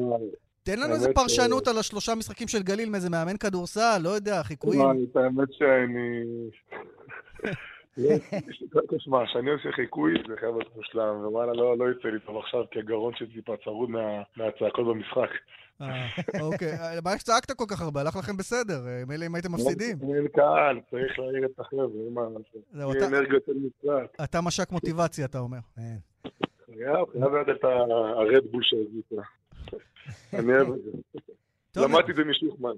תן 0.63 0.81
לנו 0.81 0.95
איזה 0.95 1.13
פרשנות 1.15 1.69
על 1.69 1.79
השלושה 1.79 2.15
משחקים 2.15 2.49
של 2.49 2.63
גליל 2.63 2.91
מאיזה 2.91 3.11
מאמן 3.11 3.37
כדורסל, 3.37 3.99
לא 4.03 4.09
יודע, 4.09 4.43
חיקויים. 4.43 4.83
האמת 5.15 5.49
שאני... 5.53 6.25
תשמע, 8.97 9.27
כשאני 9.27 9.51
עושה 9.51 9.73
חיקוי 9.73 10.15
זה 10.29 10.35
חייב 10.41 10.57
להיות 10.57 10.77
מושלם, 10.77 11.17
ווואלה, 11.25 11.53
לא, 11.53 11.79
לא 11.79 11.85
יצא 11.91 12.09
לי 12.09 12.21
טוב 12.21 12.37
עכשיו, 12.37 12.65
כי 12.71 12.79
הגרון 12.79 13.13
שלי 13.17 13.27
טיפה 13.27 13.55
צרוד 13.65 13.91
מהצעקות 14.37 14.87
במשחק. 14.87 15.31
אה, 15.81 16.07
אוקיי, 16.47 16.77
מה 17.05 17.19
שצעקת 17.19 17.53
כל 17.53 17.65
כך 17.69 17.81
הרבה? 17.81 18.01
הלך 18.01 18.17
לכם 18.17 18.37
בסדר, 18.37 18.87
אה, 18.87 19.03
מילא 19.09 19.27
אם 19.27 19.35
הייתם 19.35 19.53
מפסידים. 19.53 19.97
אין 20.03 20.29
קהל, 20.29 20.81
צריך 20.91 21.19
להעיר 21.19 21.45
את 21.45 21.61
החבר'ה, 21.61 22.11
מה 22.11 22.23
לעשות. 22.23 23.03
אנרגיות 23.03 23.43
של 23.47 23.53
משחק. 23.53 24.25
אתה 24.25 24.41
משק 24.41 24.73
מוטיבציה, 24.73 25.25
אתה 25.25 25.39
אומר. 25.39 25.59
חייב 26.67 27.07
להיות 27.15 27.49
את 27.49 27.65
הרדבול 27.65 28.63
של 28.63 28.77
הקבוצה. 28.87 29.29
אני 30.39 30.53
אוהב 30.53 30.73
את 30.73 30.83
זה. 30.85 31.81
למדתי 31.83 32.11
את 32.11 32.17
זה 32.17 32.25
משוחמן. 32.25 32.75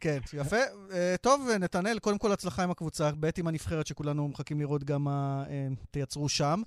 כן, 0.00 0.18
יפה. 0.34 0.56
אה, 0.92 1.14
טוב, 1.20 1.48
נתנאל, 1.60 1.98
קודם 1.98 2.18
כל 2.18 2.32
הצלחה 2.32 2.62
עם 2.64 2.70
הקבוצה, 2.70 3.10
ב' 3.20 3.28
עם 3.38 3.46
הנבחרת 3.46 3.86
שכולנו 3.86 4.28
מחכים 4.28 4.60
לראות 4.60 4.84
גם 4.84 5.04
מה 5.04 5.44
אה, 5.48 5.68
תייצרו 5.90 6.28
שם. 6.28 6.62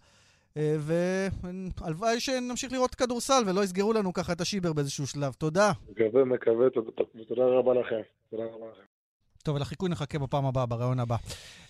אה, 0.58 0.76
והלוואי 0.80 2.20
שנמשיך 2.20 2.72
לראות 2.72 2.96
כדורסל 2.96 3.44
ולא 3.46 3.64
יסגרו 3.64 3.94
לנו 3.94 4.14
ככה 4.14 4.34
את 4.34 4.42
השיבר 4.42 4.74
באיזשהו 4.74 5.08
שלב. 5.08 5.34
תודה. 5.34 5.72
מקווה, 5.90 6.26
מקווה, 6.26 6.68
תודה 7.28 7.46
רבה 7.46 7.74
לכם. 7.74 8.02
תודה 8.30 8.44
רבה 8.44 8.66
לכם. 8.72 8.88
טוב, 9.44 9.56
ולחיקוי 9.56 9.90
נחכה 9.90 10.20
בפעם 10.20 10.46
הבאה, 10.46 10.66
בראיון 10.66 11.00
הבא. 11.00 11.16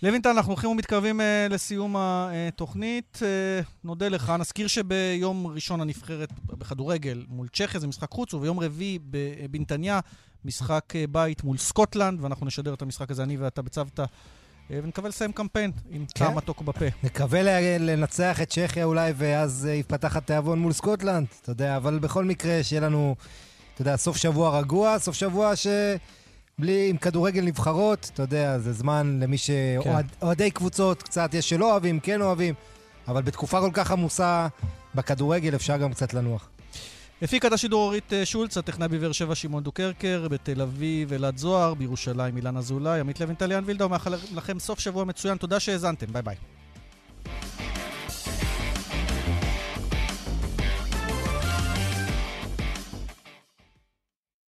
לוינטל, 0.04 0.30
אנחנו 0.30 0.52
הולכים 0.52 0.70
ומתקרבים 0.70 1.20
uh, 1.20 1.24
לסיום 1.54 1.96
התוכנית. 1.98 3.20
אה, 3.22 3.66
נודה 3.84 4.10
לך. 4.10 4.34
נזכיר 4.40 4.68
שביום 4.68 5.48
ראשון 5.48 5.82
הנבחרת 5.82 6.30
בכדורגל 6.46 7.26
מול 7.28 7.48
צ'כיה 7.48 7.80
זה 7.80 7.88
משחק 7.88 8.12
חוץ, 8.12 8.34
וביום 8.34 8.60
רביעי 8.60 9.00
בנתניה 9.10 9.99
משחק 10.46 10.94
בית 11.12 11.44
מול 11.44 11.58
סקוטלנד, 11.58 12.24
ואנחנו 12.24 12.46
נשדר 12.46 12.74
את 12.74 12.82
המשחק 12.82 13.12
הזה, 13.12 13.24
אני 13.24 13.38
ואתה 13.38 13.62
בצוותא. 13.62 14.06
ונקווה 14.70 15.09
לסיים 15.09 15.32
קמפיין 15.32 15.72
עם 15.89 16.05
כן. 16.05 16.26
טעם 16.26 16.36
מתוק 16.36 16.61
בפה. 16.61 16.86
נקווה 17.03 17.41
לנצח 17.80 18.41
את 18.41 18.49
צ'כיה 18.49 18.84
אולי, 18.84 19.13
ואז 19.15 19.70
יפתח 19.74 20.15
התיאבון 20.15 20.59
מול 20.59 20.74
סקוטלנד, 20.74 21.28
אתה 21.41 21.51
יודע, 21.51 21.78
אבל 21.78 21.99
בכל 21.99 22.26
מקרה, 22.26 22.63
שיהיה 22.63 22.82
לנו, 22.82 23.15
אתה 23.74 23.82
יודע, 23.82 23.97
סוף 23.97 24.18
שבוע 24.18 24.59
רגוע, 24.59 24.99
סוף 24.99 25.15
שבוע 25.15 25.55
ש... 25.55 25.68
בלי, 26.59 26.89
עם 26.89 26.97
כדורגל 26.97 27.41
נבחרות, 27.41 28.09
אתה 28.13 28.24
יודע, 28.24 28.59
זה 28.59 28.74
זמן 28.74 29.20
למי 29.22 29.38
שאוהדי 29.38 30.51
כן. 30.51 30.57
קבוצות, 30.57 31.03
קצת 31.03 31.34
יש 31.34 31.49
שלא 31.49 31.72
אוהבים, 31.72 31.99
כן 31.99 32.22
אוהבים, 32.22 32.53
אבל 33.07 33.22
בתקופה 33.22 33.59
כל 33.61 33.70
כך 33.74 33.91
עמוסה 33.91 34.47
בכדורגל 34.95 35.55
אפשר 35.55 35.78
גם 35.78 35.93
קצת 35.93 36.13
לנוח. 36.13 36.49
הפיקה 37.22 37.47
את 37.47 37.53
השידור 37.53 37.84
אורית 37.84 38.13
אה, 38.13 38.26
שולץ, 38.26 38.57
הטכנאי 38.57 38.88
בבאר 38.88 39.11
שבע 39.11 39.36
שמעון 39.36 39.63
דוקרקר, 39.63 40.28
בתל 40.32 40.61
אביב 40.61 41.13
אלעד 41.13 41.38
זוהר, 41.38 41.74
בירושלים 41.74 42.38
אילן 42.38 42.57
אזולאי, 42.57 42.99
עמית 42.99 43.20
לוינטל, 43.20 43.47
ליאן 43.47 43.64
וילדאו, 43.65 43.89
מאחל 43.89 44.13
לכם 44.36 44.59
סוף 44.59 44.80
שבוע 44.80 45.03
מצוין, 45.03 45.38
תודה 45.38 45.59
שהאזנתם, 45.59 46.13
ביי 46.13 46.22
ביי. 46.22 46.36